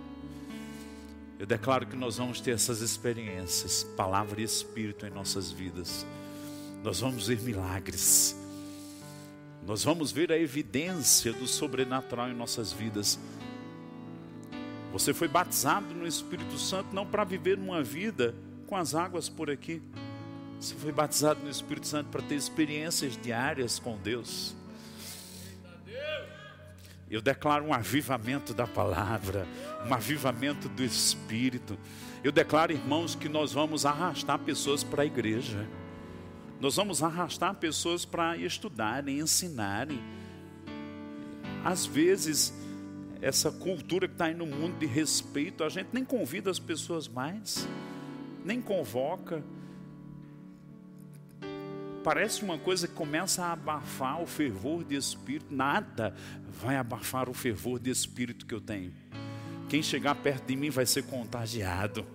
Eu 1.39 1.47
declaro 1.47 1.87
que 1.87 1.95
nós 1.95 2.17
vamos 2.17 2.39
ter 2.39 2.51
essas 2.51 2.81
experiências, 2.81 3.83
palavra 3.97 4.39
e 4.41 4.43
Espírito 4.43 5.07
em 5.07 5.09
nossas 5.09 5.51
vidas. 5.51 6.05
Nós 6.83 6.99
vamos 6.99 7.29
ver 7.29 7.41
milagres. 7.41 8.39
Nós 9.65 9.83
vamos 9.83 10.11
ver 10.11 10.31
a 10.31 10.37
evidência 10.37 11.33
do 11.33 11.47
sobrenatural 11.47 12.29
em 12.29 12.35
nossas 12.35 12.71
vidas. 12.71 13.17
Você 14.95 15.13
foi 15.13 15.27
batizado 15.27 15.93
no 15.93 16.07
Espírito 16.07 16.57
Santo 16.57 16.95
não 16.95 17.05
para 17.05 17.25
viver 17.25 17.59
uma 17.59 17.83
vida 17.83 18.33
com 18.65 18.77
as 18.77 18.95
águas 18.95 19.27
por 19.27 19.49
aqui. 19.49 19.81
Você 20.57 20.73
foi 20.73 20.93
batizado 20.93 21.41
no 21.43 21.49
Espírito 21.49 21.85
Santo 21.85 22.09
para 22.09 22.21
ter 22.21 22.35
experiências 22.35 23.17
diárias 23.21 23.77
com 23.77 23.97
Deus. 23.97 24.55
Eu 27.11 27.21
declaro 27.21 27.65
um 27.65 27.73
avivamento 27.73 28.53
da 28.53 28.65
palavra, 28.65 29.45
um 29.85 29.93
avivamento 29.93 30.69
do 30.69 30.81
Espírito. 30.81 31.77
Eu 32.23 32.31
declaro, 32.31 32.71
irmãos, 32.71 33.15
que 33.15 33.27
nós 33.27 33.51
vamos 33.51 33.85
arrastar 33.85 34.39
pessoas 34.39 34.81
para 34.81 35.03
a 35.03 35.05
igreja. 35.05 35.67
Nós 36.57 36.77
vamos 36.77 37.03
arrastar 37.03 37.53
pessoas 37.55 38.05
para 38.05 38.37
estudarem, 38.37 39.19
ensinarem. 39.19 40.01
Às 41.65 41.85
vezes, 41.85 42.53
essa 43.21 43.51
cultura 43.51 44.07
que 44.07 44.13
está 44.13 44.25
aí 44.25 44.33
no 44.33 44.45
mundo 44.45 44.77
de 44.77 44.85
respeito, 44.85 45.63
a 45.63 45.69
gente 45.69 45.89
nem 45.91 46.03
convida 46.03 46.49
as 46.49 46.59
pessoas 46.59 47.07
mais, 47.07 47.67
nem 48.43 48.61
convoca. 48.61 49.43
Parece 52.03 52.43
uma 52.43 52.57
coisa 52.57 52.87
que 52.87 52.93
começa 52.93 53.43
a 53.43 53.53
abafar 53.53 54.21
o 54.21 54.27
fervor 54.27 54.83
de 54.83 54.95
espírito. 54.95 55.47
Nada 55.49 56.15
vai 56.61 56.77
abafar 56.77 57.27
o 57.27 57.33
fervor 57.33 57.79
de 57.79 57.89
espírito 57.89 58.45
que 58.45 58.53
eu 58.53 58.61
tenho. 58.61 58.93
Quem 59.67 59.81
chegar 59.81 60.13
perto 60.13 60.45
de 60.45 60.55
mim 60.55 60.69
vai 60.69 60.85
ser 60.85 61.03
contagiado. 61.03 62.05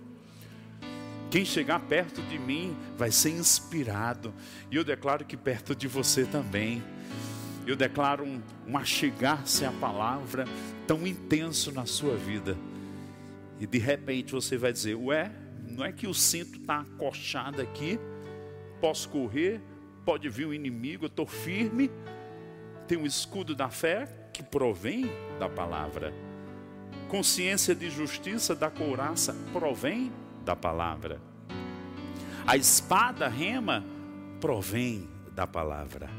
Quem 1.29 1.45
chegar 1.45 1.79
perto 1.79 2.21
de 2.23 2.39
mim 2.39 2.75
vai 2.97 3.11
ser 3.11 3.31
inspirado. 3.31 4.33
E 4.69 4.75
eu 4.75 4.83
declaro 4.83 5.25
que 5.25 5.35
perto 5.35 5.75
de 5.75 5.87
você 5.87 6.25
também. 6.25 6.81
Eu 7.65 7.75
declaro 7.75 8.23
um, 8.23 8.41
um 8.67 8.77
achegar-se 8.77 9.65
à 9.65 9.71
palavra 9.71 10.45
tão 10.87 11.05
intenso 11.05 11.71
na 11.71 11.85
sua 11.85 12.15
vida. 12.15 12.57
E 13.59 13.67
de 13.67 13.77
repente 13.77 14.31
você 14.31 14.57
vai 14.57 14.73
dizer: 14.73 14.95
Ué, 14.95 15.31
não 15.69 15.85
é 15.85 15.91
que 15.91 16.07
o 16.07 16.13
cinto 16.13 16.59
está 16.59 16.81
acochado 16.81 17.61
aqui? 17.61 17.99
Posso 18.79 19.07
correr? 19.09 19.61
Pode 20.03 20.27
vir 20.29 20.47
o 20.47 20.53
inimigo, 20.53 21.05
eu 21.05 21.07
estou 21.07 21.27
firme. 21.27 21.91
Tem 22.87 22.97
um 22.97 23.05
escudo 23.05 23.55
da 23.55 23.69
fé 23.69 24.07
que 24.33 24.41
provém 24.41 25.09
da 25.39 25.47
palavra. 25.47 26.13
Consciência 27.07 27.75
de 27.75 27.89
justiça 27.89 28.55
da 28.55 28.71
couraça 28.71 29.35
provém 29.53 30.11
da 30.43 30.55
palavra. 30.55 31.21
A 32.47 32.57
espada 32.57 33.27
rema 33.27 33.85
provém 34.39 35.07
da 35.33 35.45
palavra. 35.45 36.09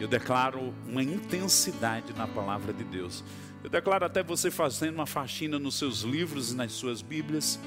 Eu 0.00 0.08
declaro 0.08 0.74
uma 0.88 1.02
intensidade 1.02 2.12
na 2.14 2.26
palavra 2.26 2.72
de 2.72 2.84
Deus. 2.84 3.22
Eu 3.62 3.70
declaro 3.70 4.04
até 4.04 4.22
você 4.22 4.50
fazendo 4.50 4.96
uma 4.96 5.06
faxina 5.06 5.58
nos 5.58 5.76
seus 5.76 6.00
livros 6.00 6.52
e 6.52 6.56
nas 6.56 6.72
suas 6.72 7.00
Bíblias, 7.00 7.58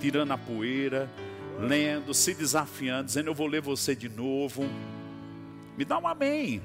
tirando 0.00 0.32
a 0.32 0.38
poeira, 0.38 1.10
lendo, 1.58 2.12
se 2.12 2.34
desafiando, 2.34 3.04
dizendo: 3.04 3.28
Eu 3.28 3.34
vou 3.34 3.46
ler 3.46 3.62
você 3.62 3.94
de 3.94 4.08
novo. 4.08 4.64
Me 5.76 5.84
dá 5.84 5.98
um 5.98 6.06
amém. 6.06 6.60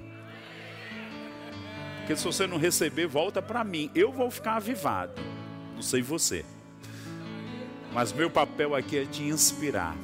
Porque 1.99 2.15
se 2.15 2.23
você 2.23 2.45
não 2.45 2.57
receber, 2.57 3.07
volta 3.07 3.41
para 3.41 3.63
mim. 3.63 3.89
Eu 3.95 4.11
vou 4.11 4.29
ficar 4.29 4.57
avivado. 4.57 5.13
Não 5.73 5.81
sei 5.81 6.01
você. 6.01 6.43
Mas 7.93 8.11
meu 8.11 8.29
papel 8.29 8.75
aqui 8.75 8.97
é 8.97 9.05
te 9.05 9.23
inspirar 9.23 9.95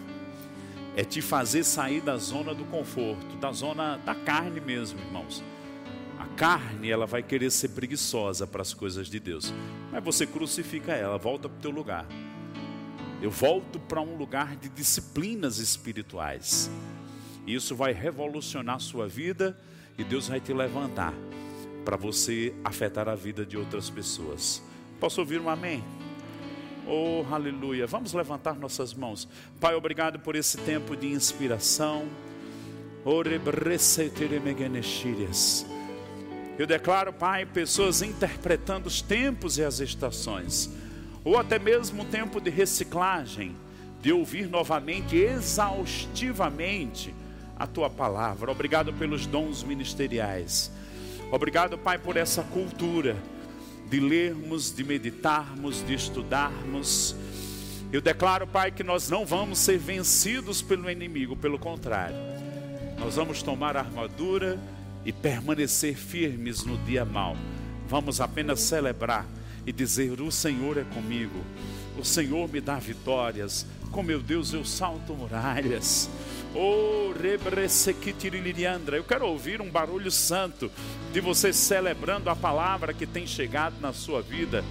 é 0.95 1.03
te 1.03 1.21
fazer 1.21 1.63
sair 1.63 2.01
da 2.01 2.17
zona 2.17 2.53
do 2.53 2.65
conforto, 2.65 3.37
da 3.37 3.51
zona 3.51 3.97
da 3.97 4.13
carne 4.13 4.59
mesmo, 4.59 4.99
irmãos. 4.99 5.43
A 6.19 6.25
carne, 6.35 6.89
ela 6.89 7.05
vai 7.05 7.23
querer 7.23 7.49
ser 7.49 7.69
preguiçosa 7.69 8.45
para 8.45 8.61
as 8.61 8.73
coisas 8.73 9.07
de 9.07 9.19
Deus. 9.19 9.53
Mas 9.91 10.03
você 10.03 10.27
crucifica 10.27 10.91
ela, 10.91 11.17
volta 11.17 11.49
para 11.49 11.57
o 11.57 11.61
teu 11.61 11.71
lugar. 11.71 12.05
Eu 13.21 13.31
volto 13.31 13.79
para 13.79 14.01
um 14.01 14.17
lugar 14.17 14.55
de 14.55 14.69
disciplinas 14.69 15.57
espirituais. 15.57 16.69
Isso 17.45 17.75
vai 17.75 17.93
revolucionar 17.93 18.75
a 18.75 18.79
sua 18.79 19.07
vida 19.07 19.57
e 19.97 20.03
Deus 20.03 20.27
vai 20.27 20.39
te 20.39 20.53
levantar 20.53 21.13
para 21.83 21.97
você 21.97 22.53
afetar 22.63 23.07
a 23.09 23.15
vida 23.15 23.45
de 23.45 23.57
outras 23.57 23.89
pessoas. 23.89 24.61
Posso 24.99 25.21
ouvir 25.21 25.39
um 25.41 25.49
amém? 25.49 25.83
Oh, 26.93 27.23
aleluia. 27.33 27.87
Vamos 27.87 28.11
levantar 28.11 28.55
nossas 28.55 28.93
mãos. 28.93 29.25
Pai, 29.61 29.73
obrigado 29.73 30.19
por 30.19 30.35
esse 30.35 30.57
tempo 30.57 30.93
de 30.93 31.07
inspiração. 31.07 32.05
Eu 36.59 36.67
declaro, 36.67 37.13
Pai, 37.13 37.45
pessoas 37.45 38.01
interpretando 38.01 38.87
os 38.87 39.01
tempos 39.01 39.57
e 39.57 39.63
as 39.63 39.79
estações, 39.79 40.69
ou 41.23 41.37
até 41.37 41.57
mesmo 41.57 42.01
um 42.01 42.05
tempo 42.05 42.41
de 42.41 42.49
reciclagem, 42.49 43.55
de 44.01 44.11
ouvir 44.11 44.49
novamente, 44.49 45.15
exaustivamente, 45.15 47.15
a 47.57 47.65
tua 47.65 47.89
palavra. 47.89 48.51
Obrigado 48.51 48.91
pelos 48.91 49.25
dons 49.25 49.63
ministeriais. 49.63 50.69
Obrigado, 51.31 51.77
Pai, 51.77 51.97
por 51.97 52.17
essa 52.17 52.43
cultura 52.43 53.15
de 53.91 53.99
lermos, 53.99 54.73
de 54.73 54.85
meditarmos, 54.85 55.85
de 55.85 55.93
estudarmos 55.93 57.13
Eu 57.91 57.99
declaro, 57.99 58.47
Pai, 58.47 58.71
que 58.71 58.85
nós 58.85 59.09
não 59.09 59.25
vamos 59.25 59.59
ser 59.59 59.77
vencidos 59.77 60.61
pelo 60.61 60.89
inimigo, 60.89 61.35
pelo 61.35 61.59
contrário. 61.59 62.15
Nós 62.97 63.17
vamos 63.17 63.43
tomar 63.43 63.75
a 63.75 63.81
armadura 63.81 64.57
e 65.03 65.11
permanecer 65.11 65.97
firmes 65.97 66.63
no 66.63 66.77
dia 66.85 67.03
mau. 67.03 67.35
Vamos 67.89 68.21
apenas 68.21 68.61
celebrar 68.61 69.25
e 69.67 69.73
dizer: 69.73 70.21
O 70.21 70.31
Senhor 70.31 70.77
é 70.77 70.85
comigo, 70.85 71.43
o 72.01 72.05
Senhor 72.05 72.49
me 72.51 72.59
dá 72.59 72.79
vitórias, 72.79 73.65
com 73.91 74.01
meu 74.01 74.19
Deus 74.19 74.53
eu 74.53 74.65
salto 74.65 75.13
muralhas. 75.13 76.09
Oh. 76.55 77.01
Eu 78.93 79.03
quero 79.03 79.27
ouvir 79.27 79.61
um 79.61 79.69
barulho 79.69 80.09
santo 80.09 80.71
de 81.13 81.21
você 81.21 81.53
celebrando 81.53 82.29
a 82.29 82.35
palavra 82.35 82.93
que 82.93 83.05
tem 83.05 83.27
chegado 83.27 83.75
na 83.79 83.93
sua 83.93 84.21
vida, 84.21 84.63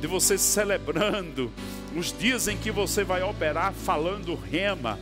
de 0.00 0.06
você 0.06 0.38
celebrando 0.38 1.52
os 1.94 2.16
dias 2.16 2.48
em 2.48 2.56
que 2.56 2.70
você 2.70 3.04
vai 3.04 3.22
operar 3.22 3.72
falando 3.72 4.34
rema, 4.34 4.98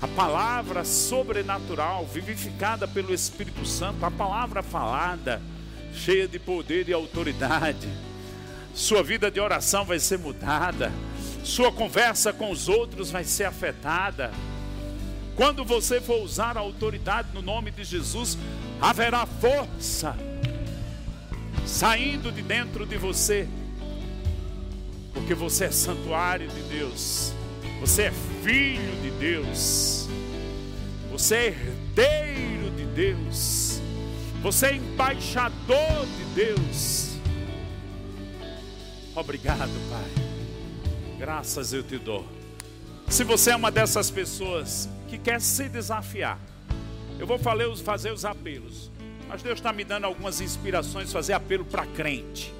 a 0.00 0.06
palavra 0.08 0.84
sobrenatural, 0.84 2.06
vivificada 2.06 2.86
pelo 2.86 3.12
Espírito 3.12 3.66
Santo, 3.66 4.04
a 4.06 4.10
palavra 4.10 4.62
falada, 4.62 5.42
cheia 5.92 6.28
de 6.28 6.38
poder 6.38 6.88
e 6.88 6.92
autoridade. 6.92 7.88
Sua 8.74 9.02
vida 9.02 9.30
de 9.30 9.38
oração 9.38 9.84
vai 9.84 10.00
ser 10.00 10.18
mudada, 10.18 10.92
sua 11.44 11.70
conversa 11.70 12.32
com 12.32 12.50
os 12.50 12.68
outros 12.68 13.10
vai 13.10 13.22
ser 13.22 13.44
afetada. 13.44 14.32
Quando 15.36 15.64
você 15.64 16.00
for 16.00 16.22
usar 16.22 16.56
a 16.56 16.60
autoridade 16.60 17.28
no 17.32 17.40
nome 17.40 17.70
de 17.70 17.84
Jesus, 17.84 18.36
haverá 18.80 19.26
força 19.26 20.16
saindo 21.66 22.30
de 22.30 22.42
dentro 22.42 22.84
de 22.84 22.96
você. 22.96 23.48
Porque 25.12 25.34
você 25.34 25.66
é 25.66 25.70
santuário 25.70 26.48
de 26.48 26.62
Deus, 26.62 27.32
você 27.80 28.02
é 28.02 28.12
filho 28.42 29.00
de 29.02 29.10
Deus, 29.12 30.08
você 31.10 31.34
é 31.36 31.46
herdeiro 31.46 32.70
de 32.76 32.84
Deus, 32.86 33.80
você 34.42 34.66
é 34.66 34.74
embaixador 34.74 36.06
de 36.18 36.24
Deus. 36.34 37.13
Obrigado, 39.14 39.70
Pai. 39.88 40.24
Graças 41.18 41.72
eu 41.72 41.82
te 41.82 41.98
dou. 41.98 42.26
Se 43.08 43.22
você 43.22 43.50
é 43.50 43.56
uma 43.56 43.70
dessas 43.70 44.10
pessoas 44.10 44.88
que 45.08 45.18
quer 45.18 45.40
se 45.40 45.68
desafiar, 45.68 46.38
eu 47.18 47.26
vou 47.26 47.38
fazer 47.38 48.12
os 48.12 48.24
apelos. 48.24 48.90
Mas 49.28 49.42
Deus 49.42 49.58
está 49.58 49.72
me 49.72 49.84
dando 49.84 50.04
algumas 50.04 50.40
inspirações, 50.40 51.12
fazer 51.12 51.32
apelo 51.32 51.64
para 51.64 51.86
crente. 51.86 52.52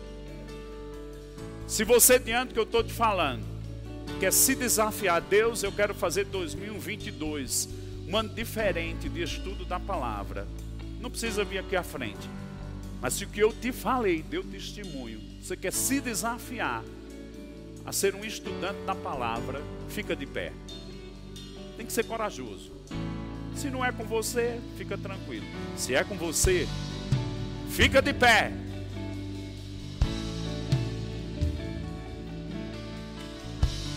Se 1.66 1.82
você, 1.82 2.18
diante 2.18 2.48
do 2.48 2.55
que 2.55 2.61
eu 2.61 2.64
estou 2.64 2.84
te 2.84 2.92
falando, 2.92 3.44
quer 4.20 4.32
se 4.32 4.55
desafiar, 4.55 5.20
Deus, 5.22 5.62
eu 5.62 5.72
quero 5.72 5.94
fazer 5.94 6.24
2022 6.26 7.68
um 8.07 8.16
ano 8.16 8.28
diferente 8.28 9.09
de 9.09 9.22
estudo 9.22 9.64
da 9.64 9.80
palavra. 9.80 10.46
Não 11.00 11.11
precisa 11.11 11.42
vir 11.42 11.59
aqui 11.59 11.74
à 11.74 11.82
frente. 11.82 12.28
Mas 13.05 13.12
se 13.12 13.24
o 13.24 13.28
que 13.28 13.40
eu 13.40 13.52
te 13.52 13.70
falei 13.70 14.22
deu 14.22 14.42
testemunho, 14.42 15.20
você 15.38 15.55
quer 15.55 15.74
se 15.74 16.00
desafiar 16.00 16.82
a 17.84 17.92
ser 17.92 18.14
um 18.14 18.24
estudante 18.24 18.80
da 18.86 18.94
palavra, 18.94 19.61
fica 19.90 20.16
de 20.16 20.24
pé. 20.24 20.55
Tem 21.76 21.84
que 21.84 21.92
ser 21.92 22.05
corajoso. 22.05 22.72
Se 23.55 23.68
não 23.68 23.84
é 23.84 23.92
com 23.92 24.05
você, 24.05 24.59
fica 24.78 24.96
tranquilo. 24.96 25.44
Se 25.76 25.94
é 25.94 26.02
com 26.02 26.16
você, 26.16 26.66
fica 27.68 28.00
de 28.00 28.14
pé. 28.14 28.50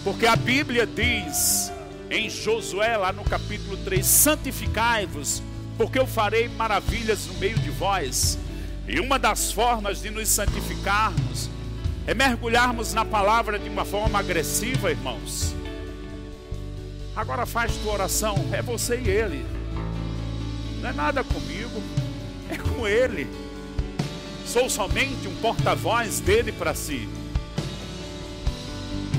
Porque 0.04 0.26
a 0.26 0.36
Bíblia 0.36 0.86
diz 0.86 1.72
em 2.12 2.30
Josué, 2.30 2.98
lá 2.98 3.14
no 3.14 3.24
capítulo 3.24 3.78
3: 3.86 4.06
santificai-vos, 4.06 5.42
porque 5.78 5.98
eu 5.98 6.06
farei 6.06 6.50
maravilhas 6.50 7.26
no 7.28 7.36
meio 7.36 7.58
de 7.60 7.70
vós. 7.70 8.38
E 8.88 9.00
uma 9.02 9.20
das 9.20 9.52
formas 9.52 10.02
de 10.02 10.10
nos 10.10 10.30
santificarmos 10.30 11.50
é 12.06 12.14
mergulharmos 12.14 12.94
na 12.94 13.04
palavra 13.04 13.60
de 13.60 13.68
uma 13.68 13.84
forma 13.84 14.18
agressiva, 14.18 14.90
irmãos. 14.90 15.54
Agora 17.14 17.46
faz 17.46 17.76
tua 17.78 17.94
oração, 17.94 18.36
é 18.54 18.62
você 18.62 18.98
e 18.98 19.10
ele. 19.10 19.46
Não 20.82 20.90
é 20.90 20.94
nada 20.94 21.22
comigo, 21.24 21.82
é 22.50 22.58
com 22.58 22.88
ele. 22.88 23.28
Sou 24.46 24.70
somente 24.70 25.28
um 25.28 25.36
porta-voz 25.42 26.22
dele 26.22 26.54
para 26.54 26.74
si. 26.74 27.10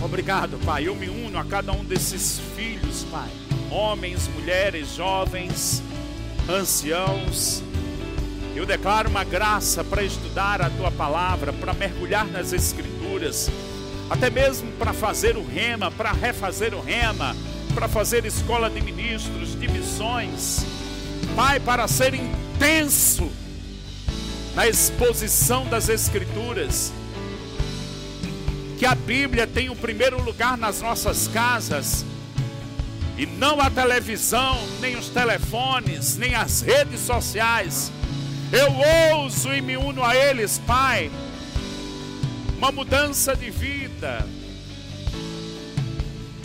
Obrigado, 0.03 0.59
Pai. 0.65 0.89
Eu 0.89 0.95
me 0.95 1.11
uno 1.11 1.39
a 1.39 1.45
cada 1.45 1.73
um 1.73 1.85
desses 1.85 2.41
filhos, 2.57 3.05
Pai. 3.11 3.29
Homens, 3.71 4.29
mulheres, 4.29 4.95
jovens, 4.95 5.83
anciãos. 6.49 7.63
Eu 8.59 8.67
declaro 8.67 9.09
uma 9.09 9.23
graça 9.23 9.85
para 9.85 10.03
estudar 10.03 10.61
a 10.61 10.69
tua 10.69 10.91
palavra, 10.91 11.53
para 11.53 11.73
mergulhar 11.73 12.27
nas 12.27 12.53
escrituras, 12.53 13.49
até 14.11 14.29
mesmo 14.29 14.73
para 14.73 14.93
fazer 14.93 15.37
o 15.37 15.47
rema, 15.47 15.93
para 15.93 16.11
refazer 16.11 16.75
o 16.75 16.81
rema, 16.81 17.37
para 17.73 17.87
fazer 17.87 18.25
escola 18.25 18.69
de 18.69 18.81
ministros, 18.81 19.57
de 19.57 19.69
missões. 19.69 20.67
Pai, 21.37 21.61
para 21.61 21.87
ser 21.87 22.15
intenso 22.15 23.31
na 24.57 24.67
exposição 24.67 25.65
das 25.69 25.89
escrituras 25.89 26.93
que 28.77 28.85
a 28.85 28.97
Bíblia 28.97 29.47
tem 29.47 29.71
o 29.71 29.77
primeiro 29.77 30.21
lugar 30.21 30.59
nas 30.59 30.83
nossas 30.83 31.29
casas, 31.29 32.05
e 33.17 33.25
não 33.25 33.61
a 33.61 33.71
televisão, 33.71 34.59
nem 34.81 34.97
os 34.97 35.11
telefones, 35.11 36.17
nem 36.17 36.35
as 36.35 36.61
redes 36.61 36.99
sociais. 36.99 37.93
Eu 38.51 38.73
ouso 39.15 39.53
e 39.53 39.61
me 39.61 39.77
uno 39.77 40.03
a 40.03 40.17
eles, 40.17 40.59
Pai. 40.67 41.11
Uma 42.57 42.73
mudança 42.73 43.37
de 43.37 43.51
vida 43.51 44.27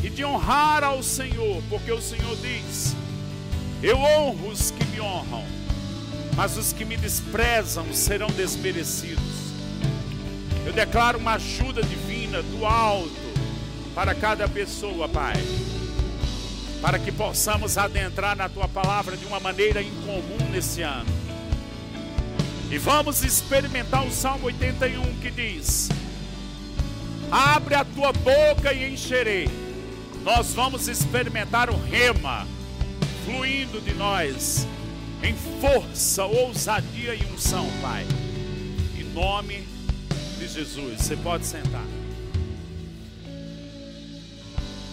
e 0.03 0.09
de 0.09 0.25
honrar 0.25 0.83
ao 0.83 1.01
Senhor, 1.01 1.63
porque 1.69 1.91
o 1.93 2.01
Senhor 2.01 2.35
diz: 2.37 2.93
Eu 3.81 3.97
honro 3.97 4.49
os 4.49 4.69
que 4.69 4.83
me 4.87 4.99
honram, 4.99 5.45
mas 6.35 6.57
os 6.57 6.73
que 6.73 6.83
me 6.83 6.97
desprezam 6.97 7.93
serão 7.93 8.27
desmerecidos. 8.27 9.23
Eu 10.65 10.73
declaro 10.73 11.17
uma 11.17 11.35
ajuda 11.35 11.81
divina 11.81 12.41
do 12.41 12.65
alto 12.65 13.11
para 13.95 14.13
cada 14.13 14.45
pessoa, 14.49 15.07
Pai. 15.07 15.35
Para 16.81 16.99
que 16.99 17.13
possamos 17.13 17.77
adentrar 17.77 18.35
na 18.35 18.49
tua 18.49 18.67
palavra 18.67 19.15
de 19.15 19.25
uma 19.25 19.39
maneira 19.39 19.81
incomum 19.81 20.49
nesse 20.51 20.81
ano. 20.81 21.22
E 22.73 22.77
vamos 22.79 23.23
experimentar 23.23 24.03
o 24.03 24.09
Salmo 24.09 24.47
81 24.47 25.19
que 25.19 25.29
diz: 25.29 25.89
Abre 27.29 27.75
a 27.75 27.85
tua 27.85 28.11
boca 28.11 28.73
e 28.73 28.91
encherei. 28.91 29.47
Nós 30.23 30.55
vamos 30.55 30.87
experimentar 30.87 31.69
o 31.69 31.79
rema 31.79 32.47
fluindo 33.23 33.79
de 33.79 33.93
nós 33.93 34.65
em 35.21 35.35
força, 35.61 36.25
ousadia 36.25 37.13
e 37.13 37.23
unção, 37.31 37.69
Pai. 37.79 38.07
Em 38.99 39.03
nome 39.03 39.67
de 40.39 40.47
Jesus. 40.47 40.99
Você 40.99 41.15
pode 41.15 41.45
sentar. 41.45 41.85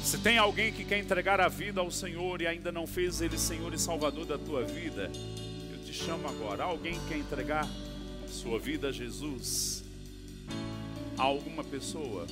Se 0.04 0.18
tem 0.18 0.36
alguém 0.36 0.70
que 0.70 0.84
quer 0.84 0.98
entregar 0.98 1.40
a 1.40 1.48
vida 1.48 1.80
ao 1.80 1.90
Senhor 1.90 2.42
e 2.42 2.46
ainda 2.46 2.70
não 2.70 2.86
fez 2.86 3.22
Ele 3.22 3.38
Senhor 3.38 3.72
e 3.72 3.78
Salvador 3.78 4.26
da 4.26 4.36
tua 4.36 4.64
vida, 4.64 5.10
te 5.90 6.04
chamo 6.04 6.28
agora. 6.28 6.64
Alguém 6.64 6.98
quer 7.08 7.18
entregar 7.18 7.68
sua 8.28 8.58
vida 8.60 8.88
a 8.88 8.92
Jesus? 8.92 9.82
Alguma 11.18 11.64
pessoa 11.64 12.26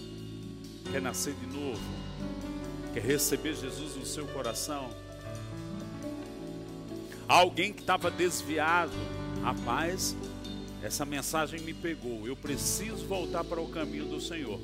quer 0.90 1.02
nascer 1.02 1.34
de 1.34 1.46
novo? 1.46 1.80
Quer 2.94 3.02
receber 3.02 3.56
Jesus 3.56 3.96
no 3.96 4.06
seu 4.06 4.26
coração? 4.28 4.88
Alguém 7.26 7.72
que 7.72 7.80
estava 7.80 8.10
desviado? 8.10 8.92
Rapaz, 9.42 10.16
essa 10.82 11.04
mensagem 11.04 11.60
me 11.60 11.74
pegou. 11.74 12.26
Eu 12.26 12.36
preciso 12.36 13.06
voltar 13.06 13.42
para 13.42 13.60
o 13.60 13.68
caminho 13.68 14.06
do 14.06 14.20
Senhor. 14.20 14.60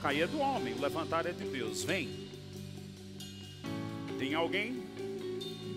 Cair 0.00 0.22
é 0.22 0.26
do 0.26 0.38
homem, 0.38 0.74
levantar 0.74 1.26
é 1.26 1.32
de 1.32 1.44
Deus. 1.44 1.82
Vem. 1.82 2.28
Tem 4.18 4.34
alguém 4.34 4.85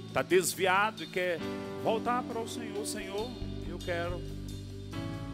está 0.09 0.23
desviado 0.23 1.03
e 1.03 1.07
quer 1.07 1.39
voltar 1.83 2.23
para 2.23 2.39
o 2.39 2.47
Senhor, 2.47 2.83
Senhor, 2.85 3.29
eu 3.67 3.77
quero 3.77 4.19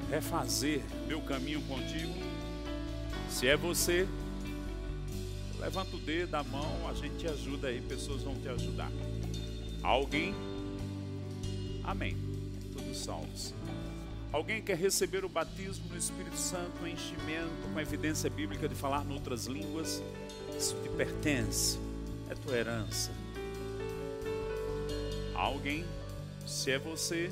refazer 0.09 0.81
meu 1.07 1.21
caminho 1.21 1.61
contigo. 1.61 2.13
Se 3.29 3.47
é 3.47 3.55
você, 3.55 4.05
levanta 5.59 5.95
o 5.95 5.99
dedo, 5.99 6.35
a 6.35 6.43
mão, 6.43 6.89
a 6.89 6.93
gente 6.93 7.15
te 7.15 7.27
ajuda 7.27 7.69
aí, 7.69 7.81
pessoas 7.81 8.21
vão 8.21 8.35
te 8.35 8.49
ajudar. 8.49 8.91
Alguém? 9.81 10.35
Amém. 11.81 12.17
Todos 12.73 12.97
salvos. 12.97 13.53
Alguém 14.33 14.61
quer 14.61 14.75
receber 14.75 15.23
o 15.23 15.29
batismo 15.29 15.85
no 15.89 15.97
Espírito 15.97 16.35
Santo, 16.37 16.83
o 16.83 16.87
enchimento, 16.87 17.69
com 17.71 17.79
a 17.79 17.81
evidência 17.81 18.29
bíblica 18.29 18.67
de 18.67 18.75
falar 18.75 19.05
em 19.05 19.13
outras 19.13 19.45
línguas? 19.45 20.03
Isso 20.57 20.75
te 20.83 20.89
pertence, 20.89 21.79
é 22.29 22.35
tua 22.35 22.57
herança. 22.57 23.24
Alguém, 25.35 25.85
se 26.45 26.71
é 26.71 26.79
você, 26.79 27.29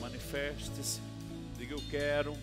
manifeste-se, 0.00 1.00
diga 1.58 1.74
eu 1.74 1.82
quero, 1.90 2.34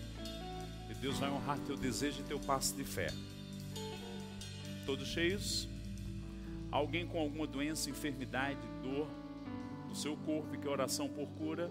e 0.90 0.94
Deus 0.94 1.18
vai 1.18 1.30
honrar 1.30 1.58
teu 1.60 1.76
desejo 1.76 2.20
e 2.20 2.24
teu 2.24 2.38
passo 2.38 2.76
de 2.76 2.84
fé. 2.84 3.08
Todos 4.84 5.08
cheios? 5.08 5.68
Alguém 6.70 7.06
com 7.06 7.18
alguma 7.18 7.46
doença, 7.46 7.88
enfermidade, 7.88 8.60
dor 8.82 9.08
no 9.88 9.94
seu 9.94 10.16
corpo 10.18 10.54
e 10.54 10.58
que 10.58 10.68
oração 10.68 11.08
por 11.08 11.26
cura? 11.30 11.70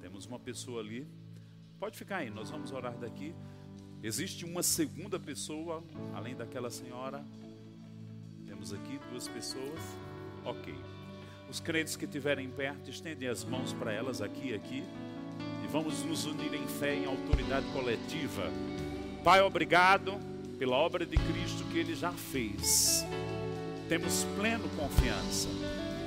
Temos 0.00 0.24
uma 0.24 0.38
pessoa 0.38 0.80
ali. 0.80 1.06
Pode 1.78 1.96
ficar 1.96 2.18
aí, 2.18 2.30
nós 2.30 2.50
vamos 2.50 2.72
orar 2.72 2.96
daqui. 2.96 3.34
Existe 4.02 4.46
uma 4.46 4.62
segunda 4.62 5.20
pessoa, 5.20 5.84
além 6.14 6.34
daquela 6.34 6.70
senhora. 6.70 7.22
Temos 8.46 8.72
aqui 8.72 8.98
duas 9.10 9.28
pessoas. 9.28 9.80
Ok. 10.44 10.74
Os 11.50 11.58
crentes 11.60 11.96
que 11.96 12.04
estiverem 12.04 12.48
perto, 12.48 12.90
estendem 12.90 13.28
as 13.28 13.44
mãos 13.44 13.72
para 13.72 13.92
elas 13.92 14.22
aqui, 14.22 14.54
aqui. 14.54 14.84
E 15.64 15.66
vamos 15.66 16.02
nos 16.04 16.24
unir 16.24 16.54
em 16.54 16.66
fé, 16.66 16.94
em 16.94 17.06
autoridade 17.06 17.66
coletiva. 17.72 18.50
Pai, 19.24 19.40
obrigado 19.40 20.18
pela 20.58 20.76
obra 20.76 21.04
de 21.04 21.16
Cristo 21.16 21.64
que 21.64 21.78
Ele 21.78 21.94
já 21.94 22.12
fez. 22.12 23.04
Temos 23.88 24.24
pleno 24.36 24.68
confiança 24.76 25.48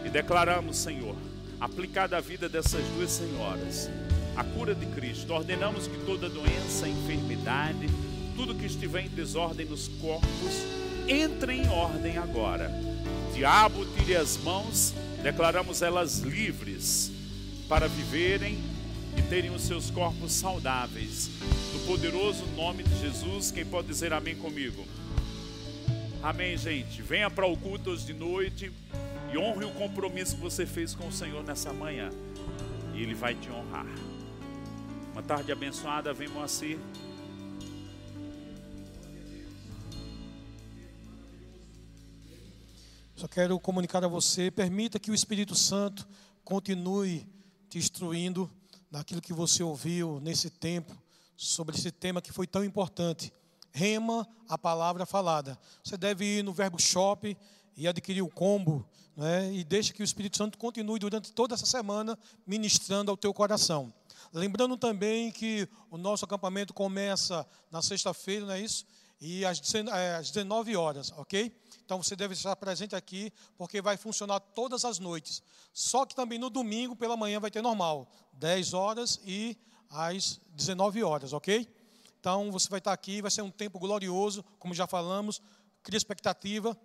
e 0.05 0.09
declaramos, 0.09 0.77
Senhor, 0.77 1.15
aplicada 1.59 2.17
a 2.17 2.21
vida 2.21 2.47
dessas 2.47 2.83
duas 2.95 3.11
senhoras, 3.11 3.89
a 4.35 4.43
cura 4.43 4.73
de 4.73 4.85
Cristo. 4.87 5.33
Ordenamos 5.33 5.87
que 5.87 5.97
toda 6.05 6.29
doença, 6.29 6.87
enfermidade, 6.87 7.87
tudo 8.35 8.55
que 8.55 8.65
estiver 8.65 9.05
em 9.05 9.09
desordem 9.09 9.65
nos 9.65 9.87
corpos, 9.87 10.65
entre 11.07 11.53
em 11.53 11.67
ordem 11.67 12.17
agora. 12.17 12.71
Diabo, 13.33 13.83
tire 13.97 14.15
as 14.15 14.37
mãos, 14.37 14.93
declaramos 15.23 15.81
elas 15.81 16.19
livres 16.19 17.11
para 17.67 17.87
viverem 17.87 18.59
e 19.17 19.21
terem 19.23 19.49
os 19.49 19.63
seus 19.63 19.89
corpos 19.89 20.31
saudáveis. 20.33 21.31
No 21.73 21.79
poderoso 21.87 22.45
nome 22.55 22.83
de 22.83 22.99
Jesus, 22.99 23.49
quem 23.49 23.65
pode 23.65 23.87
dizer 23.87 24.13
amém 24.13 24.35
comigo? 24.35 24.85
Amém, 26.21 26.55
gente. 26.55 27.01
Venha 27.01 27.29
para 27.29 27.47
o 27.47 27.57
culto 27.57 27.89
hoje 27.89 28.05
de 28.05 28.13
noite 28.13 28.71
e 29.33 29.37
honre 29.37 29.65
o 29.65 29.71
compromisso 29.71 30.35
que 30.35 30.41
você 30.41 30.65
fez 30.65 30.93
com 30.93 31.07
o 31.07 31.11
Senhor 31.11 31.43
nessa 31.43 31.73
manhã. 31.73 32.11
E 32.93 33.01
Ele 33.01 33.15
vai 33.15 33.33
te 33.33 33.49
honrar. 33.49 33.87
Uma 35.11 35.23
tarde 35.23 35.51
abençoada, 35.51 36.13
vem 36.13 36.27
Moacir. 36.27 36.77
Só 43.23 43.27
quero 43.29 43.57
comunicar 43.57 44.03
a 44.03 44.07
você, 44.09 44.51
permita 44.51 44.99
que 44.99 45.09
o 45.09 45.15
Espírito 45.15 45.55
Santo 45.55 46.05
continue 46.43 47.25
te 47.69 47.77
instruindo 47.77 48.51
naquilo 48.91 49.21
que 49.21 49.31
você 49.31 49.63
ouviu 49.63 50.19
nesse 50.19 50.49
tempo, 50.49 50.93
sobre 51.37 51.73
esse 51.73 51.89
tema 51.89 52.21
que 52.21 52.33
foi 52.33 52.45
tão 52.45 52.65
importante. 52.65 53.31
Rema 53.71 54.27
a 54.49 54.57
palavra 54.57 55.05
falada. 55.05 55.57
Você 55.81 55.95
deve 55.95 56.39
ir 56.39 56.43
no 56.43 56.51
Verbo 56.51 56.77
Shop 56.77 57.37
e 57.77 57.87
adquirir 57.87 58.21
o 58.21 58.27
combo, 58.27 58.85
né? 59.15 59.53
e 59.53 59.63
deixe 59.63 59.93
que 59.93 60.01
o 60.01 60.03
Espírito 60.03 60.35
Santo 60.35 60.57
continue 60.57 60.99
durante 60.99 61.31
toda 61.31 61.55
essa 61.55 61.65
semana 61.65 62.19
ministrando 62.45 63.09
ao 63.09 63.15
teu 63.15 63.33
coração. 63.33 63.93
Lembrando 64.33 64.75
também 64.75 65.31
que 65.31 65.65
o 65.89 65.97
nosso 65.97 66.25
acampamento 66.25 66.73
começa 66.73 67.47
na 67.71 67.81
sexta-feira, 67.81 68.47
não 68.47 68.53
é 68.53 68.59
isso? 68.59 68.85
E 69.21 69.45
às 69.45 69.61
19 69.61 70.75
horas, 70.75 71.13
ok? 71.15 71.62
Então 71.85 72.01
você 72.01 72.15
deve 72.15 72.33
estar 72.33 72.55
presente 72.55 72.95
aqui, 72.95 73.31
porque 73.57 73.81
vai 73.81 73.97
funcionar 73.97 74.39
todas 74.39 74.85
as 74.85 74.99
noites. 74.99 75.43
Só 75.73 76.05
que 76.05 76.15
também 76.15 76.39
no 76.39 76.49
domingo, 76.49 76.95
pela 76.95 77.17
manhã, 77.17 77.39
vai 77.39 77.51
ter 77.51 77.61
normal, 77.61 78.07
10 78.33 78.73
horas 78.73 79.19
e 79.25 79.57
às 79.89 80.39
19 80.55 81.03
horas, 81.03 81.33
ok? 81.33 81.67
Então 82.19 82.51
você 82.51 82.69
vai 82.69 82.79
estar 82.79 82.93
aqui, 82.93 83.21
vai 83.21 83.29
ser 83.29 83.41
um 83.41 83.51
tempo 83.51 83.77
glorioso, 83.77 84.43
como 84.57 84.73
já 84.73 84.87
falamos, 84.87 85.41
cria 85.83 85.97
expectativa, 85.97 86.77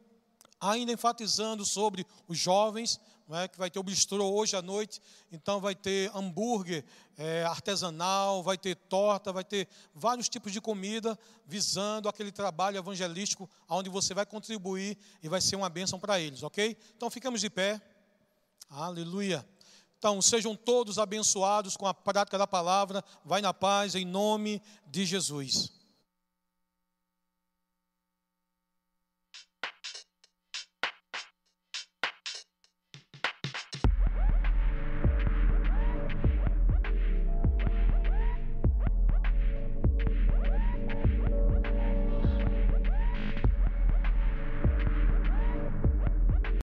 ainda 0.61 0.93
enfatizando 0.93 1.65
sobre 1.65 2.05
os 2.27 2.37
jovens, 2.37 3.01
é, 3.31 3.49
que 3.49 3.59
vai 3.59 3.71
ter 3.71 3.79
o 3.79 3.83
bistrô 3.83 4.33
hoje 4.33 4.57
à 4.57 4.63
noite, 4.63 5.01
então 5.31 5.61
vai 5.61 5.75
ter 5.75 6.11
hambúrguer 6.15 6.85
é, 7.17 7.45
artesanal, 7.45 8.43
vai 8.43 8.57
ter 8.57 8.75
torta, 8.75 9.33
vai 9.33 9.45
ter 9.45 9.69
vários 9.95 10.29
tipos 10.29 10.53
de 10.53 10.61
comida, 10.61 11.19
visando 11.47 12.09
aquele 12.09 12.33
trabalho 12.33 12.79
evangelístico, 12.79 13.49
onde 13.69 13.91
você 13.91 14.15
vai 14.15 14.25
contribuir 14.25 14.97
e 15.23 15.29
vai 15.29 15.41
ser 15.41 15.57
uma 15.57 15.69
bênção 15.69 15.99
para 15.99 16.19
eles, 16.19 16.43
ok? 16.43 16.77
Então 16.97 17.11
ficamos 17.11 17.41
de 17.41 17.51
pé, 17.51 17.81
aleluia. 18.71 19.47
Então 19.99 20.23
sejam 20.23 20.55
todos 20.55 20.99
abençoados 20.99 21.77
com 21.77 21.87
a 21.87 21.93
prática 21.93 22.39
da 22.39 22.47
palavra, 22.47 23.05
vai 23.25 23.41
na 23.41 23.53
paz, 23.53 23.95
em 23.95 24.05
nome 24.05 24.63
de 24.87 25.05
Jesus. 25.05 25.78